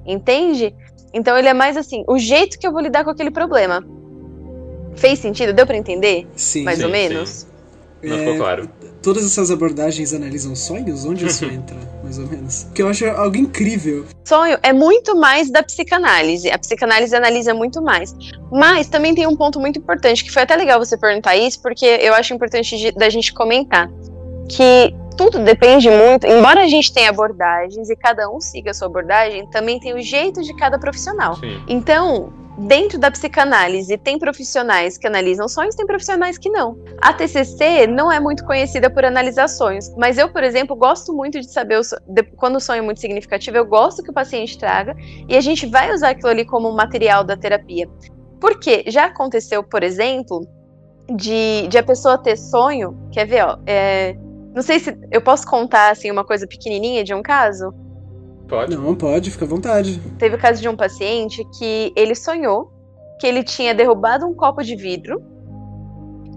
Entende? 0.05 0.73
Então 1.13 1.37
ele 1.37 1.47
é 1.47 1.53
mais 1.53 1.75
assim, 1.75 2.03
o 2.07 2.17
jeito 2.17 2.59
que 2.59 2.67
eu 2.67 2.71
vou 2.71 2.81
lidar 2.81 3.03
com 3.03 3.09
aquele 3.09 3.31
problema. 3.31 3.83
Fez 4.95 5.19
sentido? 5.19 5.53
Deu 5.53 5.65
para 5.65 5.77
entender? 5.77 6.27
Sim. 6.35 6.63
Mais 6.63 6.79
sim, 6.79 6.85
ou 6.85 6.91
menos? 6.91 7.29
Sim. 7.29 7.47
Não 8.03 8.15
é, 8.15 8.19
ficou 8.19 8.37
claro. 8.37 8.69
Todas 9.01 9.25
essas 9.25 9.49
abordagens 9.49 10.13
analisam 10.13 10.55
sonhos? 10.55 11.05
Onde 11.05 11.25
isso 11.25 11.45
entra, 11.49 11.77
mais 12.03 12.19
ou 12.19 12.27
menos? 12.27 12.65
Porque 12.65 12.81
eu 12.81 12.87
acho 12.87 13.05
algo 13.05 13.35
incrível. 13.35 14.05
Sonho 14.25 14.57
é 14.61 14.73
muito 14.73 15.15
mais 15.15 15.49
da 15.49 15.63
psicanálise. 15.63 16.49
A 16.49 16.57
psicanálise 16.57 17.15
analisa 17.15 17.53
muito 17.53 17.81
mais. 17.81 18.15
Mas 18.51 18.87
também 18.87 19.15
tem 19.15 19.25
um 19.27 19.35
ponto 19.35 19.59
muito 19.59 19.79
importante, 19.79 20.23
que 20.23 20.31
foi 20.31 20.43
até 20.43 20.55
legal 20.55 20.79
você 20.79 20.97
perguntar 20.97 21.35
isso, 21.35 21.61
porque 21.61 21.85
eu 21.85 22.13
acho 22.13 22.33
importante 22.33 22.77
de, 22.77 22.91
da 22.91 23.09
gente 23.09 23.33
comentar. 23.33 23.89
Que 24.49 24.93
tudo 25.17 25.39
depende 25.39 25.89
muito, 25.89 26.27
embora 26.27 26.61
a 26.61 26.67
gente 26.67 26.93
tenha 26.93 27.09
abordagens 27.09 27.89
e 27.89 27.95
cada 27.95 28.29
um 28.29 28.39
siga 28.39 28.71
a 28.71 28.73
sua 28.73 28.87
abordagem, 28.87 29.49
também 29.49 29.79
tem 29.79 29.93
o 29.93 30.01
jeito 30.01 30.41
de 30.43 30.55
cada 30.55 30.77
profissional. 30.77 31.35
Sim. 31.35 31.61
Então, 31.67 32.31
dentro 32.57 32.97
da 32.97 33.11
psicanálise, 33.11 33.97
tem 33.97 34.17
profissionais 34.17 34.97
que 34.97 35.05
analisam 35.05 35.47
sonhos, 35.47 35.75
tem 35.75 35.85
profissionais 35.85 36.37
que 36.37 36.49
não. 36.49 36.77
A 37.01 37.13
TCC 37.13 37.87
não 37.87 38.11
é 38.11 38.19
muito 38.19 38.45
conhecida 38.45 38.89
por 38.89 39.05
analisar 39.05 39.47
sonhos, 39.47 39.93
mas 39.97 40.17
eu, 40.17 40.29
por 40.29 40.43
exemplo, 40.43 40.75
gosto 40.75 41.13
muito 41.13 41.39
de 41.39 41.51
saber 41.51 41.79
o 41.79 41.81
de, 42.07 42.23
quando 42.23 42.55
o 42.57 42.59
sonho 42.59 42.79
é 42.79 42.81
muito 42.81 42.99
significativo, 42.99 43.57
eu 43.57 43.65
gosto 43.65 44.03
que 44.03 44.09
o 44.09 44.13
paciente 44.13 44.57
traga 44.57 44.95
e 45.27 45.35
a 45.35 45.41
gente 45.41 45.65
vai 45.65 45.93
usar 45.93 46.09
aquilo 46.09 46.29
ali 46.29 46.45
como 46.45 46.71
material 46.71 47.23
da 47.23 47.35
terapia. 47.35 47.87
Porque 48.39 48.83
já 48.87 49.05
aconteceu, 49.05 49.63
por 49.63 49.83
exemplo, 49.83 50.47
de, 51.15 51.67
de 51.67 51.77
a 51.77 51.83
pessoa 51.83 52.17
ter 52.17 52.37
sonho. 52.37 52.97
Quer 53.11 53.25
ver, 53.25 53.45
ó? 53.45 53.57
É, 53.65 54.15
não 54.57 54.63
sei 54.63 54.79
se 54.79 54.97
eu 55.11 55.21
posso 55.21 55.45
contar 55.45 55.91
assim 55.91 56.09
uma 56.09 56.25
coisa 56.25 56.47
pequenininha 56.47 57.03
de 57.03 57.13
um 57.13 57.21
caso. 57.21 57.71
Pode. 58.47 58.75
Não, 58.75 58.95
pode, 58.95 59.29
fica 59.29 59.45
à 59.45 59.47
vontade. 59.47 60.01
Teve 60.17 60.35
o 60.35 60.39
caso 60.39 60.59
de 60.59 60.67
um 60.67 60.75
paciente 60.75 61.45
que 61.59 61.93
ele 61.95 62.15
sonhou 62.15 62.73
que 63.19 63.27
ele 63.27 63.43
tinha 63.43 63.75
derrubado 63.75 64.25
um 64.25 64.33
copo 64.33 64.63
de 64.63 64.75
vidro 64.75 65.21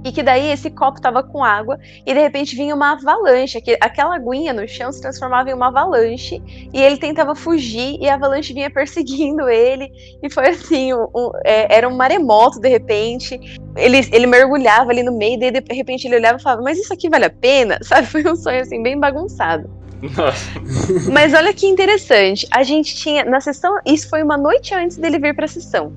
e 0.05 0.13
que 0.13 0.23
daí 0.23 0.51
esse 0.51 0.71
copo 0.71 0.99
estava 0.99 1.23
com 1.23 1.45
água 1.45 1.79
e 2.07 2.13
de 2.13 2.21
repente 2.21 2.57
vinha 2.57 2.75
uma 2.75 2.93
avalanche, 2.93 3.61
que 3.61 3.77
aquela 3.81 4.17
aguinha 4.17 4.53
no 4.53 4.67
chão 4.67 4.91
se 4.93 5.01
transformava 5.01 5.51
em 5.51 5.55
uma 5.55 5.69
avalanche 5.69 6.43
e 6.73 6.81
ele 6.81 6.97
tentava 6.97 7.35
fugir 7.35 7.99
e 8.01 8.09
a 8.09 8.15
avalanche 8.15 8.53
vinha 8.53 8.71
perseguindo 8.71 9.49
ele 9.49 9.91
e 10.23 10.31
foi 10.31 10.49
assim, 10.49 10.95
um, 10.95 11.07
um, 11.15 11.31
é, 11.45 11.77
era 11.77 11.89
um 11.89 11.97
maremoto 11.97 12.61
de 12.61 12.69
repente, 12.69 13.39
ele, 13.77 13.99
ele 14.13 14.27
mergulhava 14.27 14.91
ali 14.91 15.03
no 15.03 15.13
meio 15.13 15.43
e 15.43 15.51
de 15.51 15.75
repente 15.75 16.07
ele 16.07 16.17
olhava 16.17 16.39
e 16.39 16.43
falava, 16.43 16.63
mas 16.63 16.79
isso 16.79 16.93
aqui 16.93 17.09
vale 17.09 17.27
a 17.27 17.31
pena? 17.31 17.79
Sabe, 17.85 18.07
foi 18.07 18.25
um 18.25 18.37
sonho 18.37 18.61
assim 18.61 18.83
bem 18.83 18.99
bagunçado. 18.99 19.69
Nossa. 20.03 20.49
Mas 21.13 21.35
olha 21.35 21.53
que 21.53 21.67
interessante, 21.67 22.47
a 22.51 22.63
gente 22.63 22.97
tinha 22.97 23.23
na 23.23 23.39
sessão, 23.39 23.77
isso 23.85 24.09
foi 24.09 24.23
uma 24.23 24.37
noite 24.37 24.75
antes 24.75 24.97
dele 24.97 25.19
vir 25.19 25.35
para 25.35 25.45
a 25.45 25.49
sessão. 25.49 25.93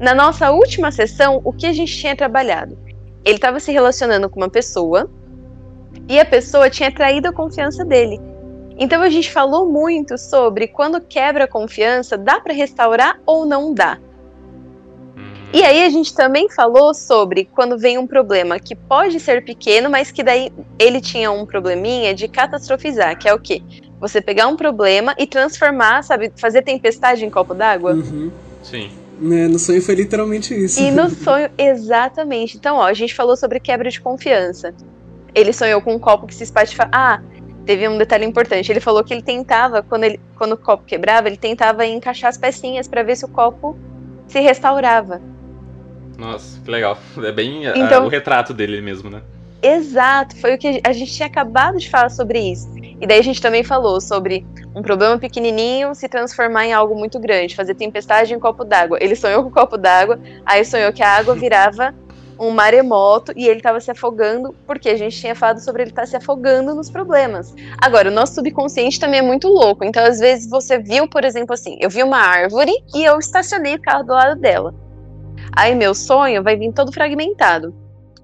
Na 0.00 0.14
nossa 0.14 0.50
última 0.50 0.90
sessão, 0.90 1.40
o 1.44 1.52
que 1.52 1.66
a 1.66 1.72
gente 1.72 1.94
tinha 1.94 2.16
trabalhado? 2.16 2.78
Ele 3.28 3.36
estava 3.36 3.60
se 3.60 3.70
relacionando 3.70 4.26
com 4.30 4.40
uma 4.40 4.48
pessoa 4.48 5.06
e 6.08 6.18
a 6.18 6.24
pessoa 6.24 6.70
tinha 6.70 6.90
traído 6.90 7.28
a 7.28 7.32
confiança 7.32 7.84
dele. 7.84 8.18
Então 8.78 9.02
a 9.02 9.10
gente 9.10 9.30
falou 9.30 9.70
muito 9.70 10.16
sobre 10.16 10.66
quando 10.66 10.98
quebra 10.98 11.44
a 11.44 11.46
confiança, 11.46 12.16
dá 12.16 12.40
para 12.40 12.54
restaurar 12.54 13.20
ou 13.26 13.44
não 13.44 13.74
dá. 13.74 13.98
E 15.52 15.62
aí 15.62 15.84
a 15.84 15.90
gente 15.90 16.14
também 16.14 16.48
falou 16.48 16.94
sobre 16.94 17.44
quando 17.44 17.76
vem 17.76 17.98
um 17.98 18.06
problema 18.06 18.58
que 18.58 18.74
pode 18.74 19.20
ser 19.20 19.44
pequeno, 19.44 19.90
mas 19.90 20.10
que 20.10 20.22
daí 20.22 20.50
ele 20.78 20.98
tinha 20.98 21.30
um 21.30 21.44
probleminha 21.44 22.14
de 22.14 22.28
catastrofizar, 22.28 23.18
que 23.18 23.28
é 23.28 23.34
o 23.34 23.38
quê? 23.38 23.62
Você 24.00 24.22
pegar 24.22 24.46
um 24.46 24.56
problema 24.56 25.14
e 25.18 25.26
transformar, 25.26 26.02
sabe, 26.02 26.32
fazer 26.34 26.62
tempestade 26.62 27.26
em 27.26 27.30
copo 27.30 27.52
d'água. 27.52 27.92
Uhum. 27.92 28.30
Sim. 28.62 28.90
Né, 29.20 29.48
no 29.48 29.58
sonho 29.58 29.82
foi 29.82 29.94
literalmente 29.96 30.54
isso. 30.54 30.80
E 30.80 30.90
no 30.90 31.10
sonho, 31.10 31.50
exatamente. 31.58 32.56
Então, 32.56 32.76
ó, 32.76 32.84
a 32.84 32.94
gente 32.94 33.14
falou 33.14 33.36
sobre 33.36 33.58
quebra 33.58 33.90
de 33.90 34.00
confiança. 34.00 34.72
Ele 35.34 35.52
sonhou 35.52 35.80
com 35.80 35.94
um 35.94 35.98
copo 35.98 36.26
que 36.26 36.34
se 36.34 36.44
espatifava. 36.44 36.90
Ah, 36.92 37.20
teve 37.66 37.88
um 37.88 37.98
detalhe 37.98 38.24
importante. 38.24 38.70
Ele 38.70 38.80
falou 38.80 39.02
que 39.02 39.12
ele 39.12 39.22
tentava, 39.22 39.82
quando, 39.82 40.04
ele, 40.04 40.20
quando 40.36 40.52
o 40.52 40.56
copo 40.56 40.84
quebrava, 40.84 41.28
ele 41.28 41.36
tentava 41.36 41.84
encaixar 41.84 42.28
as 42.30 42.38
pecinhas 42.38 42.86
para 42.86 43.02
ver 43.02 43.16
se 43.16 43.24
o 43.24 43.28
copo 43.28 43.76
se 44.28 44.40
restaurava. 44.40 45.20
Nossa, 46.16 46.60
que 46.60 46.70
legal. 46.70 46.98
É 47.18 47.32
bem 47.32 47.66
ah, 47.66 47.72
Então- 47.76 48.06
o 48.06 48.08
retrato 48.08 48.54
dele 48.54 48.80
mesmo, 48.80 49.10
né? 49.10 49.22
Exato, 49.62 50.36
foi 50.36 50.54
o 50.54 50.58
que 50.58 50.80
a 50.84 50.92
gente 50.92 51.12
tinha 51.12 51.26
acabado 51.26 51.78
de 51.78 51.90
falar 51.90 52.10
sobre 52.10 52.38
isso. 52.38 52.68
E 53.00 53.06
daí 53.06 53.18
a 53.18 53.22
gente 53.22 53.42
também 53.42 53.64
falou 53.64 54.00
sobre 54.00 54.46
um 54.74 54.82
problema 54.82 55.18
pequenininho 55.18 55.94
se 55.94 56.08
transformar 56.08 56.66
em 56.66 56.72
algo 56.72 56.94
muito 56.94 57.18
grande, 57.18 57.56
fazer 57.56 57.74
tempestade 57.74 58.32
em 58.32 58.38
copo 58.38 58.64
d'água. 58.64 58.98
Ele 59.00 59.16
sonhou 59.16 59.42
com 59.42 59.48
o 59.48 59.52
copo 59.52 59.76
d'água, 59.76 60.18
aí 60.46 60.64
sonhou 60.64 60.92
que 60.92 61.02
a 61.02 61.10
água 61.10 61.34
virava 61.36 61.94
um 62.38 62.50
maremoto 62.50 63.32
e 63.34 63.48
ele 63.48 63.58
estava 63.58 63.80
se 63.80 63.90
afogando, 63.90 64.54
porque 64.64 64.88
a 64.88 64.96
gente 64.96 65.18
tinha 65.18 65.34
falado 65.34 65.58
sobre 65.58 65.82
ele 65.82 65.90
estar 65.90 66.06
se 66.06 66.16
afogando 66.16 66.72
nos 66.72 66.88
problemas. 66.88 67.52
Agora, 67.82 68.10
o 68.10 68.12
nosso 68.12 68.34
subconsciente 68.34 69.00
também 69.00 69.18
é 69.18 69.22
muito 69.22 69.48
louco. 69.48 69.84
Então, 69.84 70.04
às 70.04 70.20
vezes, 70.20 70.48
você 70.48 70.78
viu, 70.78 71.08
por 71.08 71.24
exemplo, 71.24 71.54
assim, 71.54 71.76
eu 71.80 71.90
vi 71.90 72.02
uma 72.02 72.18
árvore 72.18 72.72
e 72.94 73.02
eu 73.02 73.18
estacionei 73.18 73.74
o 73.74 73.82
carro 73.82 74.04
do 74.04 74.12
lado 74.12 74.40
dela. 74.40 74.72
Aí 75.52 75.74
meu 75.74 75.94
sonho 75.94 76.42
vai 76.42 76.56
vir 76.56 76.72
todo 76.72 76.92
fragmentado. 76.92 77.74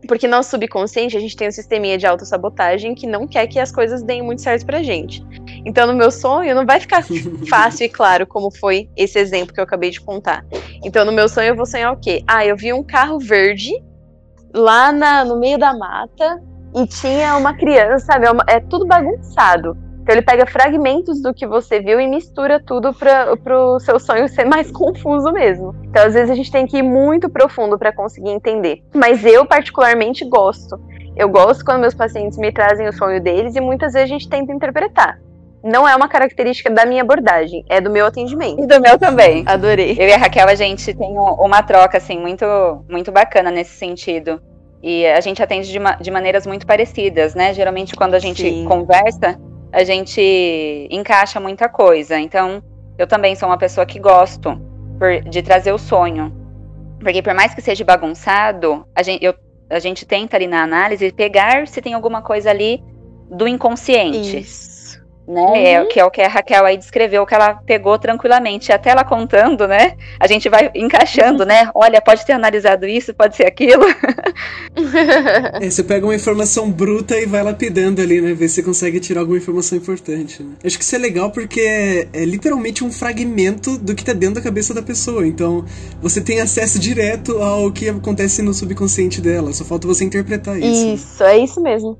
Porque 0.06 0.28
nosso 0.28 0.50
subconsciente, 0.50 1.16
a 1.16 1.20
gente 1.20 1.36
tem 1.36 1.48
um 1.48 1.52
sisteminha 1.52 1.96
de 1.96 2.06
autossabotagem 2.06 2.94
que 2.94 3.06
não 3.06 3.26
quer 3.26 3.46
que 3.46 3.58
as 3.58 3.72
coisas 3.72 4.02
deem 4.02 4.22
muito 4.22 4.42
certo 4.42 4.66
pra 4.66 4.82
gente. 4.82 5.24
Então, 5.64 5.86
no 5.86 5.94
meu 5.94 6.10
sonho, 6.10 6.54
não 6.54 6.66
vai 6.66 6.80
ficar 6.80 7.02
fácil 7.48 7.84
e 7.86 7.88
claro 7.88 8.26
como 8.26 8.50
foi 8.50 8.88
esse 8.96 9.18
exemplo 9.18 9.54
que 9.54 9.60
eu 9.60 9.64
acabei 9.64 9.90
de 9.90 10.00
contar. 10.00 10.44
Então, 10.84 11.04
no 11.04 11.12
meu 11.12 11.28
sonho, 11.28 11.48
eu 11.48 11.56
vou 11.56 11.66
sonhar 11.66 11.92
o 11.92 11.96
quê? 11.96 12.22
Ah, 12.26 12.44
eu 12.44 12.56
vi 12.56 12.72
um 12.72 12.82
carro 12.82 13.18
verde 13.18 13.72
lá 14.52 14.92
na- 14.92 15.24
no 15.24 15.38
meio 15.38 15.58
da 15.58 15.76
mata 15.76 16.42
e 16.76 16.86
tinha 16.86 17.36
uma 17.36 17.54
criança, 17.54 18.06
sabe? 18.06 18.26
É, 18.26 18.56
é 18.56 18.60
tudo 18.60 18.86
bagunçado. 18.86 19.76
Então, 20.04 20.14
ele 20.14 20.20
pega 20.22 20.44
fragmentos 20.44 21.22
do 21.22 21.32
que 21.32 21.46
você 21.46 21.80
viu 21.80 21.98
e 21.98 22.06
mistura 22.06 22.62
tudo 22.62 22.92
para 22.92 23.34
pro 23.38 23.80
seu 23.80 23.98
sonho 23.98 24.28
ser 24.28 24.44
mais 24.44 24.68
confuso 24.70 25.32
mesmo. 25.32 25.74
Então, 25.84 26.04
às 26.04 26.12
vezes, 26.12 26.30
a 26.30 26.34
gente 26.34 26.52
tem 26.52 26.66
que 26.66 26.76
ir 26.76 26.82
muito 26.82 27.30
profundo 27.30 27.78
para 27.78 27.90
conseguir 27.90 28.28
entender. 28.28 28.82
Mas 28.94 29.24
eu, 29.24 29.46
particularmente, 29.46 30.22
gosto. 30.26 30.78
Eu 31.16 31.26
gosto 31.30 31.64
quando 31.64 31.80
meus 31.80 31.94
pacientes 31.94 32.36
me 32.36 32.52
trazem 32.52 32.86
o 32.86 32.92
sonho 32.92 33.18
deles 33.18 33.56
e 33.56 33.62
muitas 33.62 33.94
vezes 33.94 34.10
a 34.10 34.12
gente 34.12 34.28
tenta 34.28 34.52
interpretar. 34.52 35.18
Não 35.62 35.88
é 35.88 35.96
uma 35.96 36.06
característica 36.06 36.68
da 36.70 36.84
minha 36.84 37.00
abordagem, 37.00 37.64
é 37.70 37.80
do 37.80 37.88
meu 37.88 38.04
atendimento. 38.04 38.62
E 38.62 38.66
do 38.66 38.78
meu 38.82 38.98
também. 38.98 39.42
Adorei. 39.46 39.96
Eu 39.98 40.06
e 40.06 40.12
a 40.12 40.18
Raquel, 40.18 40.46
a 40.46 40.54
gente 40.54 40.92
tem 40.92 41.18
um- 41.18 41.32
uma 41.42 41.62
troca, 41.62 41.96
assim, 41.96 42.18
muito, 42.20 42.44
muito 42.90 43.10
bacana 43.10 43.50
nesse 43.50 43.74
sentido. 43.78 44.38
E 44.82 45.06
a 45.06 45.20
gente 45.22 45.42
atende 45.42 45.72
de, 45.72 45.78
ma- 45.78 45.94
de 45.94 46.10
maneiras 46.10 46.46
muito 46.46 46.66
parecidas, 46.66 47.34
né? 47.34 47.54
Geralmente, 47.54 47.96
quando 47.96 48.12
a 48.12 48.18
gente 48.18 48.42
Sim. 48.42 48.66
conversa, 48.68 49.40
a 49.74 49.82
gente 49.82 50.88
encaixa 50.90 51.40
muita 51.40 51.68
coisa. 51.68 52.18
Então, 52.18 52.62
eu 52.96 53.06
também 53.06 53.34
sou 53.34 53.48
uma 53.48 53.58
pessoa 53.58 53.84
que 53.84 53.98
gosto 53.98 54.56
por- 54.98 55.20
de 55.28 55.42
trazer 55.42 55.72
o 55.72 55.78
sonho. 55.78 56.32
Porque 57.00 57.20
por 57.20 57.34
mais 57.34 57.52
que 57.54 57.60
seja 57.60 57.84
bagunçado, 57.84 58.86
a 58.94 59.02
gente, 59.02 59.24
eu- 59.24 59.34
a 59.68 59.80
gente 59.80 60.06
tenta 60.06 60.36
ali 60.36 60.46
na 60.46 60.62
análise 60.62 61.12
pegar 61.12 61.66
se 61.66 61.82
tem 61.82 61.92
alguma 61.92 62.22
coisa 62.22 62.50
ali 62.50 62.82
do 63.28 63.48
inconsciente 63.48 64.38
Isso. 64.38 64.73
Né? 65.26 65.72
É, 65.72 65.84
que 65.86 65.98
é 65.98 66.04
o 66.04 66.10
que 66.10 66.20
a 66.20 66.28
Raquel 66.28 66.64
aí 66.64 66.76
descreveu, 66.76 67.24
que 67.26 67.34
ela 67.34 67.54
pegou 67.54 67.98
tranquilamente. 67.98 68.72
Até 68.72 68.90
ela 68.90 69.04
contando, 69.04 69.66
né? 69.66 69.96
A 70.20 70.26
gente 70.26 70.48
vai 70.48 70.70
encaixando, 70.74 71.44
né? 71.44 71.70
Olha, 71.74 72.00
pode 72.00 72.24
ter 72.24 72.32
analisado 72.32 72.86
isso, 72.86 73.14
pode 73.14 73.36
ser 73.36 73.46
aquilo. 73.46 73.84
É, 75.60 75.70
você 75.70 75.82
pega 75.82 76.04
uma 76.04 76.14
informação 76.14 76.70
bruta 76.70 77.16
e 77.16 77.26
vai 77.26 77.42
lapidando 77.42 78.02
ali, 78.02 78.20
né? 78.20 78.34
Ver 78.34 78.48
se 78.48 78.62
consegue 78.62 78.98
tirar 78.98 79.20
alguma 79.20 79.38
informação 79.38 79.78
importante. 79.78 80.42
Né? 80.42 80.54
Acho 80.64 80.76
que 80.76 80.84
isso 80.84 80.94
é 80.94 80.98
legal 80.98 81.30
porque 81.30 81.60
é, 81.60 82.08
é 82.12 82.24
literalmente 82.24 82.84
um 82.84 82.90
fragmento 82.90 83.78
do 83.78 83.94
que 83.94 84.04
tá 84.04 84.12
dentro 84.12 84.36
da 84.36 84.40
cabeça 84.40 84.74
da 84.74 84.82
pessoa. 84.82 85.26
Então, 85.26 85.64
você 86.02 86.20
tem 86.20 86.40
acesso 86.40 86.78
direto 86.78 87.38
ao 87.38 87.70
que 87.72 87.88
acontece 87.88 88.42
no 88.42 88.52
subconsciente 88.52 89.20
dela. 89.20 89.52
Só 89.52 89.64
falta 89.64 89.86
você 89.86 90.04
interpretar 90.04 90.58
isso. 90.58 90.86
Isso, 90.94 91.24
é 91.24 91.38
isso 91.38 91.60
mesmo. 91.60 91.98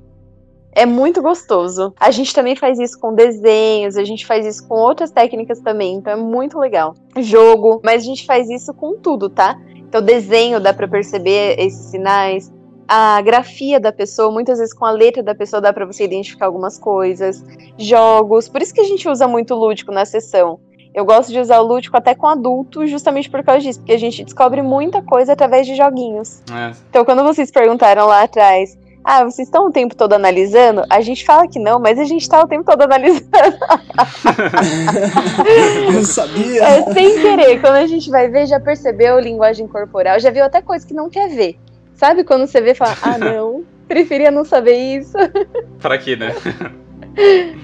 É 0.74 0.84
muito 0.84 1.22
gostoso. 1.22 1.94
A 1.98 2.10
gente 2.10 2.34
também 2.34 2.56
faz 2.56 2.78
isso 2.78 2.98
com 2.98 3.14
desenhos, 3.14 3.96
a 3.96 4.04
gente 4.04 4.26
faz 4.26 4.44
isso 4.44 4.66
com 4.66 4.74
outras 4.74 5.10
técnicas 5.10 5.60
também, 5.60 5.94
então 5.94 6.12
é 6.12 6.16
muito 6.16 6.58
legal. 6.58 6.94
Jogo, 7.16 7.80
mas 7.84 8.02
a 8.02 8.04
gente 8.04 8.26
faz 8.26 8.50
isso 8.50 8.74
com 8.74 8.96
tudo, 8.96 9.28
tá? 9.30 9.56
Então, 9.76 10.02
desenho 10.02 10.58
dá 10.58 10.74
pra 10.74 10.88
perceber 10.88 11.54
esses 11.56 11.86
sinais. 11.86 12.52
A 12.88 13.20
grafia 13.22 13.78
da 13.78 13.92
pessoa, 13.92 14.30
muitas 14.30 14.58
vezes 14.58 14.74
com 14.74 14.84
a 14.84 14.90
letra 14.90 15.22
da 15.22 15.34
pessoa 15.34 15.60
dá 15.60 15.72
pra 15.72 15.86
você 15.86 16.04
identificar 16.04 16.46
algumas 16.46 16.76
coisas. 16.78 17.44
Jogos, 17.78 18.48
por 18.48 18.60
isso 18.60 18.74
que 18.74 18.80
a 18.80 18.84
gente 18.84 19.08
usa 19.08 19.28
muito 19.28 19.54
lúdico 19.54 19.92
na 19.92 20.04
sessão. 20.04 20.58
Eu 20.92 21.04
gosto 21.04 21.32
de 21.32 21.40
usar 21.40 21.60
o 21.60 21.66
lúdico 21.66 21.96
até 21.96 22.14
com 22.14 22.26
adulto, 22.26 22.86
justamente 22.86 23.28
por 23.28 23.42
causa 23.42 23.60
disso, 23.60 23.80
porque 23.80 23.92
a 23.92 23.98
gente 23.98 24.22
descobre 24.22 24.62
muita 24.62 25.02
coisa 25.02 25.32
através 25.32 25.66
de 25.66 25.74
joguinhos. 25.74 26.40
É, 26.52 26.72
Então, 26.88 27.04
quando 27.04 27.22
vocês 27.24 27.50
perguntaram 27.50 28.06
lá 28.06 28.22
atrás, 28.22 28.76
ah, 29.04 29.22
vocês 29.22 29.46
estão 29.46 29.66
o 29.66 29.70
tempo 29.70 29.94
todo 29.94 30.14
analisando? 30.14 30.82
A 30.88 31.02
gente 31.02 31.26
fala 31.26 31.46
que 31.46 31.58
não, 31.58 31.78
mas 31.78 31.98
a 31.98 32.04
gente 32.04 32.26
tá 32.26 32.40
o 32.40 32.48
tempo 32.48 32.64
todo 32.64 32.80
analisando. 32.80 33.28
Eu 35.94 36.02
sabia! 36.04 36.64
É 36.64 36.90
sem 36.90 37.20
querer. 37.20 37.60
Quando 37.60 37.74
a 37.74 37.86
gente 37.86 38.10
vai 38.10 38.28
ver, 38.28 38.46
já 38.46 38.58
percebeu 38.58 39.20
linguagem 39.20 39.68
corporal, 39.68 40.18
já 40.18 40.30
viu 40.30 40.42
até 40.42 40.62
coisa 40.62 40.86
que 40.86 40.94
não 40.94 41.10
quer 41.10 41.28
ver. 41.28 41.58
Sabe 41.94 42.24
quando 42.24 42.46
você 42.46 42.62
vê 42.62 42.70
e 42.70 42.74
fala, 42.74 42.96
ah, 43.02 43.18
não, 43.20 43.62
preferia 43.86 44.30
não 44.30 44.44
saber 44.44 44.98
isso. 44.98 45.12
Pra 45.78 45.98
quê, 45.98 46.16
né? 46.16 46.34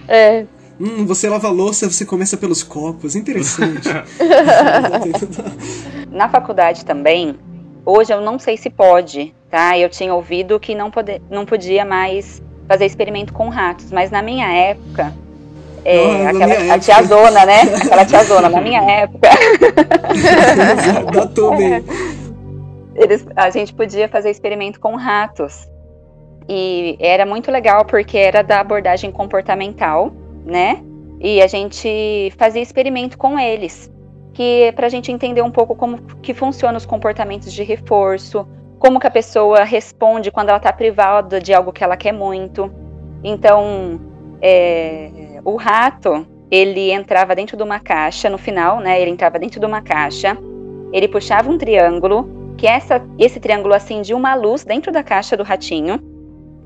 É. 0.07 0.45
Hum, 0.79 1.07
você 1.07 1.27
lava 1.27 1.49
a 1.49 1.51
louça, 1.51 1.91
você 1.91 2.05
começa 2.05 2.37
pelos 2.37 2.63
copos. 2.63 3.17
Interessante. 3.17 3.89
Na 6.11 6.29
faculdade 6.29 6.85
também, 6.85 7.35
hoje 7.85 8.13
eu 8.13 8.21
não 8.21 8.39
sei 8.39 8.59
se 8.59 8.69
pode, 8.69 9.35
tá? 9.51 9.77
Eu 9.77 9.89
tinha 9.89 10.15
ouvido 10.15 10.59
que 10.61 10.75
não, 10.75 10.91
pode, 10.91 11.21
não 11.31 11.45
podia 11.45 11.85
mais 11.85 12.43
fazer 12.69 12.87
experimento 12.87 13.33
com 13.33 13.49
ratos, 13.49 13.91
mas 13.91 14.11
na 14.11 14.23
minha 14.23 14.47
época. 14.51 15.13
É, 15.85 15.97
Não, 15.97 16.27
aquela, 16.29 16.47
minha 16.47 16.59
a 16.59 16.77
época. 16.77 16.79
tiazona, 16.79 17.47
né? 17.47 17.61
Aquela 17.85 18.05
tiazona, 18.05 18.49
na 18.49 18.61
minha 18.61 18.83
época. 18.83 19.29
Datou 21.13 21.57
bem. 21.57 21.83
eles, 22.95 23.27
a 23.35 23.51
gente 23.51 23.73
podia 23.75 24.09
fazer 24.09 24.31
experimento 24.31 24.79
com 24.79 24.95
ratos. 24.97 25.67
E 26.49 26.97
era 27.01 27.25
muito 27.25 27.51
legal 27.51 27.85
porque 27.85 28.19
era 28.19 28.43
da 28.43 28.61
abordagem 28.61 29.11
comportamental, 29.11 30.13
né? 30.45 30.83
E 31.21 31.41
a 31.41 31.47
gente 31.47 32.33
fazia 32.39 32.63
experimento 32.63 33.17
com 33.17 33.39
eles. 33.39 33.91
que 34.33 34.63
é 34.65 34.73
para 34.73 34.87
a 34.87 34.91
gente 34.91 35.11
entender 35.11 35.43
um 35.43 35.51
pouco 35.51 35.75
como 35.75 35.99
que 36.23 36.33
funcionam 36.35 36.77
os 36.77 36.87
comportamentos 36.87 37.53
de 37.53 37.63
reforço, 37.63 38.47
como 38.81 38.99
que 38.99 39.07
a 39.07 39.11
pessoa 39.11 39.63
responde 39.63 40.31
quando 40.31 40.49
ela 40.49 40.57
está 40.57 40.73
privada 40.73 41.39
de 41.39 41.53
algo 41.53 41.71
que 41.71 41.85
ela 41.85 41.99
quer 41.99 42.13
muito. 42.13 42.73
Então, 43.23 44.01
é, 44.41 45.39
o 45.45 45.55
rato, 45.57 46.27
ele 46.51 46.91
entrava 46.91 47.37
dentro 47.37 47.59
de 47.59 47.63
uma 47.63 47.79
caixa, 47.79 48.31
no 48.31 48.39
final, 48.39 48.81
né, 48.81 48.99
ele 48.99 49.11
entrava 49.11 49.39
dentro 49.39 49.61
de 49.61 49.67
uma 49.67 49.83
caixa, 49.83 50.37
ele 50.95 51.07
puxava 51.07 51.51
um 51.51 51.59
triângulo, 51.59 52.55
que 52.57 52.67
essa, 52.67 53.05
esse 53.19 53.39
triângulo 53.39 53.75
acendia 53.75 54.17
uma 54.17 54.35
luz 54.35 54.65
dentro 54.65 54.91
da 54.91 55.03
caixa 55.03 55.37
do 55.37 55.43
ratinho. 55.43 56.01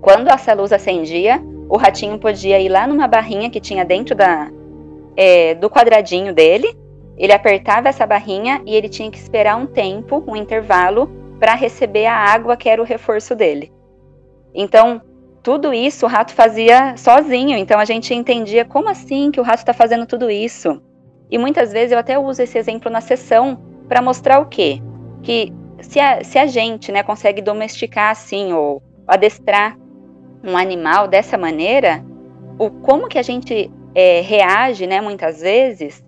Quando 0.01 0.29
essa 0.29 0.55
luz 0.55 0.73
acendia, 0.73 1.43
o 1.69 1.77
ratinho 1.77 2.17
podia 2.17 2.61
ir 2.61 2.69
lá 2.69 2.87
numa 2.87 3.09
barrinha 3.09 3.51
que 3.51 3.59
tinha 3.59 3.85
dentro 3.85 4.15
da, 4.15 4.49
é, 5.17 5.57
do 5.57 5.69
quadradinho 5.69 6.33
dele, 6.33 6.77
ele 7.19 7.33
apertava 7.33 7.89
essa 7.89 8.07
barrinha 8.07 8.62
e 8.65 8.77
ele 8.77 8.89
tinha 8.89 9.11
que 9.11 9.19
esperar 9.19 9.57
um 9.57 9.67
tempo, 9.67 10.23
um 10.29 10.37
intervalo, 10.37 11.24
para 11.39 11.55
receber 11.55 12.07
a 12.07 12.16
água 12.16 12.57
que 12.57 12.68
era 12.68 12.80
o 12.80 12.85
reforço 12.85 13.35
dele. 13.35 13.72
Então, 14.55 15.01
tudo 15.43 15.74
isso 15.74 16.07
o 16.07 16.09
rato 16.09 16.32
fazia 16.32 16.97
sozinho. 16.97 17.57
Então, 17.57 17.78
a 17.78 17.85
gente 17.85 18.14
entendia 18.14 18.64
como 18.64 18.89
assim 18.89 19.30
que 19.30 19.41
o 19.41 19.43
rato 19.43 19.59
está 19.59 19.72
fazendo 19.72 20.07
tudo 20.07 20.30
isso. 20.30 20.80
E 21.30 21.37
muitas 21.37 21.72
vezes 21.72 21.93
eu 21.93 21.99
até 21.99 22.18
uso 22.18 22.43
esse 22.43 22.57
exemplo 22.57 22.91
na 22.91 23.01
sessão 23.01 23.61
para 23.89 24.01
mostrar 24.01 24.39
o 24.41 24.47
quê? 24.47 24.80
Que 25.22 25.53
se 25.82 26.01
a, 26.01 26.22
se 26.24 26.39
a 26.39 26.47
gente 26.47 26.91
né, 26.93 27.03
consegue 27.03 27.43
domesticar 27.43 28.11
assim 28.11 28.53
ou 28.53 28.82
adestrar 29.07 29.76
um 30.43 30.57
animal 30.57 31.09
dessa 31.09 31.37
maneira, 31.37 32.05
o 32.59 32.70
como 32.70 33.09
que 33.09 33.18
a 33.18 33.22
gente 33.22 33.70
é, 33.95 34.20
reage, 34.20 34.87
né, 34.87 35.01
muitas 35.01 35.41
vezes, 35.41 36.05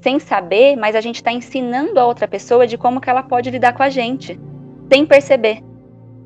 sem 0.00 0.18
saber, 0.18 0.76
mas 0.76 0.94
a 0.94 1.00
gente 1.00 1.16
está 1.16 1.32
ensinando 1.32 1.98
a 1.98 2.06
outra 2.06 2.28
pessoa 2.28 2.66
de 2.66 2.76
como 2.76 3.00
que 3.00 3.10
ela 3.10 3.22
pode 3.22 3.50
lidar 3.50 3.72
com 3.72 3.82
a 3.82 3.88
gente, 3.88 4.38
sem 4.90 5.04
perceber. 5.06 5.62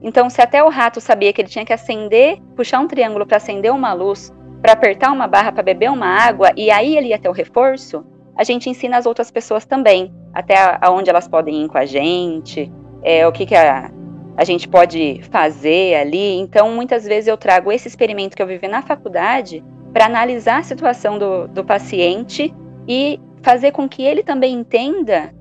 Então, 0.02 0.30
se 0.30 0.40
até 0.40 0.62
o 0.62 0.68
rato 0.68 1.00
sabia 1.00 1.32
que 1.32 1.40
ele 1.40 1.48
tinha 1.48 1.64
que 1.64 1.72
acender, 1.72 2.40
puxar 2.56 2.80
um 2.80 2.86
triângulo 2.86 3.26
para 3.26 3.36
acender 3.36 3.72
uma 3.72 3.92
luz, 3.92 4.32
para 4.62 4.72
apertar 4.72 5.12
uma 5.12 5.26
barra 5.26 5.52
para 5.52 5.62
beber 5.62 5.90
uma 5.90 6.06
água, 6.06 6.52
e 6.56 6.70
aí 6.70 6.96
ele 6.96 7.08
ia 7.08 7.18
ter 7.18 7.28
o 7.28 7.32
reforço, 7.32 8.04
a 8.36 8.44
gente 8.44 8.70
ensina 8.70 8.96
as 8.96 9.06
outras 9.06 9.30
pessoas 9.30 9.66
também, 9.66 10.12
até 10.32 10.54
aonde 10.80 11.10
elas 11.10 11.28
podem 11.28 11.64
ir 11.64 11.68
com 11.68 11.76
a 11.76 11.84
gente, 11.84 12.72
é, 13.02 13.26
o 13.26 13.32
que, 13.32 13.44
que 13.44 13.54
a, 13.54 13.90
a 14.36 14.44
gente 14.44 14.66
pode 14.68 15.20
fazer 15.30 15.96
ali. 15.96 16.38
Então, 16.38 16.70
muitas 16.70 17.04
vezes 17.04 17.28
eu 17.28 17.36
trago 17.36 17.70
esse 17.70 17.88
experimento 17.88 18.36
que 18.36 18.42
eu 18.42 18.46
vivi 18.46 18.68
na 18.68 18.80
faculdade 18.80 19.62
para 19.92 20.06
analisar 20.06 20.60
a 20.60 20.62
situação 20.62 21.18
do, 21.18 21.48
do 21.48 21.64
paciente 21.64 22.54
e 22.88 23.20
fazer 23.42 23.72
com 23.72 23.88
que 23.88 24.02
ele 24.02 24.22
também 24.22 24.54
entenda 24.54 25.34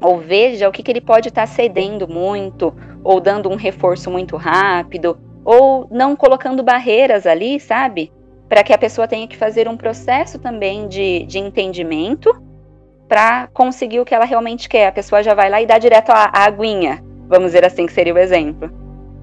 ou 0.00 0.18
veja 0.18 0.68
o 0.68 0.72
que, 0.72 0.82
que 0.82 0.90
ele 0.90 1.00
pode 1.00 1.28
estar 1.28 1.42
tá 1.42 1.46
cedendo 1.46 2.08
muito, 2.08 2.74
ou 3.02 3.20
dando 3.20 3.50
um 3.50 3.56
reforço 3.56 4.10
muito 4.10 4.36
rápido, 4.36 5.18
ou 5.44 5.86
não 5.90 6.16
colocando 6.16 6.62
barreiras 6.62 7.26
ali, 7.26 7.60
sabe? 7.60 8.12
Para 8.48 8.62
que 8.62 8.72
a 8.72 8.78
pessoa 8.78 9.08
tenha 9.08 9.26
que 9.26 9.36
fazer 9.36 9.68
um 9.68 9.76
processo 9.76 10.38
também 10.38 10.88
de, 10.88 11.24
de 11.24 11.38
entendimento 11.38 12.34
para 13.08 13.48
conseguir 13.48 14.00
o 14.00 14.04
que 14.04 14.14
ela 14.14 14.24
realmente 14.24 14.68
quer. 14.68 14.88
A 14.88 14.92
pessoa 14.92 15.22
já 15.22 15.34
vai 15.34 15.50
lá 15.50 15.60
e 15.60 15.66
dá 15.66 15.78
direto 15.78 16.10
a, 16.10 16.30
a 16.32 16.44
aguinha, 16.44 17.02
vamos 17.28 17.48
dizer 17.48 17.64
assim, 17.64 17.86
que 17.86 17.92
seria 17.92 18.14
o 18.14 18.18
exemplo. 18.18 18.70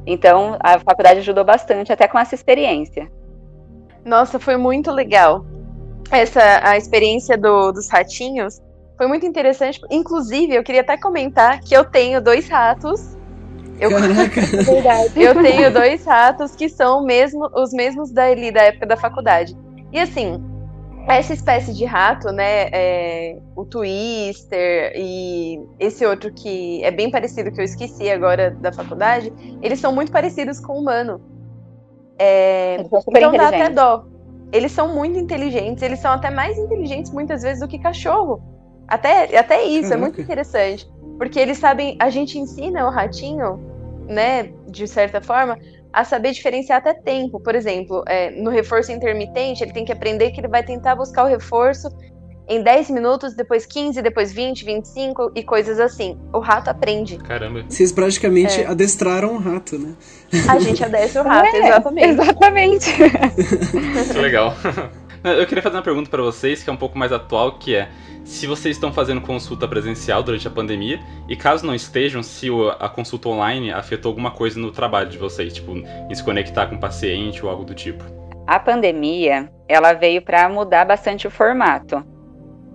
Então, 0.05 0.57
a 0.59 0.79
faculdade 0.79 1.19
ajudou 1.19 1.43
bastante 1.43 1.91
até 1.91 2.07
com 2.07 2.17
essa 2.17 2.35
experiência. 2.35 3.11
Nossa, 4.03 4.39
foi 4.39 4.57
muito 4.57 4.91
legal 4.91 5.45
essa 6.11 6.59
a 6.63 6.77
experiência 6.77 7.37
do, 7.37 7.71
dos 7.71 7.89
ratinhos 7.89 8.59
foi 9.01 9.07
muito 9.07 9.25
interessante. 9.25 9.81
Inclusive, 9.89 10.53
eu 10.53 10.63
queria 10.63 10.81
até 10.81 10.95
comentar 10.95 11.59
que 11.59 11.75
eu 11.75 11.83
tenho 11.83 12.21
dois 12.21 12.47
ratos. 12.47 13.17
Eu, 13.79 13.89
eu 15.17 15.41
tenho 15.41 15.73
dois 15.73 16.05
ratos 16.05 16.55
que 16.55 16.69
são 16.69 17.03
mesmo, 17.03 17.49
os 17.55 17.73
mesmos 17.73 18.11
dali 18.11 18.51
da 18.51 18.61
época 18.61 18.85
da 18.85 18.95
faculdade. 18.95 19.57
E 19.91 19.99
assim, 19.99 20.39
essa 21.07 21.33
espécie 21.33 21.73
de 21.73 21.83
rato, 21.83 22.31
né, 22.31 22.69
é, 22.71 23.39
o 23.55 23.65
Twister 23.65 24.93
e 24.95 25.59
esse 25.79 26.05
outro 26.05 26.31
que 26.31 26.83
é 26.83 26.91
bem 26.91 27.09
parecido 27.09 27.51
que 27.51 27.59
eu 27.59 27.65
esqueci 27.65 28.07
agora 28.07 28.51
da 28.51 28.71
faculdade, 28.71 29.33
eles 29.63 29.79
são 29.79 29.91
muito 29.91 30.11
parecidos 30.11 30.59
com 30.59 30.73
o 30.73 30.79
humano. 30.79 31.19
É, 32.19 32.85
então 33.07 33.31
dá 33.31 33.47
até 33.47 33.67
dó 33.67 34.05
eles 34.53 34.73
são 34.73 34.93
muito 34.93 35.17
inteligentes, 35.17 35.81
eles 35.81 35.99
são 35.99 36.11
até 36.11 36.29
mais 36.29 36.57
inteligentes 36.57 37.09
muitas 37.11 37.41
vezes 37.41 37.61
do 37.61 37.69
que 37.69 37.79
cachorro. 37.79 38.60
Até, 38.91 39.37
até 39.37 39.63
isso, 39.63 39.83
Caraca. 39.83 39.95
é 39.95 39.97
muito 39.97 40.21
interessante. 40.21 40.85
Porque 41.17 41.39
eles 41.39 41.57
sabem, 41.57 41.95
a 41.97 42.09
gente 42.09 42.37
ensina 42.37 42.85
o 42.85 42.89
ratinho, 42.89 43.57
né, 44.05 44.51
de 44.67 44.85
certa 44.85 45.21
forma, 45.21 45.57
a 45.93 46.03
saber 46.03 46.33
diferenciar 46.33 46.79
até 46.79 46.93
tempo. 46.93 47.39
Por 47.39 47.55
exemplo, 47.55 48.03
é, 48.05 48.31
no 48.31 48.49
reforço 48.49 48.91
intermitente, 48.91 49.63
ele 49.63 49.71
tem 49.71 49.85
que 49.85 49.93
aprender 49.93 50.31
que 50.31 50.41
ele 50.41 50.49
vai 50.49 50.61
tentar 50.61 50.95
buscar 50.95 51.23
o 51.23 51.27
reforço 51.27 51.89
em 52.49 52.61
10 52.61 52.89
minutos, 52.89 53.33
depois 53.33 53.65
15, 53.65 54.01
depois 54.01 54.33
20, 54.33 54.65
25 54.65 55.31
e 55.35 55.41
coisas 55.41 55.79
assim. 55.79 56.19
O 56.33 56.39
rato 56.39 56.69
aprende. 56.69 57.17
Caramba. 57.19 57.63
Vocês 57.69 57.93
praticamente 57.93 58.59
é. 58.59 58.67
adestraram 58.67 59.35
o 59.35 59.37
rato, 59.37 59.79
né? 59.79 59.93
A 60.49 60.59
gente 60.59 60.83
adestra 60.83 61.21
o 61.21 61.25
rato, 61.25 61.47
é, 61.55 61.59
exatamente. 61.59 62.09
Exatamente. 62.09 62.93
Que 64.11 64.19
legal. 64.19 64.53
Eu 65.23 65.45
queria 65.45 65.61
fazer 65.61 65.75
uma 65.75 65.83
pergunta 65.83 66.09
para 66.09 66.21
vocês 66.21 66.63
que 66.63 66.69
é 66.69 66.73
um 66.73 66.77
pouco 66.77 66.97
mais 66.97 67.11
atual, 67.11 67.53
que 67.53 67.75
é 67.75 67.89
se 68.23 68.47
vocês 68.47 68.75
estão 68.75 68.91
fazendo 68.91 69.21
consulta 69.21 69.67
presencial 69.67 70.23
durante 70.23 70.47
a 70.47 70.51
pandemia 70.51 70.99
e 71.27 71.35
caso 71.35 71.65
não 71.65 71.75
estejam, 71.75 72.23
se 72.23 72.47
a 72.79 72.89
consulta 72.89 73.29
online 73.29 73.71
afetou 73.71 74.09
alguma 74.09 74.31
coisa 74.31 74.59
no 74.59 74.71
trabalho 74.71 75.09
de 75.09 75.17
vocês, 75.17 75.53
tipo, 75.53 75.73
em 75.77 76.15
se 76.15 76.23
conectar 76.23 76.67
com 76.67 76.75
o 76.75 76.79
paciente 76.79 77.43
ou 77.43 77.51
algo 77.51 77.63
do 77.63 77.75
tipo. 77.75 78.03
A 78.47 78.59
pandemia, 78.59 79.51
ela 79.67 79.93
veio 79.93 80.21
para 80.21 80.49
mudar 80.49 80.85
bastante 80.85 81.27
o 81.27 81.31
formato 81.31 82.03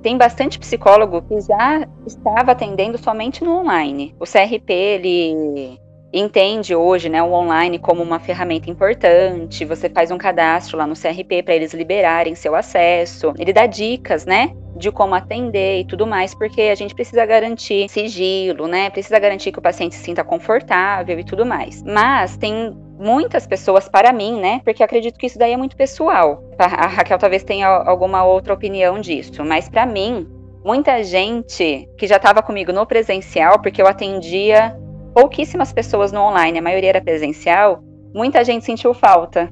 tem 0.07 0.17
bastante 0.17 0.57
psicólogo 0.57 1.21
que 1.23 1.41
já 1.41 1.85
estava 2.07 2.53
atendendo 2.53 2.97
somente 2.97 3.43
no 3.43 3.59
online. 3.59 4.15
O 4.21 4.25
CRP, 4.25 4.73
ele 4.73 5.81
entende 6.13 6.75
hoje 6.75 7.09
né, 7.09 7.23
o 7.23 7.33
online 7.33 7.79
como 7.79 8.03
uma 8.03 8.19
ferramenta 8.19 8.71
importante. 8.71 9.65
Você 9.65 9.89
faz 9.89 10.11
um 10.11 10.19
cadastro 10.19 10.79
lá 10.79 10.87
no 10.87 10.95
CRP 10.95 11.43
para 11.43 11.55
eles 11.55 11.73
liberarem 11.75 12.35
seu 12.35 12.55
acesso. 12.55 13.35
Ele 13.39 13.53
dá 13.53 13.67
dicas, 13.67 14.25
né? 14.25 14.55
De 14.77 14.91
como 14.91 15.15
atender 15.15 15.81
e 15.81 15.85
tudo 15.85 16.07
mais, 16.07 16.35
porque 16.35 16.63
a 16.63 16.75
gente 16.75 16.95
precisa 16.95 17.25
garantir 17.25 17.89
sigilo, 17.89 18.67
né? 18.67 18.91
Precisa 18.91 19.19
garantir 19.19 19.51
que 19.51 19.59
o 19.59 19.63
paciente 19.63 19.95
se 19.95 20.03
sinta 20.03 20.23
confortável 20.23 21.19
e 21.19 21.25
tudo 21.25 21.47
mais. 21.47 21.83
Mas 21.83 22.37
tem 22.37 22.77
muitas 22.99 23.47
pessoas 23.47 23.89
para 23.89 24.13
mim, 24.13 24.39
né? 24.39 24.61
Porque 24.65 24.83
acredito 24.83 25.19
que 25.19 25.27
isso 25.27 25.39
daí 25.39 25.53
é 25.53 25.57
muito 25.57 25.77
pessoal. 25.77 26.43
A 26.59 26.87
Raquel 26.87 27.19
talvez 27.19 27.43
tenha 27.43 27.69
alguma 27.69 28.25
outra 28.25 28.53
opinião 28.53 29.01
disso, 29.01 29.45
mas 29.45 29.69
para 29.69 29.87
mim, 29.87 30.27
muita 30.65 31.03
gente 31.03 31.89
que 31.97 32.07
já 32.07 32.17
estava 32.17 32.43
comigo 32.43 32.73
no 32.73 32.87
presencial, 32.87 33.61
porque 33.61 33.81
eu 33.81 33.87
atendia 33.87 34.77
pouquíssimas 35.17 35.73
pessoas 35.73 36.13
no 36.13 36.21
online, 36.21 36.59
a 36.59 36.63
maioria 36.63 36.91
era 36.91 37.01
presencial, 37.01 37.83
muita 38.15 38.45
gente 38.45 38.65
sentiu 38.65 38.93
falta. 38.93 39.51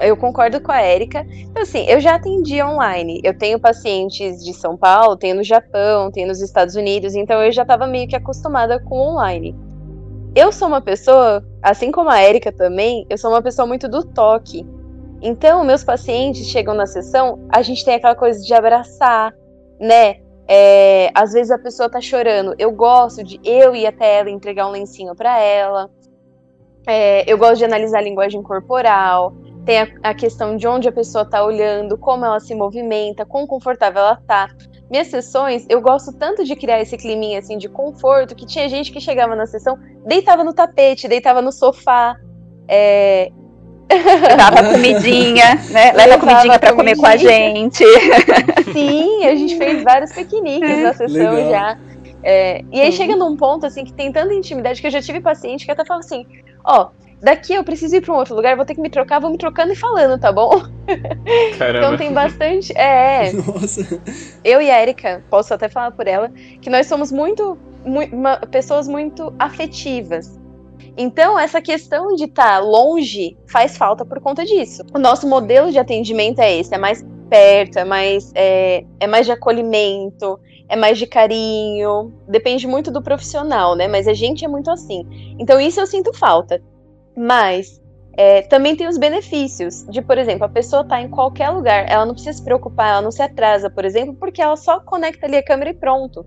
Eu 0.00 0.16
concordo 0.16 0.62
com 0.62 0.72
a 0.72 0.80
Érica. 0.80 1.26
Então, 1.30 1.62
assim, 1.62 1.84
eu 1.86 2.00
já 2.00 2.14
atendi 2.14 2.62
online. 2.62 3.20
Eu 3.22 3.36
tenho 3.36 3.60
pacientes 3.60 4.42
de 4.42 4.54
São 4.54 4.78
Paulo, 4.78 5.14
tenho 5.14 5.36
no 5.36 5.44
Japão, 5.44 6.10
tenho 6.10 6.26
nos 6.26 6.40
Estados 6.40 6.74
Unidos, 6.74 7.14
então 7.14 7.42
eu 7.42 7.52
já 7.52 7.62
estava 7.62 7.86
meio 7.86 8.08
que 8.08 8.16
acostumada 8.16 8.80
com 8.80 8.96
online 8.96 9.54
eu 10.34 10.50
sou 10.50 10.66
uma 10.66 10.80
pessoa, 10.80 11.44
assim 11.62 11.92
como 11.92 12.10
a 12.10 12.18
Érica 12.20 12.50
também, 12.50 13.06
eu 13.08 13.16
sou 13.16 13.30
uma 13.30 13.40
pessoa 13.40 13.66
muito 13.66 13.88
do 13.88 14.04
toque. 14.04 14.66
Então, 15.22 15.64
meus 15.64 15.84
pacientes 15.84 16.46
chegam 16.48 16.74
na 16.74 16.86
sessão, 16.86 17.38
a 17.48 17.62
gente 17.62 17.84
tem 17.84 17.94
aquela 17.94 18.16
coisa 18.16 18.44
de 18.44 18.52
abraçar, 18.52 19.32
né? 19.80 20.16
É, 20.46 21.10
às 21.14 21.32
vezes 21.32 21.50
a 21.50 21.58
pessoa 21.58 21.88
tá 21.88 22.00
chorando, 22.00 22.54
eu 22.58 22.70
gosto 22.70 23.24
de 23.24 23.40
eu 23.42 23.74
ir 23.74 23.86
até 23.86 24.18
ela 24.18 24.30
entregar 24.30 24.66
um 24.66 24.72
lencinho 24.72 25.14
para 25.14 25.38
ela. 25.38 25.90
É, 26.86 27.30
eu 27.30 27.38
gosto 27.38 27.58
de 27.58 27.64
analisar 27.64 27.98
a 27.98 28.02
linguagem 28.02 28.42
corporal. 28.42 29.34
Tem 29.64 29.80
a, 29.80 29.88
a, 30.02 30.14
questão 30.14 30.56
de 30.56 30.68
onde 30.68 30.86
a 30.86 30.92
pessoa 30.92 31.24
tá 31.24 31.42
olhando, 31.42 31.96
como 31.96 32.26
ela 32.26 32.38
se 32.38 32.54
movimenta, 32.54 33.24
quão 33.24 33.46
confortável 33.46 34.02
ela 34.02 34.16
tá 34.26 34.50
minhas 34.90 35.08
sessões, 35.08 35.66
eu 35.68 35.80
gosto 35.80 36.12
tanto 36.12 36.44
de 36.44 36.54
criar 36.54 36.80
esse 36.80 36.96
climinha 36.96 37.38
assim 37.38 37.56
de 37.56 37.68
conforto 37.68 38.34
que 38.34 38.46
tinha 38.46 38.68
gente 38.68 38.92
que 38.92 39.00
chegava 39.00 39.34
na 39.34 39.46
sessão, 39.46 39.78
deitava 40.06 40.44
no 40.44 40.52
tapete, 40.52 41.08
deitava 41.08 41.40
no 41.40 41.50
sofá. 41.50 42.16
É... 42.68 43.32
Levava 44.28 44.72
comidinha, 44.72 45.54
né? 45.70 45.92
Leva 45.92 46.18
comidinha 46.18 46.58
para 46.58 46.72
comer 46.74 46.96
com 46.96 47.06
a 47.06 47.16
gente. 47.16 47.84
Sim, 48.72 49.24
a 49.26 49.34
gente 49.34 49.56
fez 49.56 49.82
vários 49.82 50.12
piqueniques 50.12 50.82
na 50.82 50.92
sessão 50.94 51.34
Legal. 51.34 51.50
já. 51.50 51.78
É, 52.22 52.62
e 52.72 52.80
aí 52.80 52.90
chega 52.90 53.14
num 53.14 53.36
ponto 53.36 53.66
assim 53.66 53.84
que 53.84 53.92
tem 53.92 54.10
tanta 54.10 54.32
intimidade 54.32 54.80
que 54.80 54.86
eu 54.86 54.90
já 54.90 55.02
tive 55.02 55.20
paciente 55.20 55.66
que 55.66 55.70
até 55.70 55.84
fala 55.84 56.00
assim: 56.00 56.26
ó, 56.64 56.88
daqui 57.22 57.52
eu 57.52 57.62
preciso 57.62 57.96
ir 57.96 58.00
para 58.00 58.14
um 58.14 58.16
outro 58.16 58.34
lugar, 58.34 58.56
vou 58.56 58.64
ter 58.64 58.74
que 58.74 58.80
me 58.80 58.88
trocar, 58.88 59.20
vou 59.20 59.30
me 59.30 59.36
trocando 59.36 59.72
e 59.74 59.76
falando, 59.76 60.18
tá 60.18 60.32
bom? 60.32 60.62
Caramba. 61.58 61.78
Então 61.86 61.96
tem 61.98 62.12
bastante. 62.12 62.72
É, 62.76 63.30
Nossa. 63.46 64.00
eu 64.42 64.62
e 64.62 64.70
a 64.70 64.80
Erika, 64.82 65.22
posso 65.28 65.52
até 65.52 65.68
falar 65.68 65.90
por 65.90 66.06
ela, 66.08 66.30
que 66.62 66.70
nós 66.70 66.86
somos 66.86 67.12
muito, 67.12 67.58
mui- 67.84 68.08
uma- 68.10 68.38
pessoas 68.38 68.88
muito 68.88 69.32
afetivas. 69.38 70.38
Então, 70.96 71.38
essa 71.38 71.60
questão 71.60 72.14
de 72.14 72.24
estar 72.24 72.60
longe 72.60 73.36
faz 73.46 73.76
falta 73.76 74.04
por 74.04 74.20
conta 74.20 74.44
disso. 74.44 74.82
O 74.94 74.98
nosso 74.98 75.28
modelo 75.28 75.72
de 75.72 75.78
atendimento 75.78 76.40
é 76.40 76.56
esse: 76.56 76.74
é 76.74 76.78
mais 76.78 77.04
perto, 77.28 77.78
é 77.78 77.84
mais, 77.84 78.30
é, 78.34 78.84
é 79.00 79.06
mais 79.06 79.26
de 79.26 79.32
acolhimento, 79.32 80.38
é 80.68 80.76
mais 80.76 80.98
de 80.98 81.06
carinho. 81.06 82.12
Depende 82.28 82.66
muito 82.66 82.90
do 82.90 83.02
profissional, 83.02 83.74
né? 83.74 83.88
Mas 83.88 84.06
a 84.06 84.14
gente 84.14 84.44
é 84.44 84.48
muito 84.48 84.70
assim. 84.70 85.04
Então, 85.38 85.60
isso 85.60 85.80
eu 85.80 85.86
sinto 85.86 86.12
falta. 86.12 86.62
Mas 87.16 87.80
é, 88.16 88.42
também 88.42 88.76
tem 88.76 88.86
os 88.86 88.96
benefícios 88.96 89.84
de, 89.88 90.00
por 90.00 90.16
exemplo, 90.16 90.44
a 90.44 90.48
pessoa 90.48 90.84
tá 90.84 91.00
em 91.00 91.08
qualquer 91.08 91.50
lugar, 91.50 91.86
ela 91.88 92.06
não 92.06 92.14
precisa 92.14 92.36
se 92.36 92.44
preocupar, 92.44 92.90
ela 92.90 93.02
não 93.02 93.10
se 93.10 93.22
atrasa, 93.22 93.68
por 93.68 93.84
exemplo, 93.84 94.14
porque 94.14 94.40
ela 94.40 94.56
só 94.56 94.78
conecta 94.80 95.26
ali 95.26 95.36
a 95.36 95.44
câmera 95.44 95.70
e 95.70 95.74
pronto. 95.74 96.24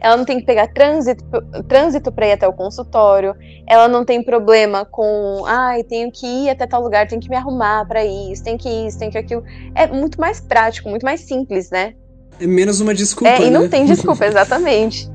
Ela 0.00 0.16
não 0.16 0.24
tem 0.24 0.38
que 0.38 0.46
pegar 0.46 0.68
trânsito, 0.68 1.24
trânsito 1.68 2.12
para 2.12 2.28
ir 2.28 2.32
até 2.32 2.46
o 2.46 2.52
consultório, 2.52 3.34
ela 3.66 3.88
não 3.88 4.04
tem 4.04 4.22
problema 4.22 4.84
com, 4.84 5.44
ai, 5.46 5.82
tenho 5.84 6.10
que 6.10 6.26
ir 6.26 6.50
até 6.50 6.66
tal 6.66 6.82
lugar, 6.82 7.06
tenho 7.06 7.20
que 7.20 7.28
me 7.28 7.36
arrumar 7.36 7.86
para 7.86 8.04
isso, 8.04 8.42
tem 8.42 8.56
que 8.56 8.68
isso, 8.68 8.98
tem 8.98 9.10
que 9.10 9.18
aquilo. 9.18 9.42
É 9.74 9.86
muito 9.86 10.20
mais 10.20 10.40
prático, 10.40 10.88
muito 10.88 11.04
mais 11.04 11.20
simples, 11.20 11.70
né? 11.70 11.94
É 12.40 12.46
menos 12.46 12.80
uma 12.80 12.94
desculpa, 12.94 13.34
é, 13.34 13.46
e 13.46 13.50
não 13.50 13.62
né? 13.62 13.68
tem 13.68 13.84
desculpa, 13.86 14.24
exatamente. 14.24 15.10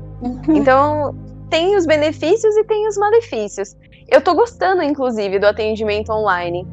Então, 0.48 1.14
tem 1.50 1.76
os 1.76 1.86
benefícios 1.86 2.56
e 2.56 2.64
tem 2.64 2.88
os 2.88 2.96
malefícios. 2.96 3.76
Eu 4.08 4.20
tô 4.20 4.34
gostando, 4.34 4.82
inclusive, 4.82 5.38
do 5.38 5.46
atendimento 5.46 6.12
online. 6.12 6.66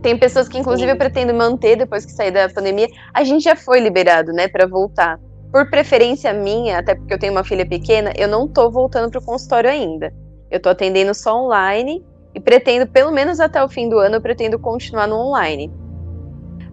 Tem 0.00 0.16
pessoas 0.16 0.48
que, 0.48 0.58
inclusive, 0.58 0.92
eu 0.92 0.96
pretendo 0.96 1.34
manter 1.34 1.76
depois 1.76 2.04
que 2.04 2.12
sair 2.12 2.30
da 2.30 2.48
pandemia. 2.48 2.88
A 3.12 3.24
gente 3.24 3.42
já 3.42 3.56
foi 3.56 3.80
liberado, 3.80 4.32
né, 4.32 4.48
para 4.48 4.66
voltar. 4.66 5.18
Por 5.54 5.70
preferência 5.70 6.32
minha, 6.32 6.80
até 6.80 6.96
porque 6.96 7.14
eu 7.14 7.18
tenho 7.18 7.32
uma 7.32 7.44
filha 7.44 7.64
pequena, 7.64 8.12
eu 8.18 8.26
não 8.26 8.48
tô 8.48 8.68
voltando 8.68 9.08
pro 9.08 9.22
consultório 9.22 9.70
ainda. 9.70 10.12
Eu 10.50 10.58
tô 10.58 10.68
atendendo 10.68 11.14
só 11.14 11.40
online 11.40 12.04
e 12.34 12.40
pretendo, 12.40 12.88
pelo 12.88 13.12
menos 13.12 13.38
até 13.38 13.62
o 13.62 13.68
fim 13.68 13.88
do 13.88 13.96
ano, 14.00 14.16
eu 14.16 14.20
pretendo 14.20 14.58
continuar 14.58 15.06
no 15.06 15.14
online. 15.14 15.72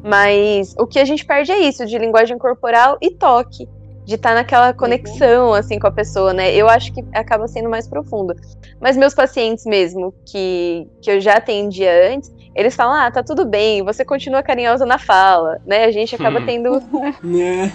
Mas 0.04 0.74
o 0.80 0.88
que 0.88 0.98
a 0.98 1.06
gente 1.06 1.24
perde 1.24 1.52
é 1.52 1.60
isso, 1.60 1.86
de 1.86 1.96
linguagem 1.96 2.40
corporal 2.40 2.98
e 3.00 3.12
toque. 3.12 3.70
De 4.04 4.16
estar 4.16 4.34
naquela 4.34 4.74
conexão, 4.74 5.54
assim, 5.54 5.78
com 5.78 5.86
a 5.86 5.92
pessoa, 5.92 6.34
né? 6.34 6.52
Eu 6.56 6.68
acho 6.68 6.92
que 6.92 7.06
acaba 7.14 7.48
sendo 7.48 7.70
mais 7.70 7.88
profundo. 7.88 8.34
Mas 8.80 8.98
meus 8.98 9.14
pacientes 9.14 9.64
mesmo, 9.64 10.12
que, 10.26 10.90
que 11.04 11.12
eu 11.12 11.22
já 11.22 11.36
atendia 11.36 12.12
antes, 12.12 12.34
eles 12.56 12.76
falam, 12.76 12.94
ah, 12.96 13.10
tá 13.12 13.24
tudo 13.24 13.46
bem, 13.46 13.82
você 13.84 14.04
continua 14.04 14.44
carinhosa 14.44 14.86
na 14.86 14.98
fala, 14.98 15.60
né? 15.66 15.86
A 15.86 15.92
gente 15.92 16.16
acaba 16.16 16.40
Hum. 16.40 16.46
tendo 16.46 16.82
Né? 17.24 17.72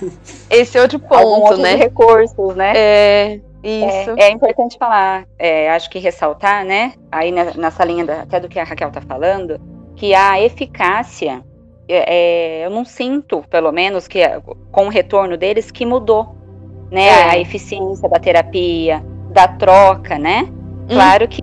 esse 0.50 0.78
outro 0.78 0.98
ponto, 0.98 1.26
outros 1.26 1.58
né? 1.58 1.74
recursos, 1.74 2.54
né? 2.54 2.72
É, 2.76 3.40
isso. 3.62 4.10
É, 4.18 4.24
é 4.24 4.30
importante 4.30 4.76
falar, 4.78 5.24
é, 5.38 5.70
acho 5.70 5.88
que 5.90 5.98
ressaltar, 5.98 6.64
né? 6.64 6.92
Aí 7.10 7.32
na- 7.32 7.54
nessa 7.54 7.84
linha 7.84 8.04
da- 8.04 8.22
até 8.22 8.38
do 8.38 8.48
que 8.48 8.58
a 8.58 8.64
Raquel 8.64 8.90
tá 8.90 9.00
falando, 9.00 9.58
que 9.96 10.14
a 10.14 10.40
eficácia, 10.40 11.42
é, 11.88 12.60
é, 12.62 12.66
eu 12.66 12.70
não 12.70 12.84
sinto, 12.84 13.42
pelo 13.48 13.72
menos, 13.72 14.06
que 14.06 14.20
com 14.70 14.86
o 14.86 14.90
retorno 14.90 15.36
deles, 15.36 15.70
que 15.70 15.86
mudou, 15.86 16.36
né? 16.90 17.06
É. 17.08 17.30
A 17.30 17.38
eficiência 17.38 18.08
da 18.08 18.18
terapia, 18.18 19.02
da 19.30 19.48
troca, 19.48 20.18
né? 20.18 20.48
Claro 20.88 21.26
que 21.26 21.42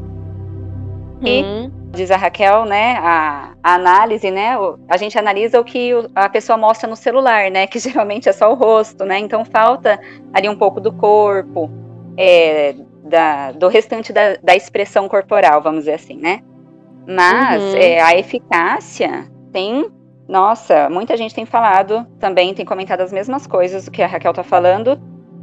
Hum, 1.26 1.72
diz 1.94 2.10
a 2.10 2.18
Raquel, 2.18 2.66
né, 2.66 2.98
a, 2.98 3.54
a 3.64 3.76
análise, 3.76 4.32
né, 4.32 4.58
o- 4.58 4.80
a 4.90 4.98
gente 4.98 5.18
analisa 5.18 5.60
o 5.60 5.64
que 5.64 5.94
o- 5.94 6.10
a 6.16 6.28
pessoa 6.28 6.58
mostra 6.58 6.90
no 6.90 6.96
celular, 6.96 7.52
né, 7.52 7.68
que 7.68 7.78
geralmente 7.80 8.28
é 8.28 8.34
só 8.34 8.52
o 8.52 8.56
rosto, 8.56 9.06
né, 9.06 9.20
então 9.20 9.46
falta 9.46 10.00
ali 10.34 10.50
um 10.50 10.56
pouco 10.56 10.82
do 10.82 10.92
corpo, 10.92 11.70
é, 12.18 12.76
da, 13.04 13.52
do 13.52 13.68
restante 13.68 14.12
da, 14.12 14.36
da 14.42 14.56
expressão 14.56 15.08
corporal, 15.08 15.62
vamos 15.62 15.82
dizer 15.82 15.94
assim, 15.94 16.18
né. 16.18 16.40
Mas 17.08 17.74
Uhum. 17.74 17.80
é, 17.80 18.02
a 18.02 18.18
eficácia 18.18 19.30
tem, 19.52 19.88
nossa, 20.28 20.90
muita 20.90 21.16
gente 21.16 21.36
tem 21.36 21.46
falado 21.46 22.08
também, 22.20 22.54
tem 22.54 22.66
comentado 22.66 23.02
as 23.02 23.12
mesmas 23.14 23.46
coisas 23.46 23.88
que 23.88 24.02
a 24.02 24.08
Raquel 24.08 24.34
tá 24.34 24.44
falando, 24.44 25.00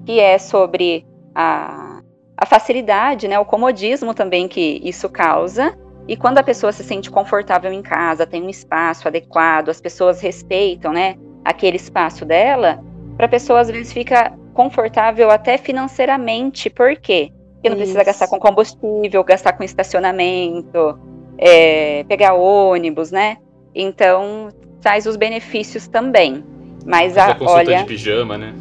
que 0.06 0.18
é 0.18 0.38
sobre 0.38 1.06
a, 1.34 2.00
a 2.36 2.46
facilidade, 2.46 3.28
né, 3.28 3.38
o 3.38 3.44
comodismo 3.44 4.14
também 4.14 4.48
que 4.48 4.80
isso 4.82 5.08
causa, 5.08 5.78
e 6.08 6.16
quando 6.16 6.38
a 6.38 6.42
pessoa 6.42 6.72
se 6.72 6.82
sente 6.82 7.10
confortável 7.10 7.72
em 7.72 7.82
casa, 7.82 8.26
tem 8.26 8.42
um 8.42 8.48
espaço 8.48 9.06
adequado, 9.06 9.68
as 9.68 9.80
pessoas 9.80 10.20
respeitam, 10.20 10.92
né, 10.92 11.16
aquele 11.44 11.76
espaço 11.76 12.24
dela, 12.24 12.82
para 13.16 13.26
a 13.26 13.28
pessoa 13.28 13.60
às 13.60 13.68
vezes 13.68 13.92
fica 13.92 14.32
confortável 14.54 15.30
até 15.30 15.56
financeiramente. 15.56 16.68
Por 16.70 16.96
quê? 16.96 17.30
Porque 17.54 17.68
não 17.68 17.76
precisa 17.76 17.98
Isso. 17.98 18.06
gastar 18.06 18.28
com 18.28 18.38
combustível, 18.38 19.22
gastar 19.22 19.52
com 19.52 19.62
estacionamento, 19.62 20.98
é, 21.38 22.04
pegar 22.04 22.34
ônibus, 22.34 23.10
né? 23.10 23.36
Então 23.74 24.48
traz 24.80 25.06
os 25.06 25.16
benefícios 25.16 25.86
também. 25.86 26.42
Mas 26.86 27.18
a, 27.18 27.26
a 27.26 27.34
consulta 27.34 27.60
olha, 27.60 27.78
de 27.78 27.84
pijama, 27.84 28.38
né? 28.38 28.54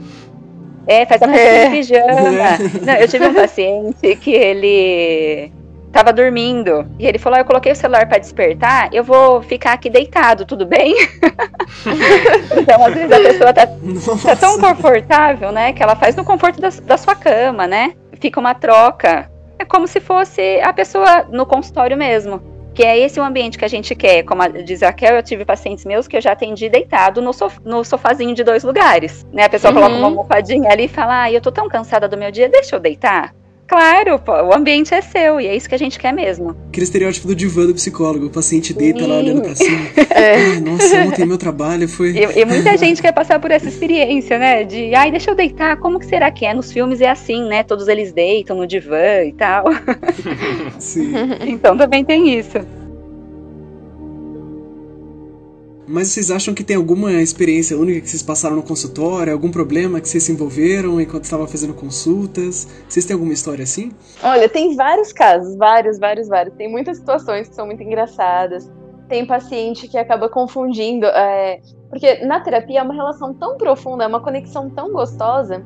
é, 0.85 1.05
faz 1.05 1.21
a 1.21 1.27
consulta 1.27 1.49
É. 1.49 1.65
de 1.65 1.71
pijama. 1.71 2.57
Não, 2.85 2.93
eu 2.95 3.07
tive 3.07 3.27
um 3.27 3.33
paciente 3.33 4.15
que 4.17 4.31
ele 4.31 5.51
tava 5.91 6.11
dormindo 6.13 6.85
e 6.99 7.05
ele 7.07 7.17
falou: 7.17 7.37
"Ah, 7.37 7.41
"Eu 7.41 7.45
coloquei 7.45 7.71
o 7.71 7.75
celular 7.75 8.07
para 8.07 8.17
despertar, 8.17 8.89
eu 8.93 9.03
vou 9.03 9.41
ficar 9.41 9.73
aqui 9.73 9.89
deitado, 9.89 10.45
tudo 10.45 10.65
bem?" 10.65 10.95
então, 12.61 12.85
às 12.85 12.93
vezes 12.93 13.11
a 13.11 13.19
pessoa 13.19 13.53
tá, 13.53 13.67
tá 13.67 14.35
tão 14.35 14.59
confortável, 14.59 15.51
né, 15.51 15.73
que 15.73 15.81
ela 15.83 15.95
faz 15.95 16.15
no 16.15 16.23
conforto 16.23 16.59
da, 16.61 16.69
da 16.83 16.97
sua 16.97 17.15
cama, 17.15 17.67
né? 17.67 17.93
Fica 18.19 18.39
uma 18.39 18.53
troca. 18.53 19.29
É 19.57 19.65
como 19.65 19.87
se 19.87 19.99
fosse 19.99 20.59
a 20.61 20.71
pessoa 20.73 21.25
no 21.29 21.45
consultório 21.45 21.97
mesmo. 21.97 22.41
Que 22.73 22.83
é 22.83 22.97
esse 22.97 23.19
o 23.19 23.23
ambiente 23.23 23.57
que 23.57 23.65
a 23.65 23.67
gente 23.67 23.93
quer. 23.93 24.23
Como 24.23 24.41
diz 24.63 24.83
a 24.83 24.87
Raquel, 24.87 25.15
eu 25.15 25.23
tive 25.23 25.43
pacientes 25.43 25.83
meus 25.83 26.07
que 26.07 26.15
eu 26.15 26.21
já 26.21 26.31
atendi 26.31 26.69
deitado 26.69 27.21
no, 27.21 27.33
sof- 27.33 27.59
no 27.65 27.83
sofazinho 27.83 28.33
de 28.33 28.41
dois 28.43 28.63
lugares. 28.63 29.25
Né? 29.33 29.43
A 29.43 29.49
pessoa 29.49 29.73
Uhum. 29.73 29.79
coloca 29.81 29.95
uma 29.97 30.07
almofadinha 30.07 30.71
ali 30.71 30.85
e 30.85 30.87
fala: 30.87 31.23
Ah, 31.23 31.31
eu 31.31 31.41
tô 31.41 31.51
tão 31.51 31.67
cansada 31.67 32.07
do 32.07 32.15
meu 32.15 32.31
dia, 32.31 32.47
deixa 32.47 32.75
eu 32.75 32.79
deitar. 32.79 33.33
Claro, 33.69 34.17
pô, 34.17 34.31
o 34.31 34.51
ambiente 34.51 34.95
é 34.95 34.99
seu 34.99 35.39
e 35.39 35.45
é 35.45 35.55
isso 35.55 35.69
que 35.69 35.75
a 35.75 35.77
gente 35.77 35.99
quer 35.99 36.11
mesmo. 36.11 36.55
Aquele 36.69 36.85
estereótipo 36.85 37.27
do 37.27 37.35
divã 37.35 37.67
do 37.67 37.75
psicólogo. 37.75 38.25
O 38.25 38.29
paciente 38.31 38.73
deita 38.73 39.05
lá 39.05 39.19
Sim. 39.19 39.21
olhando 39.21 39.41
pra 39.43 39.55
cima. 39.55 39.79
É. 40.09 40.35
Ai, 40.35 40.59
nossa, 40.59 40.97
ontem 41.07 41.25
meu 41.25 41.37
trabalho 41.37 41.87
foi. 41.87 42.11
E, 42.11 42.39
e 42.39 42.43
muita 42.43 42.75
gente 42.75 43.01
quer 43.01 43.13
passar 43.13 43.39
por 43.39 43.51
essa 43.51 43.69
experiência, 43.69 44.37
né? 44.39 44.63
De, 44.63 44.93
ai, 44.93 45.11
deixa 45.11 45.31
eu 45.31 45.35
deitar, 45.35 45.77
como 45.77 45.99
que 45.99 46.05
será 46.07 46.29
que 46.31 46.45
é? 46.45 46.53
Nos 46.53 46.73
filmes 46.73 46.99
é 46.99 47.09
assim, 47.09 47.47
né? 47.47 47.63
Todos 47.63 47.87
eles 47.87 48.11
deitam 48.11 48.57
no 48.57 48.67
divã 48.67 49.23
e 49.23 49.31
tal. 49.31 49.65
Sim. 50.79 51.13
Então 51.47 51.77
também 51.77 52.03
tem 52.03 52.37
isso. 52.37 52.57
Mas 55.91 56.09
vocês 56.09 56.29
acham 56.29 56.53
que 56.53 56.63
tem 56.63 56.75
alguma 56.75 57.11
experiência 57.13 57.75
única 57.75 58.01
que 58.01 58.07
vocês 58.09 58.21
passaram 58.21 58.55
no 58.55 58.61
consultório? 58.61 59.33
Algum 59.33 59.49
problema 59.49 59.99
que 59.99 60.07
vocês 60.07 60.21
se 60.23 60.31
envolveram 60.31 61.01
enquanto 61.01 61.23
estavam 61.23 61.47
fazendo 61.47 61.73
consultas? 61.73 62.67
Vocês 62.87 63.05
têm 63.07 63.15
alguma 63.15 63.33
história 63.33 63.63
assim? 63.63 63.91
Olha, 64.21 64.47
tem 64.47 64.75
vários 64.75 65.11
casos, 65.11 65.55
vários, 65.57 65.97
vários, 65.97 66.27
vários. 66.27 66.53
Tem 66.55 66.69
muitas 66.69 66.97
situações 66.97 67.49
que 67.49 67.55
são 67.55 67.65
muito 67.65 67.81
engraçadas. 67.81 68.69
Tem 69.07 69.25
paciente 69.25 69.87
que 69.87 69.97
acaba 69.97 70.29
confundindo. 70.29 71.07
é, 71.07 71.59
Porque 71.89 72.23
na 72.23 72.39
terapia 72.39 72.81
é 72.81 72.83
uma 72.83 72.93
relação 72.93 73.33
tão 73.33 73.57
profunda, 73.57 74.03
é 74.03 74.07
uma 74.07 74.19
conexão 74.21 74.69
tão 74.69 74.91
gostosa, 74.93 75.65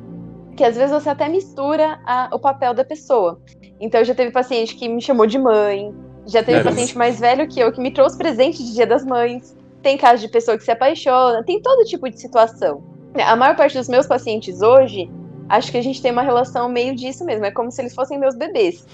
que 0.56 0.64
às 0.64 0.74
vezes 0.74 0.90
você 0.90 1.10
até 1.10 1.28
mistura 1.28 2.00
a- 2.06 2.30
o 2.32 2.38
papel 2.38 2.72
da 2.72 2.82
pessoa. 2.82 3.38
Então 3.78 4.02
já 4.02 4.14
teve 4.14 4.30
paciente 4.30 4.74
que 4.74 4.88
me 4.88 5.02
chamou 5.02 5.26
de 5.26 5.38
mãe, 5.38 5.92
já 6.26 6.42
teve 6.42 6.60
Nossa. 6.60 6.70
paciente 6.70 6.96
mais 6.96 7.20
velho 7.20 7.46
que 7.46 7.60
eu 7.60 7.70
que 7.70 7.78
me 7.82 7.90
trouxe 7.92 8.16
presente 8.16 8.64
de 8.64 8.72
Dia 8.72 8.86
das 8.86 9.04
Mães. 9.04 9.54
Tem 9.84 9.98
caso 9.98 10.22
de 10.22 10.28
pessoa 10.28 10.56
que 10.56 10.64
se 10.64 10.70
apaixona, 10.70 11.44
tem 11.44 11.60
todo 11.60 11.84
tipo 11.84 12.08
de 12.08 12.18
situação. 12.18 12.82
A 13.22 13.36
maior 13.36 13.54
parte 13.54 13.76
dos 13.76 13.86
meus 13.86 14.06
pacientes 14.06 14.62
hoje, 14.62 15.10
acho 15.46 15.70
que 15.70 15.76
a 15.76 15.82
gente 15.82 16.00
tem 16.00 16.10
uma 16.10 16.22
relação 16.22 16.70
meio 16.70 16.96
disso 16.96 17.22
mesmo. 17.22 17.44
É 17.44 17.50
como 17.50 17.70
se 17.70 17.82
eles 17.82 17.94
fossem 17.94 18.18
meus 18.18 18.34
bebês. 18.34 18.86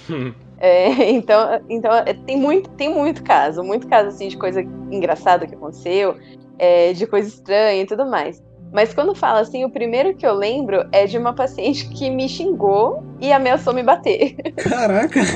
É, 0.59 0.89
então, 1.11 1.61
então 1.69 1.95
é, 1.95 2.13
tem 2.13 2.37
muito, 2.37 2.69
tem 2.71 2.93
muito 2.93 3.23
caso, 3.23 3.63
muito 3.63 3.87
caso 3.87 4.09
assim 4.09 4.27
de 4.27 4.37
coisa 4.37 4.63
engraçada 4.91 5.47
que 5.47 5.55
aconteceu, 5.55 6.17
é, 6.59 6.93
de 6.93 7.07
coisa 7.07 7.29
estranha 7.29 7.83
e 7.83 7.87
tudo 7.87 8.05
mais. 8.05 8.43
Mas 8.73 8.95
quando 8.95 9.15
fala 9.15 9.41
assim, 9.41 9.65
o 9.65 9.71
primeiro 9.71 10.15
que 10.15 10.27
eu 10.27 10.33
lembro 10.33 10.87
é 10.93 11.07
de 11.07 11.19
uma 11.19 11.33
paciente 11.33 11.89
que 11.89 12.09
me 12.09 12.29
xingou 12.29 13.03
e 13.21 13.33
ameaçou 13.33 13.75
me 13.75 13.83
bater. 13.83 14.35
Caraca! 14.57 15.21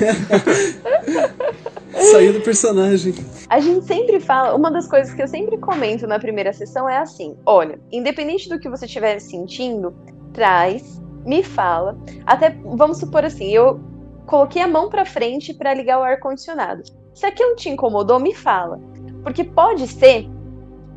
Saiu 2.11 2.33
do 2.33 2.41
personagem. 2.41 3.15
A 3.49 3.61
gente 3.61 3.87
sempre 3.87 4.21
fala, 4.21 4.55
uma 4.55 4.71
das 4.71 4.87
coisas 4.89 5.15
que 5.15 5.23
eu 5.23 5.29
sempre 5.29 5.57
comento 5.59 6.07
na 6.07 6.19
primeira 6.19 6.53
sessão 6.53 6.89
é 6.89 6.99
assim: 6.99 7.37
olha, 7.47 7.79
independente 7.91 8.49
do 8.49 8.59
que 8.59 8.69
você 8.69 8.87
estiver 8.87 9.19
sentindo, 9.21 9.95
traz, 10.33 11.01
me 11.25 11.43
fala. 11.43 11.97
Até, 12.27 12.57
vamos 12.65 12.99
supor 12.99 13.25
assim, 13.25 13.51
eu 13.51 13.81
coloquei 14.27 14.63
a 14.63 14.69
mão 14.69 14.89
pra 14.89 15.05
frente 15.05 15.55
pra 15.55 15.75
ligar 15.75 16.01
o 16.01 16.03
ar-condicionado. 16.03 16.83
Se 17.15 17.27
aquilo 17.27 17.55
te 17.55 17.69
incomodou, 17.69 18.19
me 18.19 18.35
fala. 18.35 18.81
Porque 19.23 19.45
pode 19.45 19.87
ser, 19.87 20.29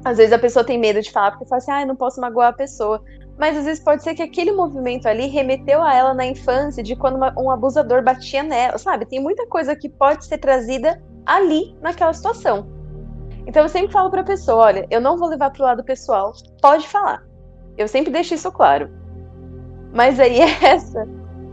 às 0.03 0.17
vezes 0.17 0.33
a 0.33 0.39
pessoa 0.39 0.63
tem 0.63 0.77
medo 0.77 1.01
de 1.01 1.11
falar, 1.11 1.31
porque 1.31 1.45
fala 1.45 1.57
assim, 1.57 1.71
ah, 1.71 1.81
eu 1.81 1.87
não 1.87 1.95
posso 1.95 2.21
magoar 2.21 2.49
a 2.49 2.53
pessoa. 2.53 3.01
Mas 3.37 3.57
às 3.57 3.65
vezes 3.65 3.83
pode 3.83 4.03
ser 4.03 4.15
que 4.15 4.23
aquele 4.23 4.51
movimento 4.51 5.07
ali 5.07 5.27
remeteu 5.27 5.81
a 5.83 5.93
ela 5.93 6.13
na 6.13 6.25
infância, 6.25 6.81
de 6.81 6.95
quando 6.95 7.17
uma, 7.17 7.33
um 7.37 7.51
abusador 7.51 8.03
batia 8.03 8.41
nela, 8.41 8.77
sabe? 8.77 9.05
Tem 9.05 9.19
muita 9.19 9.45
coisa 9.47 9.75
que 9.75 9.89
pode 9.89 10.25
ser 10.25 10.39
trazida 10.39 11.01
ali, 11.25 11.75
naquela 11.81 12.13
situação. 12.13 12.67
Então 13.45 13.63
eu 13.63 13.69
sempre 13.69 13.91
falo 13.91 14.09
pra 14.09 14.23
pessoa, 14.23 14.65
olha, 14.65 14.87
eu 14.89 14.99
não 14.99 15.17
vou 15.17 15.29
levar 15.29 15.51
pro 15.51 15.63
lado 15.63 15.83
pessoal, 15.83 16.33
pode 16.61 16.87
falar. 16.87 17.23
Eu 17.77 17.87
sempre 17.87 18.11
deixo 18.11 18.33
isso 18.33 18.51
claro. 18.51 18.89
Mas 19.93 20.19
aí 20.19 20.39
essa, 20.63 21.07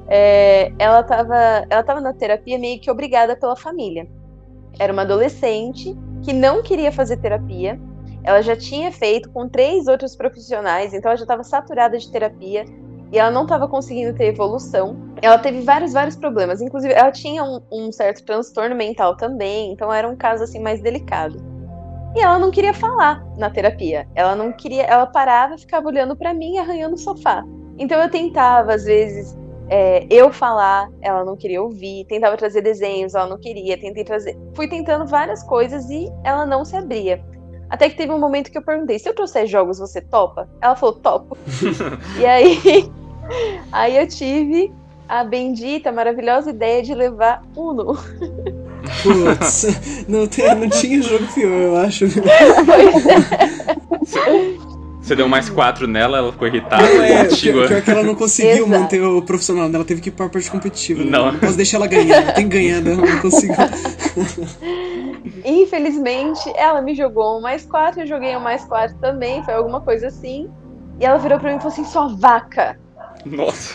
é, 0.09 0.73
ela, 0.79 1.03
tava, 1.03 1.67
ela 1.69 1.83
tava 1.83 2.01
na 2.01 2.13
terapia 2.13 2.59
meio 2.59 2.81
que 2.81 2.91
obrigada 2.91 3.37
pela 3.37 3.57
família. 3.57 4.09
Era 4.79 4.93
uma 4.93 5.03
adolescente 5.03 5.97
que 6.23 6.33
não 6.33 6.63
queria 6.63 6.91
fazer 6.91 7.19
terapia. 7.19 7.81
Ela 8.25 8.41
já 8.41 8.57
tinha 8.57 8.91
feito 8.91 9.31
com 9.31 9.49
três 9.49 9.87
outros 9.87 10.17
profissionais, 10.17 10.95
então 10.95 11.11
ela 11.11 11.17
já 11.17 11.25
estava 11.25 11.45
saturada 11.45 11.99
de 11.99 12.11
terapia 12.11 12.65
e 13.13 13.19
ela 13.19 13.31
não 13.31 13.43
estava 13.43 13.69
conseguindo 13.69 14.17
ter 14.17 14.27
evolução. 14.27 14.97
Ela 15.21 15.39
teve 15.39 15.61
vários, 15.61 15.93
vários 15.93 16.17
problemas. 16.17 16.61
Inclusive, 16.61 16.93
ela 16.95 17.13
tinha 17.13 17.45
um, 17.45 17.61
um 17.71 17.93
certo 17.93 18.25
transtorno 18.25 18.75
mental 18.75 19.17
também, 19.17 19.73
então 19.73 19.93
era 19.93 20.09
um 20.09 20.17
caso 20.17 20.43
assim 20.43 20.59
mais 20.59 20.81
delicado. 20.81 21.39
E 22.17 22.21
ela 22.21 22.39
não 22.39 22.51
queria 22.51 22.73
falar 22.73 23.25
na 23.37 23.51
terapia. 23.51 24.09
Ela 24.15 24.35
não 24.35 24.53
queria, 24.53 24.85
ela 24.85 25.07
parava, 25.07 25.59
ficava 25.59 25.87
olhando 25.87 26.17
para 26.17 26.33
mim, 26.33 26.59
arranhando 26.59 26.95
o 26.95 26.99
sofá. 26.99 27.45
Então 27.79 28.01
eu 28.01 28.09
tentava 28.09 28.73
às 28.73 28.85
vezes 28.85 29.37
é, 29.69 30.07
eu 30.11 30.33
falar, 30.33 30.89
ela 31.01 31.25
não 31.25 31.37
queria 31.37 31.63
ouvir, 31.63 32.05
tentava 32.07 32.37
trazer 32.37 32.61
desenhos, 32.61 33.15
ela 33.15 33.27
não 33.27 33.39
queria, 33.39 33.79
tentei 33.79 34.05
trazer. 34.05 34.37
Fui 34.55 34.69
tentando 34.69 35.07
várias 35.07 35.43
coisas 35.43 35.89
e 35.91 36.11
ela 36.23 36.47
não 36.47 36.65
se 36.65 36.77
abria. 36.77 37.23
Até 37.75 37.91
que 37.91 37.97
teve 37.97 38.13
um 38.13 38.21
momento 38.21 38.53
que 38.53 38.59
eu 38.59 38.63
perguntei: 38.63 39.01
se 39.01 39.09
eu 39.09 39.15
trouxer 39.15 39.49
jogos, 39.49 39.81
você 39.81 40.01
topa? 40.01 40.49
Ela 40.61 40.77
falou: 40.77 40.95
topo. 40.95 41.37
e 42.17 42.25
aí, 42.25 42.89
aí 43.73 43.97
eu 43.97 44.07
tive 44.07 44.73
a 45.09 45.25
bendita, 45.25 45.91
maravilhosa 45.91 46.51
ideia 46.51 46.85
de 46.85 46.95
levar 46.95 47.43
Uno. 47.57 47.99
Putz, 49.03 49.67
não, 50.07 50.25
tem, 50.29 50.55
não 50.55 50.69
tinha 50.71 51.03
jogo 51.03 51.27
pior, 51.35 51.51
eu 51.51 51.77
acho. 51.79 52.07
Pois 52.65 53.07
é. 54.15 54.75
Você 55.05 55.15
deu 55.15 55.29
mais 55.29 55.51
quatro 55.51 55.87
nela, 55.87 56.17
ela 56.17 56.33
ficou 56.33 56.49
irritada. 56.49 56.83
É, 56.83 57.25
pior, 57.27 57.69
pior 57.69 57.83
que 57.83 57.91
ela 57.91 58.03
não 58.03 58.15
conseguiu 58.15 58.67
manter 58.67 59.03
o 59.03 59.21
profissional 59.21 59.69
dela, 59.69 59.85
teve 59.85 60.01
que 60.01 60.09
ir 60.09 60.13
pra 60.13 60.31
parte 60.31 60.51
competitiva. 60.51 61.05
Né? 61.05 61.11
Não. 61.11 61.31
Não 61.31 61.39
posso 61.39 61.59
deixar 61.59 61.77
ela 61.77 61.87
ganhar, 61.87 62.33
tem 62.33 62.49
que 62.49 62.57
ganhar, 62.57 62.81
né? 62.81 62.95
não 62.95 63.21
consigo. 63.21 63.53
Infelizmente, 65.45 66.51
ela 66.57 66.81
me 66.81 66.95
jogou 66.95 67.37
um 67.37 67.43
mais 67.43 67.67
quatro, 67.67 68.01
eu 68.01 68.07
joguei 68.07 68.35
um 68.35 68.41
mais 68.41 68.65
quatro 68.65 68.97
também, 68.97 69.45
foi 69.45 69.53
alguma 69.53 69.83
coisa 69.83 70.07
assim. 70.07 70.49
E 70.99 71.05
ela 71.05 71.19
virou 71.19 71.39
pra 71.39 71.51
mim 71.51 71.57
e 71.59 71.61
falou 71.61 71.73
assim: 71.75 71.85
sua 71.85 72.09
vaca. 72.09 72.81
Nossa. 73.27 73.75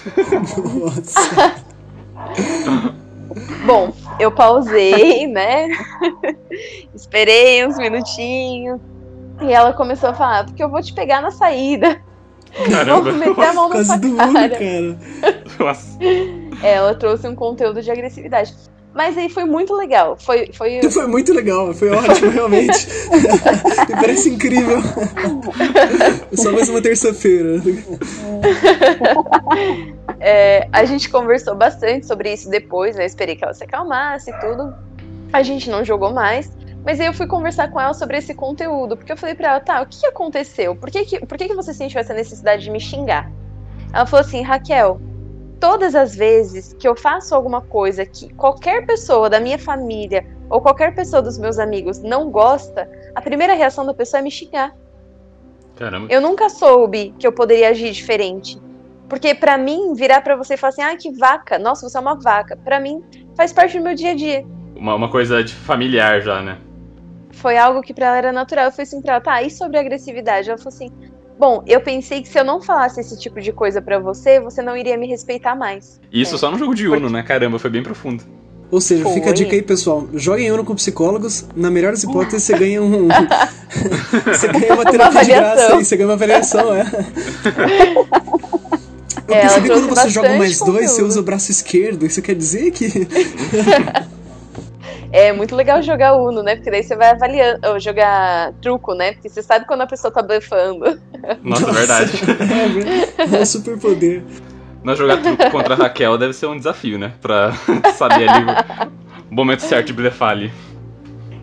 Nossa. 0.79 1.55
Bom, 3.67 3.93
eu 4.19 4.31
pausei, 4.31 5.27
né? 5.27 5.67
Esperei 6.95 7.67
uns 7.67 7.77
minutinhos. 7.77 8.81
E 9.41 9.53
ela 9.53 9.73
começou 9.73 10.09
a 10.09 10.13
falar, 10.13 10.45
porque 10.45 10.63
eu 10.63 10.69
vou 10.69 10.81
te 10.81 10.93
pegar 10.93 11.21
na 11.21 11.31
saída. 11.31 12.01
Caramba. 12.69 13.11
Vou 13.11 13.19
meter 13.19 13.45
a 13.45 13.53
mão 13.53 13.69
na 13.69 13.83
sua 13.83 13.97
do 13.97 14.15
cara. 14.15 14.49
Cara. 14.49 14.99
Nossa. 15.59 15.97
Ela 16.63 16.95
trouxe 16.95 17.27
um 17.27 17.35
conteúdo 17.35 17.81
de 17.81 17.91
agressividade. 17.91 18.53
Mas 18.93 19.17
aí 19.17 19.29
foi 19.29 19.45
muito 19.45 19.73
legal. 19.75 20.17
Foi, 20.19 20.51
foi... 20.53 20.81
Foi 20.91 21.05
muito 21.05 21.31
legal, 21.31 21.73
foi 21.73 21.89
ótimo, 21.91 22.31
realmente. 22.31 22.87
Me 23.87 23.95
parece 23.95 24.29
incrível. 24.29 24.81
Só 26.33 26.51
mais 26.51 26.67
uma 26.69 26.81
terça-feira. 26.81 27.61
É, 30.19 30.67
a 30.73 30.83
gente 30.85 31.09
conversou 31.09 31.55
bastante 31.55 32.07
sobre 32.07 32.33
isso 32.33 32.49
depois, 32.49 32.95
né? 32.95 33.05
Esperei 33.05 33.35
que 33.35 33.43
ela 33.43 33.53
se 33.53 33.63
acalmasse 33.63 34.31
e 34.31 34.39
tudo. 34.39 34.73
A 35.31 35.43
gente 35.43 35.69
não 35.69 35.85
jogou 35.85 36.11
mais. 36.11 36.51
Mas 36.85 36.99
aí 36.99 37.07
eu 37.07 37.13
fui 37.13 37.27
conversar 37.27 37.69
com 37.69 37.79
ela 37.79 37.93
sobre 37.93 38.17
esse 38.17 38.33
conteúdo, 38.33 38.95
porque 38.95 39.11
eu 39.11 39.17
falei 39.17 39.35
pra 39.35 39.49
ela, 39.49 39.59
tá, 39.59 39.81
o 39.81 39.85
que 39.85 40.05
aconteceu? 40.05 40.75
Por 40.75 40.89
que, 40.89 41.05
que, 41.05 41.25
por 41.25 41.37
que, 41.37 41.47
que 41.47 41.55
você 41.55 41.73
sentiu 41.73 41.99
essa 41.99 42.13
necessidade 42.13 42.63
de 42.63 42.71
me 42.71 42.79
xingar? 42.79 43.31
Ela 43.93 44.05
falou 44.05 44.25
assim, 44.25 44.41
Raquel, 44.41 44.99
todas 45.59 45.93
as 45.93 46.15
vezes 46.15 46.73
que 46.73 46.87
eu 46.87 46.95
faço 46.95 47.35
alguma 47.35 47.61
coisa 47.61 48.05
que 48.05 48.33
qualquer 48.33 48.85
pessoa 48.85 49.29
da 49.29 49.39
minha 49.39 49.59
família 49.59 50.25
ou 50.49 50.61
qualquer 50.61 50.95
pessoa 50.95 51.21
dos 51.21 51.37
meus 51.37 51.59
amigos 51.59 51.99
não 51.99 52.31
gosta, 52.31 52.89
a 53.13 53.21
primeira 53.21 53.53
reação 53.53 53.85
da 53.85 53.93
pessoa 53.93 54.19
é 54.19 54.23
me 54.23 54.31
xingar. 54.31 54.73
Caramba. 55.75 56.07
Eu 56.09 56.21
nunca 56.21 56.49
soube 56.49 57.13
que 57.19 57.27
eu 57.27 57.31
poderia 57.31 57.69
agir 57.69 57.91
diferente. 57.91 58.59
Porque 59.07 59.33
para 59.33 59.57
mim, 59.57 59.93
virar 59.93 60.21
para 60.21 60.35
você 60.35 60.53
e 60.53 60.57
falar 60.57 60.69
assim, 60.69 60.81
ah, 60.81 60.95
que 60.95 61.11
vaca, 61.11 61.57
nossa, 61.57 61.87
você 61.87 61.97
é 61.97 62.01
uma 62.01 62.15
vaca, 62.15 62.55
para 62.55 62.79
mim 62.79 63.01
faz 63.35 63.51
parte 63.51 63.77
do 63.77 63.83
meu 63.83 63.95
dia 63.95 64.11
a 64.11 64.15
dia. 64.15 64.45
Uma, 64.75 64.95
uma 64.95 65.09
coisa 65.09 65.43
de 65.43 65.53
familiar 65.53 66.21
já, 66.21 66.41
né? 66.41 66.57
Foi 67.31 67.57
algo 67.57 67.81
que 67.81 67.93
para 67.93 68.07
ela 68.07 68.17
era 68.17 68.31
natural. 68.31 68.65
Eu 68.65 68.71
falei 68.71 68.83
assim 68.83 69.01
pra 69.01 69.13
ela, 69.13 69.21
tá, 69.21 69.41
e 69.41 69.49
sobre 69.49 69.77
agressividade? 69.77 70.49
Ela 70.49 70.57
falou 70.57 70.73
assim: 70.73 70.91
Bom, 71.39 71.63
eu 71.65 71.79
pensei 71.79 72.21
que 72.21 72.27
se 72.27 72.37
eu 72.37 72.43
não 72.43 72.61
falasse 72.61 72.99
esse 72.99 73.17
tipo 73.17 73.39
de 73.39 73.53
coisa 73.53 73.81
para 73.81 73.97
você, 73.99 74.39
você 74.39 74.61
não 74.61 74.75
iria 74.75 74.97
me 74.97 75.07
respeitar 75.07 75.55
mais. 75.55 75.99
Isso 76.11 76.35
é. 76.35 76.37
só 76.37 76.51
no 76.51 76.57
jogo 76.57 76.75
de 76.75 76.87
Uno, 76.87 76.99
Porque... 76.99 77.13
né? 77.13 77.23
Caramba, 77.23 77.57
foi 77.57 77.69
bem 77.69 77.81
profundo. 77.81 78.23
Ou 78.71 78.79
seja, 78.79 79.03
foi. 79.03 79.13
fica 79.13 79.29
a 79.29 79.33
dica 79.33 79.55
aí, 79.55 79.61
pessoal. 79.61 80.07
Joguem 80.13 80.51
Uno 80.51 80.63
com 80.63 80.75
psicólogos. 80.75 81.45
Na 81.55 81.71
melhor 81.71 81.91
das 81.91 82.03
hipóteses, 82.03 82.43
você 82.43 82.57
ganha 82.57 82.83
um. 82.83 83.07
você 84.27 84.47
ganha 84.47 84.73
uma 84.73 84.85
terapia 84.85 85.11
uma 85.11 85.23
de 85.23 85.31
graça 85.31 85.75
aí, 85.75 85.85
você 85.85 85.97
ganha 85.97 86.07
uma 86.07 86.13
avaliação, 86.13 86.75
é. 86.75 86.85
Eu 89.29 89.35
é, 89.35 89.41
percebi 89.41 89.69
que 89.69 89.73
quando 89.75 89.89
você 89.89 90.09
joga 90.09 90.37
mais 90.37 90.57
conteúdo. 90.57 90.77
dois, 90.79 90.91
você 90.91 91.03
usa 91.03 91.19
o 91.19 91.23
braço 91.23 91.51
esquerdo. 91.51 92.05
Isso 92.05 92.21
quer 92.21 92.35
dizer 92.35 92.71
que. 92.71 92.89
É 95.11 95.33
muito 95.33 95.55
legal 95.55 95.81
jogar 95.81 96.13
Uno, 96.15 96.43
né? 96.43 96.55
Porque 96.55 96.69
daí 96.69 96.83
você 96.83 96.95
vai 96.95 97.09
avaliando, 97.09 97.67
ou 97.67 97.79
jogar 97.79 98.53
truco, 98.61 98.93
né? 98.93 99.13
Porque 99.13 99.27
você 99.27 99.41
sabe 99.41 99.65
quando 99.65 99.81
a 99.81 99.87
pessoa 99.87 100.11
tá 100.11 100.21
blefando. 100.21 100.99
Nossa, 101.43 101.65
Nossa 101.65 101.71
verdade. 101.73 102.11
É, 103.17 103.41
é 103.41 103.45
super 103.45 103.79
poder. 103.79 104.23
Nós 104.83 104.97
jogar 104.97 105.21
truco 105.21 105.49
contra 105.49 105.73
a 105.73 105.77
Raquel 105.77 106.17
deve 106.17 106.33
ser 106.33 106.45
um 106.45 106.55
desafio, 106.55 106.99
né? 106.99 107.13
Pra 107.21 107.53
saber 107.97 108.29
ali 108.29 108.45
o 109.29 109.35
momento 109.35 109.61
certo 109.61 109.87
de 109.87 109.93
blefar 109.93 110.29
ali. 110.29 110.51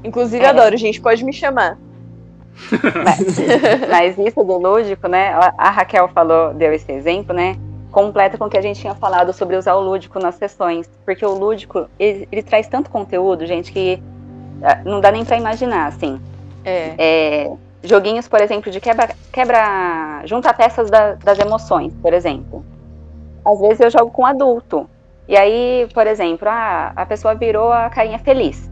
Inclusive, 0.04 0.44
é. 0.44 0.48
adoro, 0.48 0.76
gente, 0.76 1.00
pode 1.00 1.24
me 1.24 1.32
chamar. 1.32 1.76
mas, 3.04 3.38
mas 3.90 4.18
isso 4.18 4.42
do 4.42 4.56
lúdico, 4.58 5.08
né? 5.08 5.34
A 5.58 5.70
Raquel 5.70 6.08
falou, 6.08 6.54
deu 6.54 6.72
esse 6.72 6.90
exemplo, 6.90 7.34
né? 7.34 7.56
Completa 7.91 8.37
com 8.37 8.45
o 8.45 8.51
que 8.51 8.57
a 8.57 8.62
gente 8.62 8.80
tinha 8.80 8.95
falado 8.95 9.32
sobre 9.32 9.57
usar 9.57 9.74
o 9.74 9.80
lúdico 9.80 10.18
nas 10.18 10.34
sessões. 10.34 10.89
Porque 11.05 11.24
o 11.24 11.34
lúdico, 11.34 11.89
ele, 11.99 12.28
ele 12.30 12.43
traz 12.43 12.66
tanto 12.68 12.91
conteúdo, 12.91 13.47
gente, 13.47 13.72
que 13.72 14.03
ah, 14.62 14.80
não 14.84 15.01
dá 15.01 15.11
nem 15.11 15.24
para 15.24 15.37
imaginar, 15.37 15.87
assim. 15.87 16.20
É. 16.64 16.95
é. 16.99 17.53
joguinhos, 17.82 18.28
por 18.28 18.41
exemplo, 18.41 18.70
de 18.70 18.80
quebra, 18.80 19.09
quebra 19.32 20.22
junta 20.24 20.53
peças 20.53 20.91
da, 20.91 21.14
das 21.14 21.39
emoções, 21.39 21.93
por 22.03 22.12
exemplo. 22.12 22.64
Às 23.45 23.61
vezes 23.61 23.80
eu 23.80 23.91
jogo 23.91 24.11
com 24.11 24.26
adulto. 24.26 24.89
E 25.28 25.37
aí, 25.37 25.89
por 25.93 26.07
exemplo, 26.07 26.49
a, 26.49 26.93
a 26.95 27.07
pessoa 27.07 27.34
virou 27.34 27.72
a 27.72 27.89
carinha 27.91 28.18
feliz. 28.18 28.70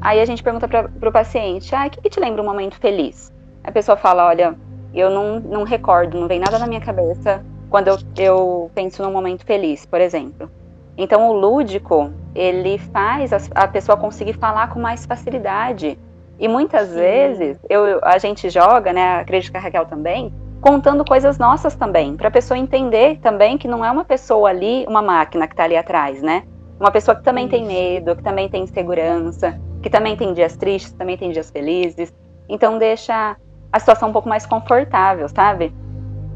Aí 0.00 0.20
a 0.20 0.24
gente 0.24 0.42
pergunta 0.42 0.66
para 0.66 1.08
o 1.08 1.12
paciente, 1.12 1.74
ah, 1.74 1.86
o 1.86 1.90
que, 1.90 2.00
que 2.00 2.10
te 2.10 2.18
lembra 2.18 2.42
um 2.42 2.44
momento 2.44 2.76
feliz? 2.76 3.32
A 3.62 3.70
pessoa 3.70 3.96
fala, 3.96 4.26
olha, 4.26 4.56
eu 4.92 5.10
não, 5.10 5.38
não 5.38 5.62
recordo, 5.62 6.18
não 6.18 6.26
vem 6.26 6.40
nada 6.40 6.58
na 6.58 6.66
minha 6.66 6.80
cabeça 6.80 7.44
quando 7.72 7.88
eu, 7.88 7.96
eu 8.18 8.70
penso 8.74 9.02
num 9.02 9.10
momento 9.10 9.46
feliz, 9.46 9.86
por 9.86 9.98
exemplo. 9.98 10.50
Então, 10.94 11.30
o 11.30 11.32
lúdico, 11.32 12.12
ele 12.34 12.76
faz 12.76 13.32
a, 13.32 13.38
a 13.54 13.66
pessoa 13.66 13.96
conseguir 13.96 14.34
falar 14.34 14.68
com 14.68 14.78
mais 14.78 15.06
facilidade. 15.06 15.98
E 16.38 16.46
muitas 16.46 16.88
Sim. 16.88 16.96
vezes, 16.96 17.58
eu, 17.70 17.98
a 18.02 18.18
gente 18.18 18.50
joga, 18.50 18.92
né, 18.92 19.20
acredito 19.20 19.50
que 19.50 19.56
a 19.56 19.60
Raquel 19.60 19.86
também, 19.86 20.30
contando 20.60 21.02
coisas 21.02 21.38
nossas 21.38 21.74
também, 21.74 22.14
para 22.14 22.28
a 22.28 22.30
pessoa 22.30 22.58
entender 22.58 23.18
também 23.22 23.56
que 23.56 23.66
não 23.66 23.82
é 23.82 23.90
uma 23.90 24.04
pessoa 24.04 24.50
ali, 24.50 24.84
uma 24.86 25.00
máquina 25.00 25.46
que 25.46 25.54
está 25.54 25.64
ali 25.64 25.76
atrás, 25.76 26.20
né? 26.20 26.44
Uma 26.78 26.90
pessoa 26.90 27.16
que 27.16 27.22
também 27.22 27.44
Sim. 27.44 27.50
tem 27.52 27.66
medo, 27.66 28.14
que 28.14 28.22
também 28.22 28.50
tem 28.50 28.64
insegurança, 28.64 29.58
que 29.82 29.88
também 29.88 30.14
tem 30.14 30.34
dias 30.34 30.58
tristes, 30.58 30.92
também 30.92 31.16
tem 31.16 31.30
dias 31.30 31.50
felizes. 31.50 32.12
Então, 32.50 32.76
deixa 32.76 33.34
a 33.72 33.80
situação 33.80 34.10
um 34.10 34.12
pouco 34.12 34.28
mais 34.28 34.44
confortável, 34.44 35.26
sabe? 35.30 35.72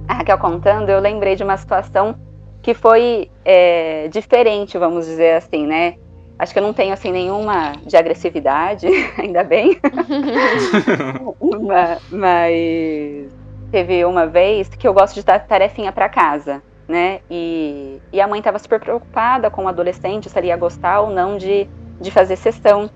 A 0.09 0.12
Raquel 0.14 0.38
contando, 0.38 0.90
eu 0.90 1.00
lembrei 1.00 1.36
de 1.36 1.42
uma 1.42 1.57
situação 1.57 2.16
que 2.62 2.74
foi 2.74 3.30
é, 3.44 4.09
diferente, 4.09 4.76
vamos 4.76 5.07
dizer 5.07 5.36
assim, 5.36 5.66
né? 5.66 5.96
Acho 6.38 6.52
que 6.52 6.59
eu 6.59 6.62
não 6.62 6.72
tenho 6.72 6.92
assim 6.92 7.11
nenhuma 7.11 7.72
de 7.84 7.96
agressividade, 7.96 8.86
ainda 9.16 9.42
bem. 9.42 9.78
mas, 12.11 13.32
teve 13.70 14.04
uma 14.04 14.26
vez 14.26 14.68
que 14.68 14.86
eu 14.86 14.92
gosto 14.92 15.14
de 15.14 15.24
dar 15.24 15.46
tarefinha 15.46 15.92
para 15.92 16.09
casa, 16.09 16.62
né? 16.86 17.20
E, 17.30 18.00
e 18.12 18.20
a 18.20 18.26
mãe 18.26 18.38
estava 18.38 18.59
super 18.59 18.80
preocupada 18.80 19.50
com 19.50 19.64
o 19.64 19.68
adolescente, 19.68 20.28
se 20.28 20.38
ele 20.38 20.48
ia 20.48 20.57
gostar 20.57 21.00
ou 21.00 21.11
não 21.11 21.38
de, 21.38 21.68
de 22.00 22.11
fazer 22.11 22.36
sessão. 22.36 22.90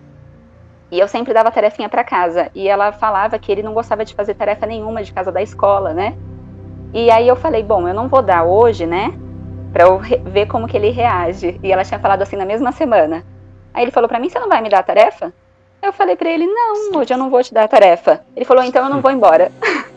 E 0.91 0.99
eu 0.99 1.07
sempre 1.07 1.33
dava 1.33 1.51
tarefinha 1.51 1.89
para 1.89 2.03
casa. 2.03 2.51
E 2.55 2.69
ela 2.69 2.91
falava 2.91 3.39
que 3.39 3.51
ele 3.51 3.63
não 3.63 3.73
gostava 3.73 4.05
de 4.05 4.15
fazer 4.15 4.35
tarefa 4.35 4.67
nenhuma 4.67 5.03
de 5.03 5.13
casa 5.13 5.31
da 5.31 5.41
escola, 5.41 5.95
né? 5.95 6.17
E 6.93 7.11
aí 7.11 7.29
eu 7.29 7.37
falei, 7.37 7.63
bom, 7.63 7.87
eu 7.87 7.95
não 7.95 8.09
vou 8.09 8.23
dar 8.23 8.45
hoje, 8.45 8.87
né? 8.87 9.13
Pra 9.73 9.85
eu 9.85 9.99
ver 9.99 10.47
como 10.47 10.67
que 10.67 10.77
ele 10.77 10.91
reage. 10.91 11.59
E 11.63 11.73
ela 11.73 11.85
tinha 11.85 12.01
falado 12.01 12.23
assim 12.23 12.37
na 12.37 12.45
mesma 12.45 12.73
semana. 12.73 13.25
Aí 13.73 13.85
ele 13.85 13.93
falou 13.93 14.09
para 14.09 14.19
mim, 14.19 14.29
você 14.29 14.39
não 14.39 14.49
vai 14.49 14.61
me 14.61 14.69
dar 14.69 14.81
a 14.81 14.83
tarefa? 14.83 15.33
Eu 15.83 15.95
falei 15.95 16.15
para 16.15 16.29
ele, 16.29 16.47
não, 16.47 16.99
hoje 16.99 17.15
eu 17.15 17.17
não 17.17 17.31
vou 17.31 17.43
te 17.43 17.55
dar 17.55 17.65
a 17.65 17.69
tarefa. 17.69 18.21
Ele 18.37 18.45
falou, 18.45 18.63
então 18.63 18.85
eu 18.85 18.91
não 18.91 19.01
vou 19.01 19.11
embora. 19.11 19.51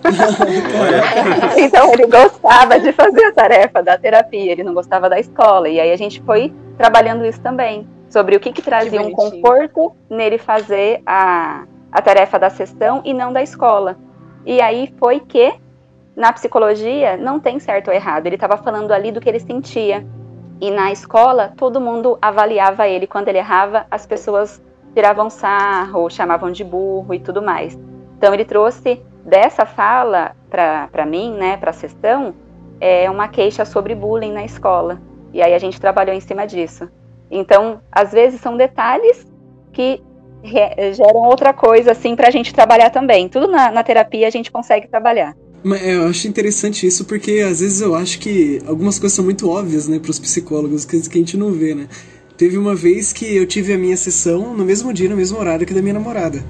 então 1.58 1.91
ele 1.91 2.06
gostava 2.08 2.80
de 2.80 2.94
fazer 2.94 3.26
a 3.26 3.34
tarefa 3.34 3.84
da 3.84 3.98
terapia, 3.98 4.52
ele 4.52 4.64
não 4.64 4.74
gostava 4.74 5.10
da 5.10 5.20
escola. 5.20 5.68
E 5.68 5.80
aí 5.80 5.91
a 5.91 5.98
gente 5.98 6.22
foi 6.22 6.54
trabalhando 6.78 7.26
isso 7.26 7.41
também 7.41 7.86
sobre 8.10 8.36
o 8.36 8.39
que, 8.39 8.54
que 8.54 8.62
trazia 8.62 9.00
que 9.00 9.06
um 9.06 9.12
conforto 9.12 9.94
nele 10.10 10.38
fazer 10.38 11.02
a, 11.06 11.66
a 11.91 12.02
tarefa 12.02 12.39
da 12.39 12.50
sessão 12.50 13.02
e 13.04 13.14
não 13.14 13.34
da 13.34 13.44
escola. 13.44 13.98
E 14.46 14.62
aí 14.62 14.94
foi 15.00 15.20
que, 15.20 15.54
na 16.16 16.32
psicologia, 16.32 17.18
não 17.18 17.39
tem 17.39 17.59
certo 17.59 17.88
ou 17.88 17.93
errado. 17.93 18.28
Ele 18.28 18.36
estava 18.36 18.57
falando 18.57 18.91
ali 18.91 19.11
do 19.11 19.20
que 19.20 19.28
ele 19.28 19.39
sentia. 19.39 20.05
E 20.61 20.70
na 20.70 20.91
escola, 20.91 21.53
todo 21.57 21.82
mundo 21.82 22.18
avaliava 22.22 22.88
ele. 22.88 23.07
Quando 23.07 23.28
ele 23.28 23.39
errava, 23.39 23.86
as 23.89 24.05
pessoas 24.05 24.61
tiravam 24.93 25.30
sarro, 25.30 26.09
chamavam 26.09 26.51
de 26.51 26.64
burro 26.64 27.14
e 27.14 27.20
tudo 27.20 27.41
mais. 27.41 27.78
Então, 28.18 28.34
ele 28.34 28.45
trouxe 28.45 29.01
dessa 29.26 29.66
fala 29.66 30.36
para 30.49 31.05
mim, 31.05 31.34
né, 31.34 31.57
para 31.57 31.72
a 31.72 31.74
sessão, 31.74 32.36
é 32.80 33.09
uma 33.09 33.28
queixa 33.28 33.66
sobre 33.66 33.95
bullying 33.95 34.32
na 34.32 34.45
escola. 34.45 35.01
E 35.34 35.41
aí 35.41 35.53
a 35.53 35.59
gente 35.59 35.82
trabalhou 35.82 36.16
em 36.16 36.20
cima 36.20 36.45
disso. 36.45 36.88
Então, 37.32 37.82
às 37.91 38.11
vezes 38.11 38.39
são 38.39 38.55
detalhes 38.55 39.26
que 39.72 40.03
geram 40.43 41.22
outra 41.22 41.53
coisa, 41.53 41.91
assim, 41.91 42.16
para 42.16 42.28
a 42.28 42.32
gente 42.32 42.53
trabalhar 42.53 42.89
também. 42.91 43.28
Tudo 43.28 43.47
na, 43.47 43.72
na 43.72 43.84
terapia 43.84 44.28
a 44.28 44.30
gente 44.30 44.51
consegue 44.51 44.88
trabalhar. 44.88 45.34
Mas 45.64 45.82
é, 45.82 45.95
eu 45.95 46.07
acho 46.07 46.28
interessante 46.28 46.86
isso 46.86 47.05
porque 47.05 47.39
às 47.39 47.61
vezes 47.61 47.80
eu 47.80 47.95
acho 47.95 48.20
que 48.20 48.61
algumas 48.66 48.99
coisas 48.99 49.16
são 49.16 49.24
muito 49.24 49.49
óbvias, 49.49 49.88
né, 49.88 49.97
para 49.97 50.11
os 50.11 50.20
psicólogos, 50.20 50.84
coisas 50.86 51.07
que 51.07 51.18
a 51.18 51.22
gente 51.22 51.38
não 51.38 51.51
vê, 51.51 51.74
né. 51.74 51.88
Teve 52.38 52.57
uma 52.57 52.76
vez 52.76 53.14
que 53.14 53.34
eu 53.36 53.45
tive 53.45 53.74
a 53.74 53.78
minha 53.78 53.95
sessão 53.95 54.53
no 54.55 54.66
mesmo 54.66 54.91
dia, 54.91 55.07
no 55.07 55.16
mesmo 55.16 55.39
horário 55.39 55.66
que 55.66 55.74
da 55.74 55.82
minha 55.82 55.93
namorada. 55.93 56.43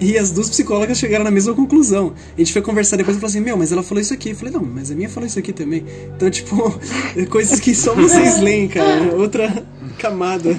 E 0.00 0.18
as 0.18 0.30
duas 0.30 0.50
psicólogas 0.50 0.98
chegaram 0.98 1.24
na 1.24 1.30
mesma 1.30 1.54
conclusão. 1.54 2.12
A 2.36 2.38
gente 2.38 2.52
foi 2.52 2.60
conversar 2.60 2.96
depois 2.96 3.16
e 3.16 3.20
falou 3.20 3.30
assim: 3.30 3.40
Meu, 3.40 3.56
mas 3.56 3.72
ela 3.72 3.82
falou 3.82 4.02
isso 4.02 4.12
aqui. 4.12 4.30
Eu 4.30 4.36
falei: 4.36 4.52
Não, 4.52 4.62
mas 4.62 4.90
a 4.90 4.94
minha 4.94 5.08
falou 5.08 5.26
isso 5.26 5.38
aqui 5.38 5.52
também. 5.52 5.84
Então, 6.14 6.28
tipo, 6.30 6.78
coisas 7.30 7.58
que 7.60 7.74
só 7.74 7.94
vocês 7.94 8.40
leem, 8.40 8.68
cara. 8.68 9.14
Outra 9.16 9.64
camada. 9.98 10.50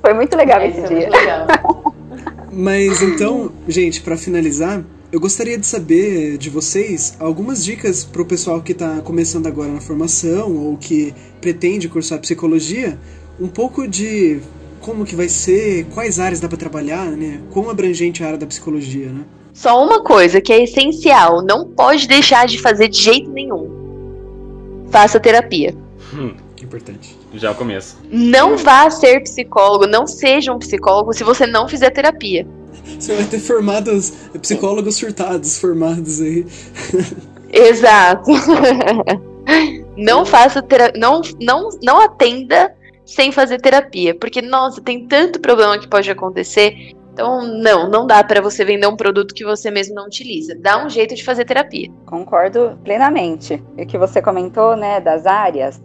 Foi 0.00 0.14
muito 0.14 0.36
legal 0.36 0.60
é, 0.60 0.68
esse 0.68 0.82
dia. 0.82 1.08
Legal. 1.10 1.46
Mas 2.52 3.02
então, 3.02 3.50
gente, 3.66 4.00
para 4.00 4.16
finalizar, 4.16 4.84
eu 5.14 5.20
gostaria 5.20 5.56
de 5.56 5.64
saber 5.64 6.36
de 6.38 6.50
vocês 6.50 7.16
algumas 7.20 7.64
dicas 7.64 8.02
para 8.02 8.20
o 8.20 8.24
pessoal 8.24 8.60
que 8.60 8.72
está 8.72 9.00
começando 9.00 9.46
agora 9.46 9.70
na 9.70 9.80
formação 9.80 10.56
ou 10.56 10.76
que 10.76 11.14
pretende 11.40 11.88
cursar 11.88 12.18
psicologia, 12.18 12.98
um 13.38 13.46
pouco 13.46 13.86
de 13.86 14.40
como 14.80 15.04
que 15.04 15.14
vai 15.14 15.28
ser, 15.28 15.84
quais 15.94 16.18
áreas 16.18 16.40
dá 16.40 16.48
para 16.48 16.58
trabalhar, 16.58 17.12
né? 17.12 17.40
Quão 17.52 17.70
abrangente 17.70 18.22
é 18.22 18.24
a 18.24 18.28
área 18.30 18.40
da 18.40 18.46
psicologia, 18.48 19.06
né? 19.06 19.24
Só 19.52 19.86
uma 19.86 20.02
coisa 20.02 20.40
que 20.40 20.52
é 20.52 20.64
essencial, 20.64 21.42
não 21.42 21.64
pode 21.64 22.08
deixar 22.08 22.48
de 22.48 22.60
fazer 22.60 22.88
de 22.88 23.00
jeito 23.00 23.30
nenhum. 23.30 23.70
Faça 24.90 25.20
terapia. 25.20 25.76
Hum, 26.12 26.34
importante. 26.60 27.16
Já 27.34 27.52
é 27.52 27.54
começo. 27.54 27.98
Não 28.10 28.56
vá 28.56 28.90
ser 28.90 29.20
psicólogo, 29.20 29.86
não 29.86 30.08
seja 30.08 30.52
um 30.52 30.58
psicólogo 30.58 31.12
se 31.12 31.22
você 31.22 31.46
não 31.46 31.68
fizer 31.68 31.90
terapia. 31.90 32.44
Você 32.98 33.14
vai 33.14 33.24
ter 33.24 33.38
formados, 33.38 34.12
psicólogos 34.40 34.96
surtados 34.96 35.58
formados 35.58 36.20
aí. 36.20 36.46
Exato. 37.52 38.30
não 39.96 40.24
faça 40.26 40.62
terapia, 40.62 41.00
não, 41.00 41.20
não, 41.40 41.68
não 41.82 42.00
atenda 42.00 42.74
sem 43.04 43.30
fazer 43.30 43.60
terapia, 43.60 44.14
porque 44.14 44.40
nossa, 44.40 44.80
tem 44.80 45.06
tanto 45.06 45.40
problema 45.40 45.78
que 45.78 45.88
pode 45.88 46.10
acontecer. 46.10 46.94
Então, 47.12 47.42
não, 47.46 47.88
não 47.88 48.08
dá 48.08 48.24
para 48.24 48.40
você 48.40 48.64
vender 48.64 48.88
um 48.88 48.96
produto 48.96 49.34
que 49.34 49.44
você 49.44 49.70
mesmo 49.70 49.94
não 49.94 50.06
utiliza. 50.06 50.56
Dá 50.58 50.84
um 50.84 50.90
jeito 50.90 51.14
de 51.14 51.22
fazer 51.22 51.44
terapia. 51.44 51.88
Concordo 52.04 52.76
plenamente. 52.82 53.62
E 53.78 53.86
que 53.86 53.96
você 53.96 54.20
comentou, 54.20 54.74
né, 54.74 55.00
das 55.00 55.24
áreas, 55.24 55.80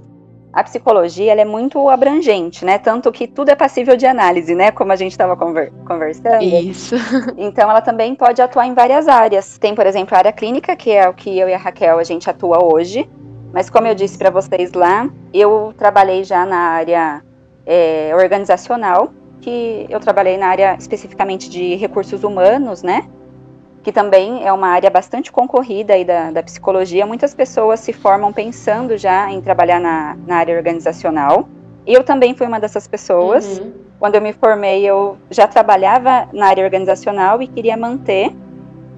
a 0.52 0.64
psicologia 0.64 1.32
ela 1.32 1.42
é 1.42 1.46
muito 1.46 1.90
abrangente, 1.90 2.66
né? 2.66 2.78
Tanto 2.78 3.12
que 3.12 3.28
tudo 3.28 3.50
é 3.50 3.56
passível 3.56 3.96
de 3.96 4.06
análise, 4.06 4.56
né? 4.56 4.72
Como 4.72 4.92
a 4.92 4.96
gente 4.96 5.12
estava 5.12 5.36
conver 5.36 5.72
conversando. 5.86 6.44
Isso. 6.44 6.96
Então 7.38 7.70
ela 7.70 7.82
também 7.82 8.16
pode 8.16 8.42
atuar 8.42 8.66
em 8.66 8.74
várias 8.74 9.08
áreas. 9.08 9.58
Tem, 9.58 9.74
por 9.74 9.86
exemplo, 9.86 10.16
a 10.16 10.20
área 10.20 10.32
clínica, 10.32 10.76
que 10.76 10.92
é 10.92 11.08
o 11.08 11.14
que 11.14 11.38
eu 11.38 11.48
e 11.48 11.54
a 11.54 11.58
Raquel 11.58 12.00
a 12.00 12.04
gente 12.04 12.30
atua 12.30 12.64
hoje. 12.64 13.10
Mas 13.54 13.70
como 13.70 13.88
eu 13.88 13.96
disse 13.96 14.18
para 14.18 14.30
vocês 14.30 14.74
lá, 14.74 15.10
eu 15.34 15.74
trabalhei 15.78 16.24
já 16.24 16.46
na 16.46 16.58
área 16.58 17.24
é, 17.66 18.12
organizacional, 18.16 19.12
que 19.42 19.88
eu 19.90 20.00
trabalhei 20.00 20.38
na 20.38 20.48
área 20.48 20.76
especificamente 20.78 21.50
de 21.50 21.76
recursos 21.76 22.24
humanos, 22.24 22.84
né? 22.84 23.08
Que 23.90 23.94
também 23.94 24.46
é 24.46 24.54
uma 24.54 24.68
área 24.68 24.88
bastante 24.88 25.32
concorrida 25.32 25.96
aí 25.96 26.06
da, 26.06 26.30
da 26.30 26.44
psicologia. 26.44 27.08
Muitas 27.08 27.34
pessoas 27.34 27.80
se 27.80 27.92
formam 27.92 28.32
pensando 28.32 28.96
já 28.96 29.32
em 29.32 29.42
trabalhar 29.42 29.80
na, 29.80 30.16
na 30.28 30.36
área 30.36 30.56
organizacional. 30.56 31.50
Eu 31.88 32.04
também 32.04 32.36
fui 32.36 32.46
uma 32.46 32.60
dessas 32.60 32.88
pessoas. 32.88 33.58
Uhum. 33.58 33.72
Quando 34.00 34.14
eu 34.14 34.22
me 34.22 34.32
formei, 34.32 34.86
eu 34.86 35.18
já 35.32 35.48
trabalhava 35.48 36.30
na 36.32 36.46
área 36.46 36.64
organizacional 36.64 37.42
e 37.42 37.48
queria 37.48 37.76
manter. 37.76 38.32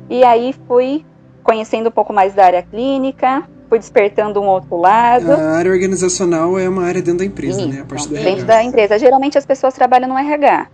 E 0.10 0.26
aí 0.26 0.54
fui 0.68 1.06
conhecendo 1.42 1.88
um 1.88 1.92
pouco 1.94 2.12
mais 2.12 2.34
da 2.34 2.44
área 2.44 2.62
clínica, 2.62 3.44
foi 3.70 3.80
despertando 3.80 4.42
um 4.42 4.48
outro 4.48 4.76
lado. 4.76 5.32
A 5.32 5.52
área 5.52 5.72
organizacional 5.72 6.60
é 6.60 6.68
uma 6.68 6.84
área 6.84 7.02
dentro 7.02 7.20
da 7.20 7.26
empresa, 7.26 7.66
né? 7.66 7.80
A 7.80 7.86
parte 7.86 8.10
do 8.10 8.16
dentro 8.16 8.30
RH. 8.30 8.46
da 8.46 8.62
empresa. 8.62 9.00
Geralmente 9.00 9.38
as 9.38 9.46
pessoas 9.46 9.74
trabalham 9.74 10.10
no 10.10 10.18
RH. 10.18 10.68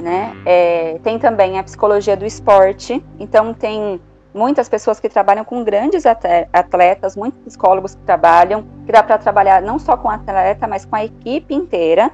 Né? 0.00 0.32
Uhum. 0.32 0.42
É, 0.46 1.00
tem 1.02 1.18
também 1.18 1.58
a 1.58 1.62
psicologia 1.62 2.16
do 2.16 2.24
esporte. 2.24 3.04
Então 3.18 3.52
tem 3.52 4.00
muitas 4.32 4.68
pessoas 4.68 5.00
que 5.00 5.08
trabalham 5.08 5.44
com 5.44 5.64
grandes 5.64 6.04
atletas, 6.06 7.16
muitos 7.16 7.40
psicólogos 7.40 7.94
que 7.94 8.02
trabalham, 8.02 8.64
que 8.86 8.92
dá 8.92 9.02
para 9.02 9.18
trabalhar 9.18 9.60
não 9.60 9.78
só 9.78 9.96
com 9.96 10.08
o 10.08 10.10
atleta, 10.10 10.66
mas 10.68 10.84
com 10.84 10.94
a 10.94 11.04
equipe 11.04 11.54
inteira, 11.54 12.10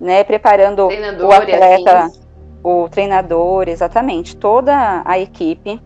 né? 0.00 0.24
Preparando 0.24 0.88
Treinador, 0.88 1.28
o 1.28 1.32
atleta, 1.32 2.10
o 2.62 2.88
treinador, 2.88 3.68
exatamente, 3.68 4.36
toda 4.36 5.02
a 5.04 5.18
equipe. 5.18 5.80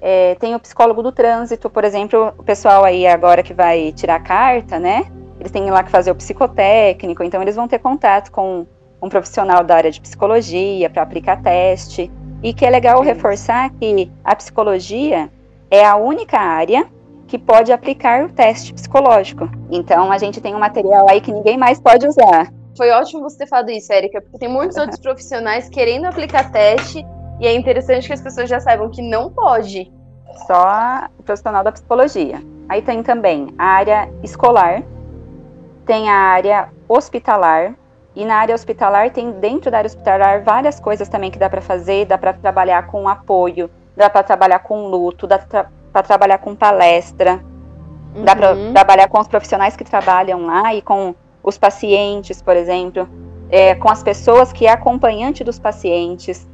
É, 0.00 0.34
tem 0.36 0.54
o 0.54 0.60
psicólogo 0.60 1.02
do 1.02 1.12
trânsito, 1.12 1.70
por 1.70 1.84
exemplo, 1.84 2.32
o 2.36 2.42
pessoal 2.42 2.84
aí 2.84 3.06
agora 3.06 3.42
que 3.42 3.54
vai 3.54 3.92
tirar 3.92 4.20
carta, 4.20 4.78
né? 4.78 5.06
Eles 5.38 5.50
têm 5.50 5.70
lá 5.70 5.82
que 5.82 5.90
fazer 5.90 6.10
o 6.10 6.14
psicotécnico, 6.14 7.22
então 7.22 7.40
eles 7.42 7.56
vão 7.56 7.66
ter 7.68 7.78
contato 7.78 8.30
com 8.30 8.66
um 9.02 9.08
profissional 9.08 9.64
da 9.64 9.74
área 9.74 9.90
de 9.90 10.00
psicologia 10.00 10.88
para 10.88 11.02
aplicar 11.02 11.42
teste. 11.42 12.10
E 12.42 12.54
que 12.54 12.64
é 12.64 12.70
legal 12.70 13.02
reforçar 13.02 13.70
que 13.70 14.10
a 14.24 14.34
psicologia 14.34 15.30
é 15.70 15.84
a 15.84 15.96
única 15.96 16.38
área 16.38 16.86
que 17.26 17.38
pode 17.38 17.72
aplicar 17.72 18.24
o 18.24 18.28
teste 18.28 18.72
psicológico. 18.74 19.48
Então 19.70 20.12
a 20.12 20.18
gente 20.18 20.40
tem 20.40 20.54
um 20.54 20.58
material 20.58 21.08
aí 21.08 21.20
que 21.20 21.32
ninguém 21.32 21.56
mais 21.56 21.80
pode 21.80 22.06
usar. 22.06 22.52
Foi 22.76 22.90
ótimo 22.90 23.22
você 23.22 23.38
ter 23.38 23.46
falado 23.46 23.70
isso, 23.70 23.92
Érica, 23.92 24.20
porque 24.20 24.38
tem 24.38 24.48
muitos 24.48 24.76
outros 24.76 24.98
profissionais 25.00 25.68
querendo 25.68 26.06
aplicar 26.06 26.50
teste 26.50 27.04
e 27.40 27.46
é 27.46 27.54
interessante 27.54 28.06
que 28.06 28.12
as 28.12 28.20
pessoas 28.20 28.48
já 28.48 28.60
saibam 28.60 28.90
que 28.90 29.02
não 29.02 29.30
pode. 29.30 29.90
Só 30.46 31.08
o 31.18 31.22
profissional 31.22 31.62
da 31.62 31.72
psicologia. 31.72 32.42
Aí 32.68 32.82
tem 32.82 33.02
também 33.02 33.54
a 33.58 33.66
área 33.66 34.08
escolar, 34.22 34.82
tem 35.84 36.08
a 36.08 36.14
área 36.14 36.68
hospitalar, 36.88 37.74
e 38.14 38.24
na 38.24 38.36
área 38.36 38.54
hospitalar 38.54 39.10
tem 39.10 39.30
dentro 39.32 39.70
da 39.70 39.78
área 39.78 39.88
hospitalar 39.88 40.42
várias 40.42 40.78
coisas 40.78 41.08
também 41.08 41.30
que 41.30 41.38
dá 41.38 41.48
para 41.48 41.60
fazer, 41.60 42.06
dá 42.06 42.18
para 42.18 42.32
trabalhar 42.32 42.86
com 42.86 43.08
apoio, 43.08 43.70
dá 43.96 44.10
para 44.10 44.22
trabalhar 44.22 44.58
com 44.60 44.86
luto, 44.88 45.26
dá 45.26 45.38
para 45.38 46.02
trabalhar 46.02 46.38
com 46.38 46.54
palestra, 46.54 47.40
uhum. 48.14 48.24
dá 48.24 48.36
para 48.36 48.54
trabalhar 48.72 49.08
com 49.08 49.18
os 49.18 49.28
profissionais 49.28 49.76
que 49.76 49.84
trabalham 49.84 50.46
lá 50.46 50.74
e 50.74 50.82
com 50.82 51.14
os 51.42 51.56
pacientes, 51.56 52.42
por 52.42 52.56
exemplo, 52.56 53.08
é, 53.50 53.74
com 53.74 53.88
as 53.88 54.02
pessoas 54.02 54.52
que 54.52 54.66
é 54.66 54.70
acompanhante 54.70 55.42
dos 55.42 55.58
pacientes 55.58 56.46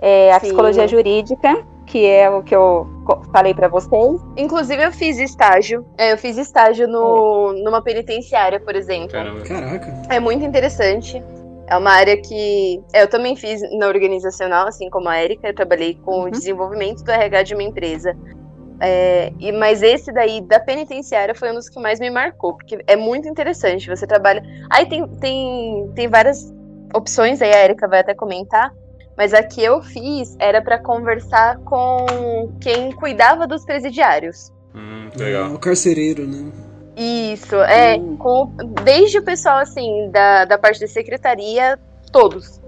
é, 0.00 0.32
a 0.32 0.40
Sim. 0.40 0.46
psicologia 0.46 0.88
jurídica, 0.88 1.64
que 1.86 2.04
é 2.04 2.28
o 2.28 2.42
que 2.42 2.54
eu 2.54 2.88
falei 3.32 3.54
para 3.54 3.68
vocês. 3.68 4.20
Inclusive, 4.36 4.82
eu 4.82 4.92
fiz 4.92 5.18
estágio. 5.18 5.86
É, 5.98 6.12
eu 6.12 6.18
fiz 6.18 6.36
estágio 6.38 6.86
no, 6.86 7.52
numa 7.64 7.82
penitenciária, 7.82 8.60
por 8.60 8.74
exemplo. 8.74 9.12
Caramba. 9.12 9.42
Caraca. 9.42 10.02
É 10.08 10.20
muito 10.20 10.44
interessante. 10.44 11.22
É 11.66 11.76
uma 11.76 11.90
área 11.90 12.16
que 12.16 12.82
eu 12.92 13.08
também 13.08 13.34
fiz 13.36 13.60
na 13.78 13.86
organizacional, 13.86 14.66
assim 14.66 14.90
como 14.90 15.08
a 15.08 15.22
Erika. 15.22 15.48
Eu 15.48 15.54
trabalhei 15.54 15.94
com 16.04 16.20
uhum. 16.20 16.24
o 16.24 16.30
desenvolvimento 16.30 17.02
do 17.02 17.10
RH 17.10 17.42
de 17.44 17.54
uma 17.54 17.62
empresa. 17.62 18.16
É, 18.80 19.32
e, 19.38 19.52
mas 19.52 19.80
esse 19.80 20.12
daí 20.12 20.40
da 20.40 20.58
penitenciária 20.58 21.34
foi 21.34 21.52
um 21.52 21.54
dos 21.54 21.68
que 21.68 21.80
mais 21.80 22.00
me 22.00 22.10
marcou, 22.10 22.56
porque 22.56 22.82
é 22.86 22.96
muito 22.96 23.28
interessante. 23.28 23.88
Você 23.88 24.06
trabalha. 24.06 24.42
Aí 24.70 24.86
tem, 24.86 25.06
tem, 25.18 25.88
tem 25.94 26.08
várias 26.08 26.52
opções, 26.94 27.40
aí 27.40 27.52
a 27.52 27.64
Erika 27.64 27.86
vai 27.88 28.00
até 28.00 28.12
comentar, 28.12 28.74
mas 29.22 29.32
a 29.32 29.40
que 29.40 29.62
eu 29.62 29.80
fiz 29.80 30.34
era 30.40 30.60
para 30.60 30.78
conversar 30.80 31.56
com 31.58 32.50
quem 32.60 32.90
cuidava 32.90 33.46
dos 33.46 33.64
presidiários. 33.64 34.52
Hum, 34.74 35.08
legal. 35.16 35.48
É, 35.52 35.54
o 35.54 35.58
carcereiro, 35.60 36.26
né? 36.26 36.50
Isso, 36.96 37.54
é, 37.54 37.96
Hum. 37.96 38.16
com, 38.16 38.50
desde 38.82 39.18
o 39.18 39.22
pessoal, 39.22 39.58
assim, 39.58 40.10
da, 40.10 40.44
da 40.44 40.58
parte 40.58 40.80
da 40.80 40.88
secretaria, 40.88 41.78
todos. 42.10 42.60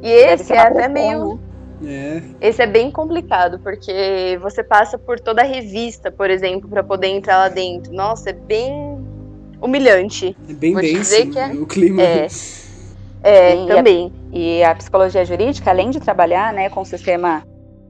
E 0.00 0.08
esse 0.08 0.52
é 0.52 0.58
até 0.60 0.86
meio. 0.86 1.40
né? 1.80 2.22
É. 2.40 2.48
Esse 2.48 2.62
é 2.62 2.66
bem 2.68 2.88
complicado, 2.92 3.58
porque 3.58 4.38
você 4.40 4.62
passa 4.62 4.96
por 4.96 5.18
toda 5.18 5.42
a 5.42 5.44
revista, 5.44 6.12
por 6.12 6.30
exemplo, 6.30 6.68
para 6.70 6.84
poder 6.84 7.08
entrar 7.08 7.38
lá 7.38 7.48
dentro. 7.48 7.92
Nossa, 7.92 8.30
é 8.30 8.32
bem 8.32 9.04
humilhante. 9.60 10.36
É 10.48 10.52
bem 10.52 10.74
Vou 10.74 10.80
dizer 10.80 11.26
que 11.26 11.36
é- 11.40 11.48
né? 11.48 11.54
o 11.60 11.66
clima. 11.66 12.00
É. 12.00 12.28
É, 13.22 13.54
e 13.56 13.70
a- 13.70 13.76
também. 13.76 14.12
E 14.32 14.64
a 14.64 14.74
psicologia 14.74 15.24
jurídica, 15.24 15.70
além 15.70 15.90
de 15.90 16.00
trabalhar 16.00 16.52
né, 16.52 16.68
com 16.70 16.80
o 16.80 16.84
sistema 16.84 17.42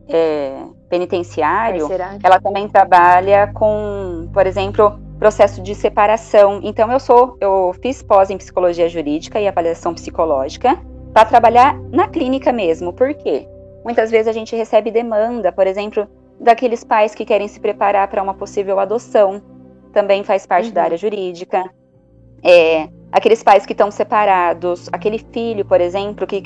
é, 0.09 0.53
penitenciário, 0.89 1.87
Será? 1.87 2.18
ela 2.22 2.41
também 2.41 2.68
trabalha 2.68 3.47
com, 3.55 4.28
por 4.33 4.47
exemplo, 4.47 4.99
processo 5.18 5.62
de 5.62 5.74
separação. 5.74 6.61
Então 6.62 6.91
eu 6.93 6.99
sou, 7.01 7.37
eu 7.41 7.74
fiz 7.80 8.03
pós 8.03 8.28
em 8.30 8.37
psicologia 8.37 8.89
jurídica 8.89 9.41
e 9.41 9.47
avaliação 9.49 9.95
psicológica 9.95 10.76
para 11.12 11.24
trabalhar 11.24 11.78
na 11.91 12.09
clínica 12.09 12.53
mesmo. 12.53 12.93
Por 12.93 13.14
quê? 13.14 13.47
Muitas 13.85 14.11
vezes 14.11 14.28
a 14.28 14.33
gente 14.33 14.55
recebe 14.57 14.91
demanda, 14.91 15.53
por 15.53 15.66
exemplo, 15.66 16.07
daqueles 16.41 16.83
pais 16.85 17.14
que 17.14 17.24
querem 17.24 17.47
se 17.49 17.61
preparar 17.61 18.09
para 18.09 18.22
uma 18.22 18.35
possível 18.35 18.78
adoção. 18.80 19.41
Também 19.93 20.24
faz 20.24 20.47
parte 20.47 20.68
Uhum. 20.68 20.74
da 20.74 20.83
área 20.85 20.97
jurídica. 20.97 21.64
É, 22.43 22.89
aqueles 23.13 23.43
pais 23.43 23.67
que 23.67 23.73
estão 23.73 23.91
separados, 23.91 24.89
aquele 24.91 25.19
filho, 25.19 25.65
por 25.65 25.81
exemplo, 25.81 26.27
que 26.27 26.45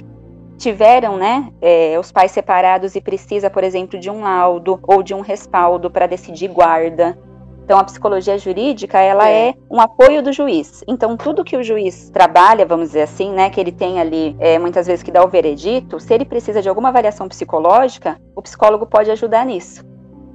tiveram, 0.58 1.16
né, 1.16 1.52
é, 1.60 1.98
os 1.98 2.10
pais 2.10 2.32
separados 2.32 2.96
e 2.96 3.00
precisa, 3.00 3.48
por 3.48 3.62
exemplo, 3.62 3.98
de 3.98 4.10
um 4.10 4.22
laudo 4.22 4.80
ou 4.82 5.02
de 5.02 5.14
um 5.14 5.20
respaldo 5.20 5.90
para 5.90 6.06
decidir 6.06 6.48
guarda. 6.48 7.16
Então, 7.62 7.78
a 7.78 7.84
psicologia 7.84 8.38
jurídica, 8.38 8.98
ela 9.00 9.28
É. 9.28 9.48
é. 9.48 9.54
um 9.68 9.80
apoio 9.80 10.22
do 10.22 10.32
juiz. 10.32 10.84
Então, 10.86 11.16
tudo 11.16 11.42
que 11.44 11.56
o 11.56 11.62
juiz 11.64 12.08
trabalha, 12.10 12.64
vamos 12.64 12.88
dizer 12.88 13.02
assim, 13.02 13.32
né, 13.32 13.50
que 13.50 13.60
ele 13.60 13.72
tem 13.72 14.00
ali, 14.00 14.36
é, 14.38 14.56
muitas 14.58 14.86
vezes 14.86 15.02
que 15.02 15.10
dá 15.10 15.22
o 15.24 15.28
veredito, 15.28 15.98
se 16.00 16.14
ele 16.14 16.24
precisa 16.24 16.62
de 16.62 16.68
alguma 16.68 16.88
avaliação 16.90 17.28
psicológica, 17.28 18.18
o 18.36 18.40
psicólogo 18.42 18.86
pode 18.86 19.10
ajudar 19.10 19.44
nisso, 19.44 19.84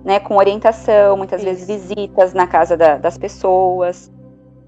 né, 0.04 0.20
com 0.20 0.36
orientação, 0.36 1.16
muitas 1.18 1.42
vezes 1.42 1.68
Isso. 1.70 1.88
visitas 1.88 2.34
na 2.34 2.46
casa 2.48 2.76
da- 2.76 2.98
das 2.98 3.18
pessoas. 3.18 4.12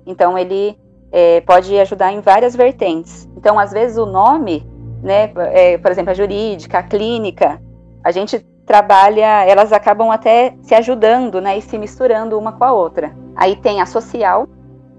Então, 0.05 0.37
ele 0.37 0.77
é, 1.13 1.41
pode 1.41 1.79
ajudar 1.79 2.11
em 2.11 2.21
várias 2.21 2.55
vertentes. 2.55 3.29
Então, 3.37 3.59
às 3.59 3.71
vezes, 3.71 3.97
o 3.97 4.05
nome, 4.07 4.67
né, 5.03 5.31
é, 5.53 5.77
por 5.77 5.91
exemplo, 5.91 6.09
a 6.09 6.15
jurídica, 6.15 6.79
a 6.79 6.83
clínica, 6.83 7.61
a 8.03 8.11
gente 8.11 8.39
trabalha, 8.65 9.45
elas 9.45 9.71
acabam 9.71 10.09
até 10.09 10.55
se 10.63 10.73
ajudando, 10.73 11.39
né, 11.39 11.55
e 11.55 11.61
se 11.61 11.77
misturando 11.77 12.39
uma 12.39 12.53
com 12.53 12.63
a 12.63 12.73
outra. 12.73 13.13
Aí 13.35 13.55
tem 13.55 13.79
a 13.79 13.85
social, 13.85 14.47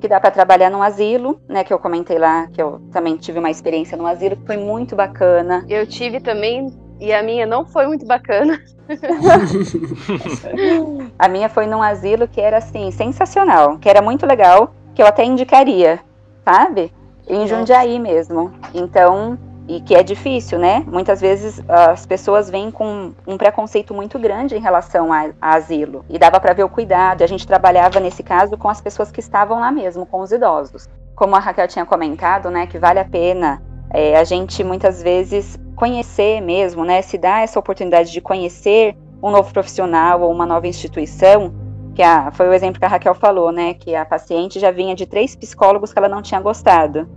que 0.01 0.07
dá 0.07 0.21
para 0.21 0.31
trabalhar 0.31 0.71
num 0.71 0.83
asilo, 0.83 1.41
né, 1.49 1.65
que 1.65 1.73
eu 1.73 1.81
comentei 1.81 2.19
lá, 2.19 2.47
que 2.47 2.63
eu 2.63 2.81
também 2.93 3.17
tive 3.17 3.41
uma 3.41 3.51
experiência 3.51 3.99
no 3.99 4.07
asilo, 4.07 4.37
que 4.37 4.47
foi 4.47 4.57
muito 4.57 4.95
bacana. 4.95 5.65
Eu 5.69 5.85
tive 5.85 6.21
também, 6.21 6.73
e 7.01 7.13
a 7.13 7.25
minha 7.25 7.45
não 7.45 7.67
foi 7.67 7.87
muito 7.87 8.07
bacana. 8.07 8.61
A 11.19 11.27
minha 11.27 11.49
foi 11.49 11.67
num 11.67 11.83
asilo 11.83 12.29
que 12.29 12.39
era 12.39 12.59
assim, 12.59 12.91
sensacional, 12.91 13.79
que 13.79 13.89
era 13.89 14.03
muito 14.03 14.27
legal, 14.27 14.75
que 14.95 15.03
eu 15.03 15.07
até 15.07 15.25
indicaria, 15.25 16.01
sabe? 16.45 16.93
Em. 17.27 17.47
Jundiaí 17.47 17.99
mesmo. 17.99 18.53
Então, 18.73 19.39
e 19.67 19.81
que 19.81 19.95
é 19.95 20.03
difícil, 20.03 20.59
né? 20.59 20.85
Muitas 20.87 21.21
vezes 21.21 21.63
as 21.69 22.05
pessoas 22.05 22.51
vêm 22.51 22.71
com 22.71 23.13
um 23.27 23.39
preconceito 23.39 23.95
muito 23.95 24.19
grande 24.19 24.55
em 24.55 24.61
relação 24.61 25.13
a, 25.13 25.31
a 25.41 25.55
asilo. 25.55 26.05
E 26.09 26.19
dava 26.19 26.39
para 26.39 26.53
ver 26.53 26.65
o 26.65 26.69
cuidado. 26.69 27.23
A 27.23 27.27
gente 27.27 27.47
trabalhava 27.47 27.99
nesse 27.99 28.23
caso 28.23 28.57
com 28.59 28.69
as 28.69 28.81
pessoas 28.81 29.11
que 29.11 29.21
estavam 29.21 29.61
lá 29.61 29.73
mesmo, 29.73 30.05
com 30.05 30.21
os 30.21 30.33
idosos. 30.33 30.89
Como 31.15 31.35
a 31.35 31.39
Raquel 31.39 31.69
tinha 31.69 31.87
comentado, 31.87 32.51
né, 32.51 32.67
que 32.67 32.79
vale 32.79 32.99
a 32.99 33.05
pena 33.05 33.63
é, 33.91 34.17
a 34.17 34.25
gente 34.25 34.63
muitas 34.65 35.03
vezes 35.03 35.59
conhecer 35.77 36.41
mesmo, 36.41 36.85
né? 36.85 37.01
Se 37.01 37.17
dar 37.17 37.43
essa 37.43 37.59
oportunidade 37.59 38.13
de 38.13 38.21
conhecer 38.21 38.97
um 39.23 39.31
novo 39.31 39.53
profissional 39.53 40.21
ou 40.21 40.33
uma 40.33 40.45
nova 40.45 40.67
instituição, 40.67 41.55
que 41.95 42.03
a, 42.03 42.31
foi 42.33 42.49
o 42.49 42.53
exemplo 42.53 42.79
que 42.79 42.85
a 42.85 42.89
Raquel 42.89 43.15
falou, 43.15 43.53
né? 43.53 43.75
Que 43.75 43.95
a 43.95 44.05
paciente 44.05 44.59
já 44.59 44.71
vinha 44.71 44.95
de 44.95 45.07
três 45.07 45.35
psicólogos 45.37 45.93
que 45.93 45.99
ela 45.99 46.09
não 46.09 46.21
tinha 46.21 46.41
gostado. 46.41 47.09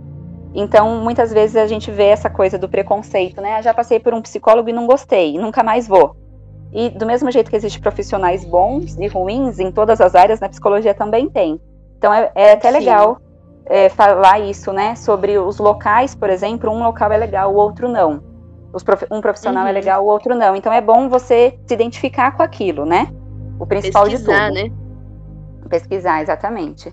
Então, 0.54 1.02
muitas 1.02 1.32
vezes 1.32 1.56
a 1.56 1.66
gente 1.66 1.90
vê 1.90 2.04
essa 2.04 2.30
coisa 2.30 2.56
do 2.58 2.68
preconceito, 2.68 3.40
né? 3.40 3.56
Ah, 3.56 3.62
já 3.62 3.74
passei 3.74 4.00
por 4.00 4.14
um 4.14 4.22
psicólogo 4.22 4.70
e 4.70 4.72
não 4.72 4.86
gostei, 4.86 5.36
nunca 5.38 5.62
mais 5.62 5.86
vou. 5.86 6.16
E 6.72 6.90
do 6.90 7.06
mesmo 7.06 7.30
jeito 7.30 7.50
que 7.50 7.56
existem 7.56 7.80
profissionais 7.82 8.44
bons 8.44 8.96
e 8.98 9.06
ruins 9.06 9.58
em 9.58 9.70
todas 9.72 10.00
as 10.00 10.14
áreas, 10.14 10.40
na 10.40 10.48
psicologia 10.48 10.94
também 10.94 11.28
tem. 11.28 11.60
Então 11.98 12.12
é, 12.12 12.30
é 12.34 12.52
até 12.52 12.68
Sim. 12.70 12.78
legal 12.78 13.18
é, 13.66 13.88
falar 13.88 14.40
isso, 14.40 14.72
né? 14.72 14.94
Sobre 14.94 15.38
os 15.38 15.58
locais, 15.58 16.14
por 16.14 16.30
exemplo, 16.30 16.70
um 16.70 16.82
local 16.82 17.10
é 17.12 17.16
legal, 17.16 17.52
o 17.52 17.56
outro 17.56 17.88
não. 17.88 18.22
Prof- 18.84 19.06
um 19.10 19.20
profissional 19.20 19.64
é 19.66 19.70
Uhum. 19.70 19.74
legal, 19.74 20.04
o 20.04 20.08
outro 20.08 20.34
não. 20.34 20.54
Então 20.54 20.72
é 20.72 20.80
bom 20.80 21.08
você 21.08 21.58
se 21.66 21.74
identificar 21.74 22.36
com 22.36 22.42
aquilo, 22.42 22.84
né? 22.86 23.08
O 23.58 23.66
principal 23.66 24.04
Pesquisar, 24.04 24.50
de 24.50 24.54
tudo. 24.54 24.70
né? 24.70 25.68
Pesquisar, 25.68 26.22
exatamente. 26.22 26.92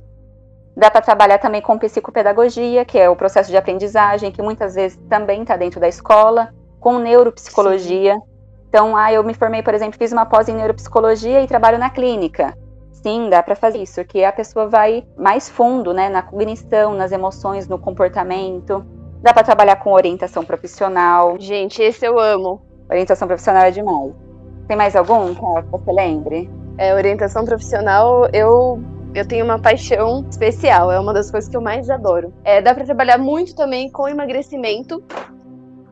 Dá 0.75 0.91
para 0.91 1.01
trabalhar 1.01 1.37
também 1.37 1.61
com 1.61 1.77
psicopedagogia, 1.77 2.83
que 2.83 2.97
é 2.97 3.09
o 3.09 3.15
processo 3.15 3.49
de 3.49 3.55
aprendizagem, 3.55 4.31
que 4.31 4.41
muitas 4.41 4.75
vezes 4.75 4.99
também 5.09 5.41
está 5.41 5.55
dentro 5.55 5.79
da 5.79 5.87
escola, 5.87 6.49
com 6.79 6.99
neuropsicologia. 6.99 8.19
Então, 8.67 8.97
ah, 8.97 9.11
eu 9.11 9.23
me 9.23 9.33
formei, 9.33 9.63
por 9.63 9.73
exemplo, 9.73 9.97
fiz 9.97 10.11
uma 10.11 10.25
pós 10.25 10.49
em 10.49 10.55
neuropsicologia 10.55 11.41
e 11.41 11.47
trabalho 11.47 11.79
na 11.79 11.89
clínica. 11.89 12.57
Sim, 12.91 13.29
dá 13.29 13.41
para 13.41 13.55
fazer 13.55 13.77
isso, 13.77 14.03
que 14.03 14.25
a 14.25 14.33
pessoa 14.33 14.67
vai 14.67 15.05
mais 15.15 15.47
fundo, 15.47 15.93
né, 15.93 16.09
na 16.09 16.21
cognição, 16.21 16.93
nas 16.93 17.11
emoções, 17.13 17.69
no 17.69 17.79
comportamento. 17.79 18.85
Dá 19.21 19.33
para 19.33 19.43
trabalhar 19.43 19.77
com 19.77 19.93
orientação 19.93 20.43
profissional. 20.43 21.37
Gente, 21.39 21.81
esse 21.81 22.05
eu 22.05 22.19
amo. 22.19 22.61
Orientação 22.89 23.27
profissional 23.27 23.63
é 23.63 23.71
demais. 23.71 24.24
Tem 24.67 24.75
mais 24.75 24.95
algum 24.95 25.33
que 25.35 25.41
você 25.69 25.91
lembre? 25.91 26.49
É, 26.77 26.93
orientação 26.93 27.45
profissional, 27.45 28.27
eu, 28.33 28.81
eu 29.13 29.27
tenho 29.27 29.45
uma 29.45 29.59
paixão 29.59 30.25
especial, 30.29 30.91
é 30.91 30.99
uma 30.99 31.13
das 31.13 31.29
coisas 31.29 31.49
que 31.49 31.55
eu 31.55 31.61
mais 31.61 31.89
adoro. 31.89 32.33
É, 32.43 32.61
dá 32.61 32.73
para 32.73 32.83
trabalhar 32.83 33.17
muito 33.17 33.55
também 33.55 33.89
com 33.89 34.07
emagrecimento, 34.07 35.03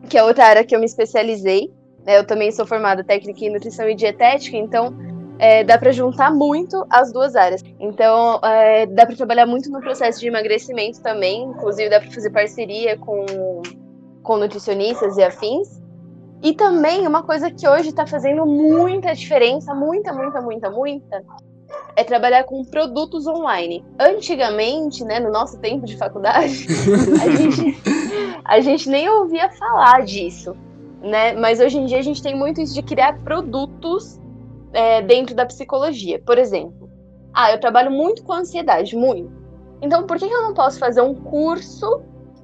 que 0.09 0.17
é 0.17 0.23
outra 0.23 0.45
área 0.45 0.63
que 0.63 0.75
eu 0.75 0.79
me 0.79 0.85
especializei. 0.85 1.71
né? 2.05 2.17
Eu 2.17 2.25
também 2.25 2.51
sou 2.51 2.65
formada 2.65 3.03
técnica 3.03 3.45
em 3.45 3.53
nutrição 3.53 3.87
e 3.87 3.95
dietética, 3.95 4.57
então 4.57 4.93
é, 5.37 5.63
dá 5.63 5.77
para 5.77 5.91
juntar 5.91 6.33
muito 6.33 6.83
as 6.89 7.13
duas 7.13 7.35
áreas. 7.35 7.63
Então, 7.79 8.39
é, 8.43 8.85
dá 8.87 9.05
para 9.05 9.15
trabalhar 9.15 9.45
muito 9.45 9.69
no 9.69 9.79
processo 9.81 10.19
de 10.19 10.27
emagrecimento 10.27 10.99
também, 11.01 11.43
inclusive 11.43 11.89
dá 11.89 11.99
para 11.99 12.09
fazer 12.09 12.31
parceria 12.31 12.97
com, 12.97 13.61
com 14.23 14.37
nutricionistas 14.37 15.15
e 15.17 15.23
afins. 15.23 15.82
E 16.43 16.53
também 16.53 17.07
uma 17.07 17.23
coisa 17.23 17.49
que 17.49 17.65
hoje 17.65 17.89
está 17.89 18.05
fazendo 18.05 18.45
muita 18.45 19.15
diferença, 19.15 19.73
muita, 19.73 20.11
muita, 20.11 20.41
muita, 20.41 20.69
muita, 20.69 21.23
é 21.95 22.03
trabalhar 22.03 22.43
com 22.43 22.65
produtos 22.65 23.25
online. 23.25 23.83
Antigamente, 23.97 25.05
né, 25.05 25.21
no 25.21 25.31
nosso 25.31 25.57
tempo 25.59 25.85
de 25.85 25.95
faculdade, 25.95 26.67
a 27.23 27.31
gente, 27.35 27.77
a 28.43 28.59
gente 28.59 28.89
nem 28.89 29.07
ouvia 29.07 29.49
falar 29.51 30.03
disso, 30.03 30.53
né? 31.01 31.31
Mas 31.31 31.61
hoje 31.61 31.77
em 31.77 31.85
dia 31.85 31.99
a 31.99 32.03
gente 32.03 32.21
tem 32.21 32.35
muito 32.35 32.59
isso 32.59 32.73
de 32.73 32.83
criar 32.83 33.17
produtos 33.19 34.19
é, 34.73 35.01
dentro 35.01 35.33
da 35.33 35.45
psicologia. 35.45 36.21
Por 36.25 36.37
exemplo, 36.37 36.89
ah, 37.33 37.53
eu 37.53 37.59
trabalho 37.59 37.89
muito 37.89 38.21
com 38.21 38.33
ansiedade, 38.33 38.97
muito. 38.97 39.31
Então, 39.81 40.05
por 40.05 40.17
que 40.17 40.27
que 40.27 40.33
eu 40.33 40.43
não 40.43 40.53
posso 40.53 40.77
fazer 40.77 41.01
um 41.01 41.15
curso 41.15 42.01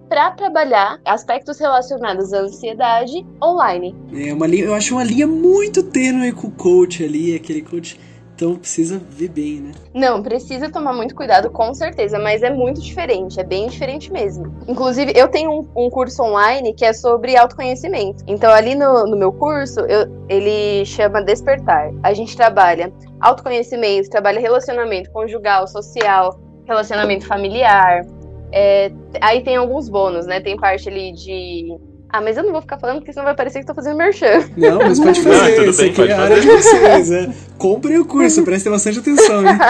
para 0.10 0.32
trabalhar 0.32 1.00
aspectos 1.06 1.60
relacionados 1.60 2.34
à 2.34 2.40
ansiedade 2.40 3.26
online? 3.42 3.96
É 4.14 4.34
uma 4.34 4.48
linha, 4.48 4.66
eu 4.66 4.74
acho 4.74 4.96
uma 4.96 5.04
linha 5.04 5.28
muito 5.28 5.84
tênue 5.84 6.32
com 6.32 6.48
o 6.48 6.52
coach 6.52 7.04
ali, 7.04 7.36
aquele 7.36 7.62
coach. 7.62 8.00
Então 8.36 8.56
precisa 8.56 8.98
ver 9.10 9.28
bem, 9.28 9.60
né? 9.60 9.72
Não, 9.94 10.24
precisa 10.24 10.70
tomar 10.72 10.94
muito 10.94 11.14
cuidado, 11.14 11.50
com 11.52 11.74
certeza, 11.74 12.18
mas 12.18 12.42
é 12.42 12.50
muito 12.50 12.80
diferente, 12.80 13.38
é 13.38 13.44
bem 13.44 13.68
diferente 13.68 14.10
mesmo. 14.14 14.46
Inclusive, 14.66 15.12
eu 15.14 15.28
tenho 15.28 15.52
um, 15.52 15.68
um 15.76 15.90
curso 15.90 16.24
online 16.24 16.74
que 16.74 16.86
é 16.86 16.94
sobre 16.94 17.36
autoconhecimento. 17.36 18.24
Então, 18.26 18.50
ali 18.50 18.76
no, 18.76 19.06
no 19.08 19.18
meu 19.18 19.34
curso, 19.34 19.82
eu- 19.82 20.08
ele 20.30 20.86
chama 20.86 21.22
Despertar. 21.22 21.92
A 22.02 22.14
gente 22.14 22.36
trabalha 22.38 22.94
autoconhecimento, 23.20 24.10
trabalha 24.10 24.40
relacionamento 24.40 25.12
conjugal, 25.12 25.68
social, 25.68 26.40
relacionamento 26.66 27.28
familiar. 27.28 28.06
É, 28.52 28.92
aí 29.22 29.44
tem 29.44 29.56
alguns 29.56 29.90
bônus, 29.90 30.26
né? 30.26 30.40
Tem 30.40 30.58
parte 30.58 30.90
ali 30.90 31.12
de 31.14 31.78
Ah, 32.12 32.20
mas 32.22 32.36
eu 32.38 32.44
não 32.44 32.52
vou 32.52 32.62
ficar 32.62 32.80
falando 32.80 32.98
porque 32.98 33.14
senão 33.14 33.26
vai 33.26 33.36
parecer 33.36 33.60
que 33.60 33.66
tô 33.68 33.76
fazendo 33.76 33.96
merchan. 33.98 34.44
Não, 34.58 34.80
mas 34.80 35.00
pode 35.00 35.22
Não, 35.22 35.32
fazer. 35.34 35.56
tudo 35.56 35.70
Isso 35.70 35.82
bem, 35.82 35.92
aqui 35.92 36.02
é 36.02 36.06
pode 36.08 36.12
a 36.14 36.22
área 36.24 36.42
de 36.42 36.48
vocês. 36.48 37.12
É. 37.12 37.30
Comprem 37.60 38.00
o 38.00 38.06
curso, 38.06 38.44
prestem 38.44 38.72
bastante 38.72 39.00
atenção. 39.00 39.42
Hein? 39.42 39.58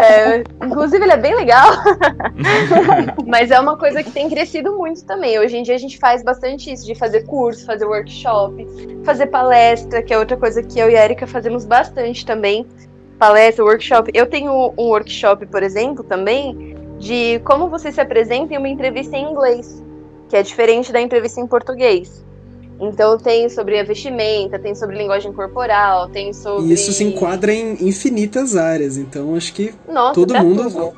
É, 0.00 0.42
inclusive, 0.64 1.04
ele 1.04 1.12
é 1.12 1.16
bem 1.16 1.34
legal. 1.34 1.70
Mas 3.26 3.50
é 3.50 3.60
uma 3.60 3.76
coisa 3.76 4.02
que 4.02 4.10
tem 4.10 4.28
crescido 4.30 4.72
muito 4.76 5.04
também. 5.04 5.38
Hoje 5.38 5.56
em 5.56 5.62
dia 5.62 5.74
a 5.74 5.78
gente 5.78 5.98
faz 5.98 6.22
bastante 6.22 6.72
isso, 6.72 6.86
de 6.86 6.94
fazer 6.94 7.24
curso, 7.24 7.66
fazer 7.66 7.84
workshop, 7.84 8.66
fazer 9.04 9.26
palestra, 9.26 10.02
que 10.02 10.12
é 10.12 10.18
outra 10.18 10.36
coisa 10.36 10.62
que 10.62 10.78
eu 10.78 10.90
e 10.90 10.96
a 10.96 11.04
Erika 11.04 11.26
fazemos 11.26 11.64
bastante 11.64 12.24
também. 12.24 12.66
Palestra, 13.18 13.64
workshop. 13.64 14.10
Eu 14.14 14.26
tenho 14.26 14.72
um 14.76 14.84
workshop, 14.88 15.46
por 15.46 15.62
exemplo, 15.62 16.02
também, 16.02 16.76
de 16.98 17.38
como 17.40 17.68
você 17.68 17.90
se 17.92 18.00
apresenta 18.00 18.54
em 18.54 18.58
uma 18.58 18.68
entrevista 18.68 19.16
em 19.16 19.30
inglês, 19.30 19.82
que 20.28 20.36
é 20.36 20.42
diferente 20.42 20.92
da 20.92 21.00
entrevista 21.00 21.40
em 21.40 21.46
português. 21.46 22.24
Então 22.80 23.16
tem 23.16 23.48
sobre 23.48 23.78
a 23.78 23.84
vestimenta, 23.84 24.58
tem 24.58 24.74
sobre 24.74 24.96
linguagem 24.96 25.32
corporal, 25.32 26.08
tem 26.08 26.32
sobre. 26.32 26.66
E 26.66 26.72
isso 26.72 26.92
se 26.92 27.04
enquadra 27.04 27.52
em 27.52 27.76
infinitas 27.86 28.56
áreas, 28.56 28.96
então 28.96 29.34
acho 29.36 29.52
que 29.52 29.72
Nossa, 29.88 30.14
todo 30.14 30.34
mundo 30.34 30.64
tudo. 30.64 30.92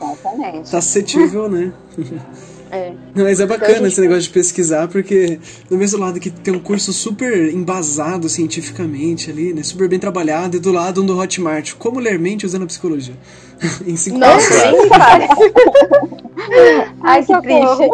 Tá 0.71 0.81
suscetível, 0.81 1.49
né? 1.49 1.73
É. 2.71 2.93
Mas 3.15 3.39
é 3.41 3.47
bacana 3.47 3.71
Então, 3.71 3.77
a 3.77 3.79
gente- 3.79 3.93
esse 3.93 4.01
negócio 4.01 4.23
de 4.23 4.31
pesquisar, 4.31 4.89
porque 4.89 5.39
do 5.71 5.77
mesmo 5.77 5.99
lado 6.01 6.19
que 6.19 6.31
tem 6.31 6.55
um 6.55 6.59
curso 6.59 6.93
super 6.93 7.53
embasado 7.55 8.29
cientificamente 8.29 9.31
ali, 9.31 9.53
né? 9.53 9.63
Super 9.63 9.89
bem 9.89 9.99
trabalhado, 9.99 10.57
e 10.57 10.61
do 10.61 10.73
lado 10.73 11.03
um 11.03 11.07
do 11.07 11.17
Hotmart, 11.17 11.75
como 11.75 12.01
ler 12.01 12.19
mente 12.19 12.45
usando 12.45 12.65
a 12.65 12.67
psicologia. 12.67 13.15
em 13.87 13.97
cinco 13.97 14.19
passos. 14.21 14.57
faz. 14.89 15.29
Ai, 17.03 17.25
que 17.25 17.41
triste. 17.41 17.91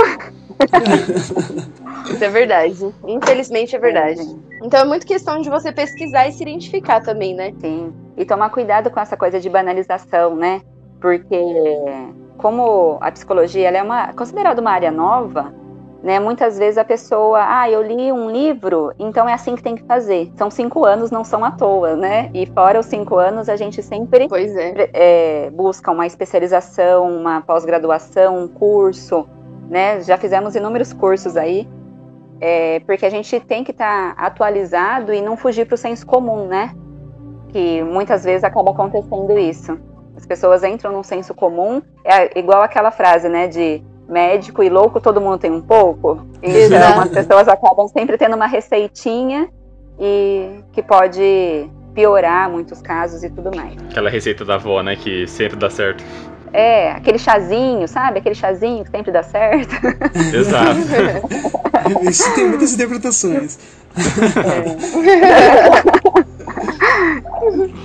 Isso 2.12 2.24
é 2.24 2.28
verdade. 2.30 2.94
Infelizmente 3.06 3.76
é 3.76 3.78
verdade. 3.78 4.20
Então 4.62 4.80
é 4.80 4.84
muito 4.84 5.06
questão 5.06 5.40
de 5.40 5.48
você 5.50 5.72
pesquisar 5.72 6.28
e 6.28 6.32
se 6.32 6.42
identificar 6.42 7.00
também, 7.00 7.34
né? 7.34 7.52
Sim. 7.60 7.92
E 8.16 8.24
tomar 8.24 8.50
cuidado 8.50 8.90
com 8.90 9.00
essa 9.00 9.16
coisa 9.16 9.40
de 9.40 9.48
banalização, 9.48 10.34
né? 10.36 10.60
Porque 11.00 11.36
como 12.42 12.98
a 13.00 13.10
psicologia 13.12 13.70
é 13.70 13.82
uma, 13.82 14.12
considerada 14.12 14.60
uma 14.60 14.72
área 14.72 14.90
nova, 14.90 15.54
né? 16.02 16.18
Muitas 16.18 16.58
vezes 16.58 16.76
a 16.76 16.84
pessoa, 16.84 17.38
ah, 17.40 17.70
eu 17.70 17.80
li 17.80 18.10
um 18.10 18.28
livro, 18.28 18.92
então 18.98 19.28
é 19.28 19.32
assim 19.32 19.54
que 19.54 19.62
tem 19.62 19.76
que 19.76 19.84
fazer. 19.84 20.32
São 20.36 20.50
cinco 20.50 20.84
anos, 20.84 21.12
não 21.12 21.22
são 21.22 21.44
à 21.44 21.52
toa, 21.52 21.94
né? 21.94 22.28
E 22.34 22.44
fora 22.46 22.80
os 22.80 22.86
cinco 22.86 23.16
anos, 23.16 23.48
a 23.48 23.54
gente 23.54 23.80
sempre 23.80 24.26
é. 24.92 25.46
é, 25.46 25.50
busca 25.50 25.92
uma 25.92 26.04
especialização, 26.04 27.08
uma 27.08 27.40
pós-graduação, 27.42 28.42
um 28.42 28.48
curso, 28.48 29.24
né? 29.70 30.00
Já 30.00 30.18
fizemos 30.18 30.56
inúmeros 30.56 30.92
cursos 30.92 31.36
aí, 31.36 31.68
é, 32.40 32.80
porque 32.80 33.06
a 33.06 33.10
gente 33.10 33.38
tem 33.38 33.62
que 33.62 33.70
estar 33.70 34.14
atualizado 34.18 35.14
e 35.14 35.22
não 35.22 35.36
fugir 35.36 35.64
para 35.64 35.76
o 35.76 35.78
senso 35.78 36.04
comum, 36.04 36.48
né? 36.48 36.74
Que 37.50 37.84
muitas 37.84 38.24
vezes 38.24 38.42
acaba 38.42 38.72
acontecendo 38.72 39.38
isso. 39.38 39.78
As 40.16 40.26
pessoas 40.26 40.62
entram 40.62 40.92
num 40.92 41.02
senso 41.02 41.34
comum, 41.34 41.82
é 42.04 42.38
igual 42.38 42.62
aquela 42.62 42.90
frase, 42.90 43.28
né? 43.28 43.48
De 43.48 43.82
médico 44.08 44.62
e 44.62 44.68
louco 44.68 45.00
todo 45.00 45.20
mundo 45.20 45.38
tem 45.38 45.50
um 45.50 45.62
pouco. 45.62 46.26
Então 46.42 46.60
Exato. 46.60 47.00
as 47.00 47.08
pessoas 47.08 47.48
acabam 47.48 47.88
sempre 47.88 48.18
tendo 48.18 48.36
uma 48.36 48.46
receitinha 48.46 49.48
e 49.98 50.60
que 50.72 50.82
pode 50.82 51.70
piorar 51.94 52.50
muitos 52.50 52.82
casos 52.82 53.22
e 53.22 53.30
tudo 53.30 53.50
mais. 53.54 53.76
Aquela 53.90 54.10
receita 54.10 54.44
da 54.44 54.54
avó, 54.54 54.82
né? 54.82 54.96
Que 54.96 55.26
sempre 55.26 55.56
dá 55.56 55.70
certo. 55.70 56.04
É, 56.52 56.90
aquele 56.92 57.18
chazinho, 57.18 57.88
sabe? 57.88 58.18
Aquele 58.18 58.34
chazinho 58.34 58.84
que 58.84 58.90
sempre 58.90 59.10
dá 59.10 59.22
certo. 59.22 59.74
Exato. 60.34 60.80
Isso 62.08 62.34
tem 62.34 62.46
muitas 62.48 62.74
interpretações. 62.74 63.58
É, 64.36 64.72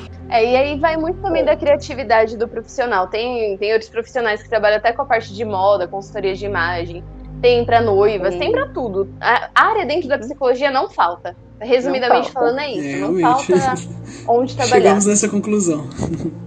e 0.30 0.56
aí 0.56 0.80
vai 0.80 0.98
muito 0.98 1.22
também 1.22 1.44
da 1.44 1.56
criatividade 1.56 2.38
do 2.38 2.48
profissional. 2.48 3.08
Tem, 3.08 3.58
tem 3.58 3.72
outros 3.72 3.90
profissionais 3.90 4.44
que 4.44 4.50
trabalham 4.50 4.78
até 4.78 4.92
com 4.92 5.02
a 5.02 5.06
parte 5.06 5.34
de 5.34 5.46
moda, 5.46 5.88
consultoria 5.88 6.36
de 6.36 6.46
imagem. 6.46 7.04
Tem 7.42 7.64
pra 7.64 7.80
noivas, 7.82 8.34
Sim. 8.34 8.40
tem 8.40 8.52
pra 8.52 8.68
tudo. 8.68 9.08
A 9.22 9.50
área 9.54 9.86
dentro 9.86 10.10
da 10.10 10.18
psicologia 10.18 10.72
não 10.72 10.90
falta. 10.90 11.36
Resumidamente 11.60 12.32
falta. 12.32 12.40
falando, 12.40 12.60
é 12.60 12.72
isso. 12.72 12.88
É, 12.88 13.00
não 13.00 13.16
realmente. 13.16 13.60
falta 13.60 13.82
onde 14.28 14.56
trabalhar. 14.56 14.82
Chegamos 14.82 15.06
nessa 15.06 15.30
conclusão. 15.30 15.88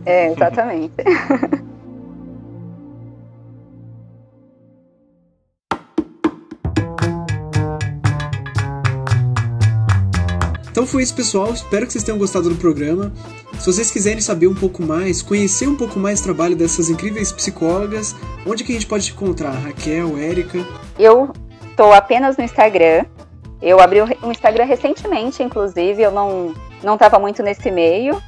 É, 0.05 0.33
exatamente. 0.33 0.95
Então 10.71 10.87
foi 10.87 11.03
isso, 11.03 11.15
pessoal. 11.15 11.53
Espero 11.53 11.87
que 11.87 11.93
vocês 11.93 12.05
tenham 12.05 12.19
gostado 12.19 12.49
do 12.49 12.57
programa. 12.57 13.13
Se 13.61 13.67
vocês 13.67 13.91
quiserem 13.91 14.23
saber 14.23 14.47
um 14.47 14.55
pouco 14.55 14.83
mais, 14.83 15.21
conhecer 15.21 15.69
um 15.69 15.77
pouco 15.77 15.99
mais 15.99 16.21
o 16.21 16.25
trabalho 16.25 16.57
dessas 16.57 16.89
incríveis 16.89 17.31
psicólogas, 17.31 18.17
onde 18.47 18.65
que 18.65 18.73
a 18.73 18.75
gente 18.75 18.87
pode 18.87 19.11
encontrar? 19.11 19.51
Raquel, 19.51 20.17
Érica? 20.17 20.67
Eu 20.99 21.31
tô 21.77 21.93
apenas 21.93 22.39
no 22.39 22.45
Instagram. 22.45 23.05
Eu 23.61 23.79
abri 23.79 24.01
um 24.01 24.31
Instagram 24.31 24.65
recentemente, 24.65 25.43
inclusive. 25.43 26.01
Eu 26.01 26.11
não, 26.11 26.55
não 26.83 26.97
tava 26.97 27.19
muito 27.19 27.43
nesse 27.43 27.71
meio. 27.71 28.19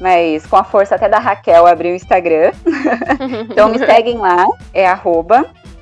Mas 0.00 0.44
com 0.44 0.56
a 0.56 0.64
força 0.64 0.96
até 0.96 1.08
da 1.08 1.20
Raquel, 1.20 1.68
abri 1.68 1.92
o 1.92 1.94
Instagram. 1.94 2.50
Então 3.48 3.68
me 3.68 3.78
seguem 3.78 4.18
lá. 4.18 4.44
É 4.74 4.92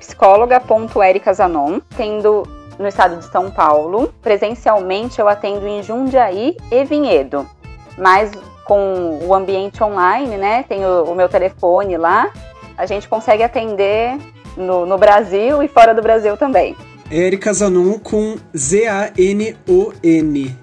psicóloga.ericazanon. 0.00 1.80
Tendo 1.96 2.42
no 2.78 2.86
estado 2.86 3.16
de 3.16 3.24
São 3.24 3.50
Paulo. 3.50 4.12
Presencialmente 4.20 5.18
eu 5.18 5.26
atendo 5.26 5.66
em 5.66 5.82
Jundiaí 5.82 6.58
e 6.70 6.84
Vinhedo. 6.84 7.48
Mas 7.96 8.30
com 8.68 9.18
o 9.26 9.34
ambiente 9.34 9.82
online, 9.82 10.36
né? 10.36 10.62
Tem 10.68 10.84
o, 10.84 11.04
o 11.04 11.14
meu 11.14 11.26
telefone 11.28 11.96
lá. 11.96 12.30
A 12.76 12.84
gente 12.84 13.08
consegue 13.08 13.42
atender 13.42 14.18
no, 14.56 14.84
no 14.84 14.98
Brasil 14.98 15.62
e 15.62 15.68
fora 15.68 15.94
do 15.94 16.02
Brasil 16.02 16.36
também. 16.36 16.76
Érica 17.10 17.50
Zanon 17.54 17.98
com 17.98 18.36
Z-A-N-O-N. 18.54 19.56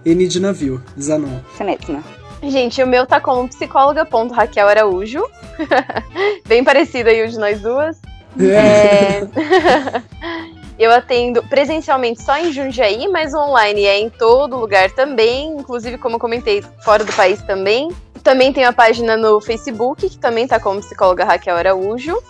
N 0.06 0.28
de 0.28 0.40
navio. 0.40 0.84
Zanon. 1.02 1.40
Isso 1.52 1.64
mesmo. 1.64 2.04
Gente, 2.44 2.84
o 2.84 2.88
meu 2.88 3.08
tá 3.08 3.20
como 3.20 3.50
psicóloga.raquel 3.50 4.68
Araújo. 4.68 5.24
Bem 6.48 6.64
parecido 6.64 7.10
aí 7.10 7.26
o 7.26 7.28
de 7.28 7.40
nós 7.40 7.60
duas. 7.60 8.00
É... 8.40 9.22
Eu 10.78 10.92
atendo 10.92 11.42
presencialmente 11.44 12.22
só 12.22 12.38
em 12.38 12.52
Jundiaí, 12.52 13.08
mas 13.08 13.34
online 13.34 13.86
é 13.86 14.00
em 14.00 14.10
todo 14.10 14.58
lugar 14.58 14.92
também, 14.92 15.48
inclusive, 15.58 15.98
como 15.98 16.20
comentei, 16.20 16.62
fora 16.84 17.04
do 17.04 17.14
país 17.14 17.42
também. 17.44 17.90
Também 18.22 18.52
tenho 18.52 18.68
a 18.68 18.74
página 18.74 19.16
no 19.16 19.40
Facebook, 19.40 20.10
que 20.10 20.18
também 20.18 20.48
tá 20.48 20.60
como 20.60 20.82
psicóloga 20.82 21.24
Raquel 21.24 21.56
Araújo. 21.56 22.22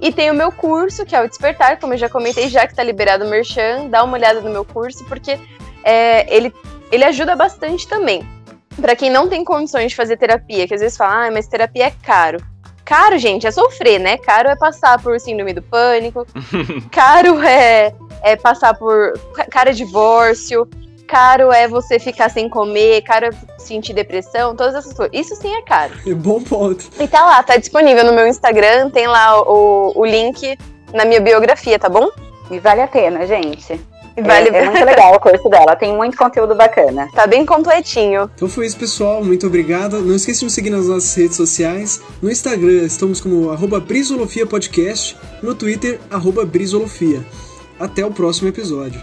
E 0.00 0.12
tem 0.12 0.30
o 0.30 0.34
meu 0.34 0.52
curso, 0.52 1.04
que 1.04 1.16
é 1.16 1.22
o 1.22 1.28
Despertar, 1.28 1.80
como 1.80 1.94
eu 1.94 1.98
já 1.98 2.08
comentei, 2.08 2.48
já 2.48 2.66
que 2.66 2.74
tá 2.74 2.84
liberado 2.84 3.24
o 3.24 3.28
Merchan, 3.28 3.88
dá 3.88 4.04
uma 4.04 4.16
olhada 4.16 4.40
no 4.40 4.50
meu 4.50 4.64
curso, 4.64 5.04
porque 5.06 5.38
é, 5.82 6.32
ele, 6.32 6.54
ele 6.92 7.04
ajuda 7.04 7.34
bastante 7.34 7.88
também. 7.88 8.22
Pra 8.80 8.94
quem 8.94 9.10
não 9.10 9.28
tem 9.28 9.44
condições 9.44 9.90
de 9.90 9.96
fazer 9.96 10.16
terapia, 10.16 10.68
que 10.68 10.74
às 10.74 10.80
vezes 10.80 10.96
fala, 10.96 11.26
ah, 11.26 11.30
mas 11.32 11.48
terapia 11.48 11.86
é 11.86 11.92
caro. 12.02 12.38
Caro, 12.88 13.18
gente, 13.18 13.46
é 13.46 13.50
sofrer, 13.50 14.00
né? 14.00 14.16
Caro 14.16 14.48
é 14.48 14.56
passar 14.56 14.98
por 15.02 15.20
síndrome 15.20 15.52
do 15.52 15.60
pânico. 15.60 16.26
caro 16.90 17.38
é, 17.42 17.92
é 18.22 18.34
passar 18.34 18.72
por. 18.72 19.12
Caro 19.50 19.68
é 19.68 19.72
divórcio. 19.74 20.66
Caro 21.06 21.52
é 21.52 21.68
você 21.68 21.98
ficar 21.98 22.30
sem 22.30 22.48
comer. 22.48 23.02
Caro 23.02 23.26
é 23.26 23.30
sentir 23.58 23.92
depressão. 23.92 24.56
Todas 24.56 24.74
essas 24.74 24.94
coisas. 24.94 25.14
Isso 25.14 25.36
sim 25.36 25.54
é 25.54 25.60
caro. 25.60 25.92
É 26.06 26.14
bom 26.14 26.40
ponto. 26.42 26.88
E 26.98 27.06
tá 27.06 27.26
lá, 27.26 27.42
tá 27.42 27.58
disponível 27.58 28.04
no 28.04 28.12
meu 28.14 28.26
Instagram. 28.26 28.88
Tem 28.88 29.06
lá 29.06 29.38
o, 29.38 29.92
o 29.94 30.06
link 30.06 30.58
na 30.94 31.04
minha 31.04 31.20
biografia, 31.20 31.78
tá 31.78 31.90
bom? 31.90 32.08
E 32.50 32.58
vale 32.58 32.80
a 32.80 32.88
pena, 32.88 33.26
gente. 33.26 33.78
E 34.18 34.22
Vale, 34.22 34.48
É, 34.48 34.58
é 34.58 34.64
muito 34.70 34.84
legal 34.84 35.14
o 35.14 35.20
curso 35.20 35.48
dela. 35.48 35.76
Tem 35.76 35.94
muito 35.96 36.16
conteúdo 36.16 36.54
bacana. 36.54 37.08
tá 37.14 37.26
bem 37.26 37.46
completinho. 37.46 38.28
Então 38.34 38.48
foi 38.48 38.66
isso, 38.66 38.76
pessoal. 38.76 39.22
Muito 39.22 39.46
obrigado. 39.46 40.00
Não 40.00 40.16
esqueça 40.16 40.40
de 40.40 40.44
nos 40.46 40.54
seguir 40.54 40.70
nas 40.70 40.86
nossas 40.88 41.14
redes 41.14 41.36
sociais. 41.36 42.00
No 42.20 42.30
Instagram 42.30 42.82
estamos 42.84 43.20
como 43.20 43.50
arroba 43.50 43.78
Brisolofia 43.78 44.46
Podcast. 44.46 45.16
No 45.42 45.54
Twitter, 45.54 46.00
arroba 46.10 46.44
Brisolofia. 46.44 47.24
Até 47.78 48.04
o 48.04 48.10
próximo 48.10 48.48
episódio. 48.48 49.00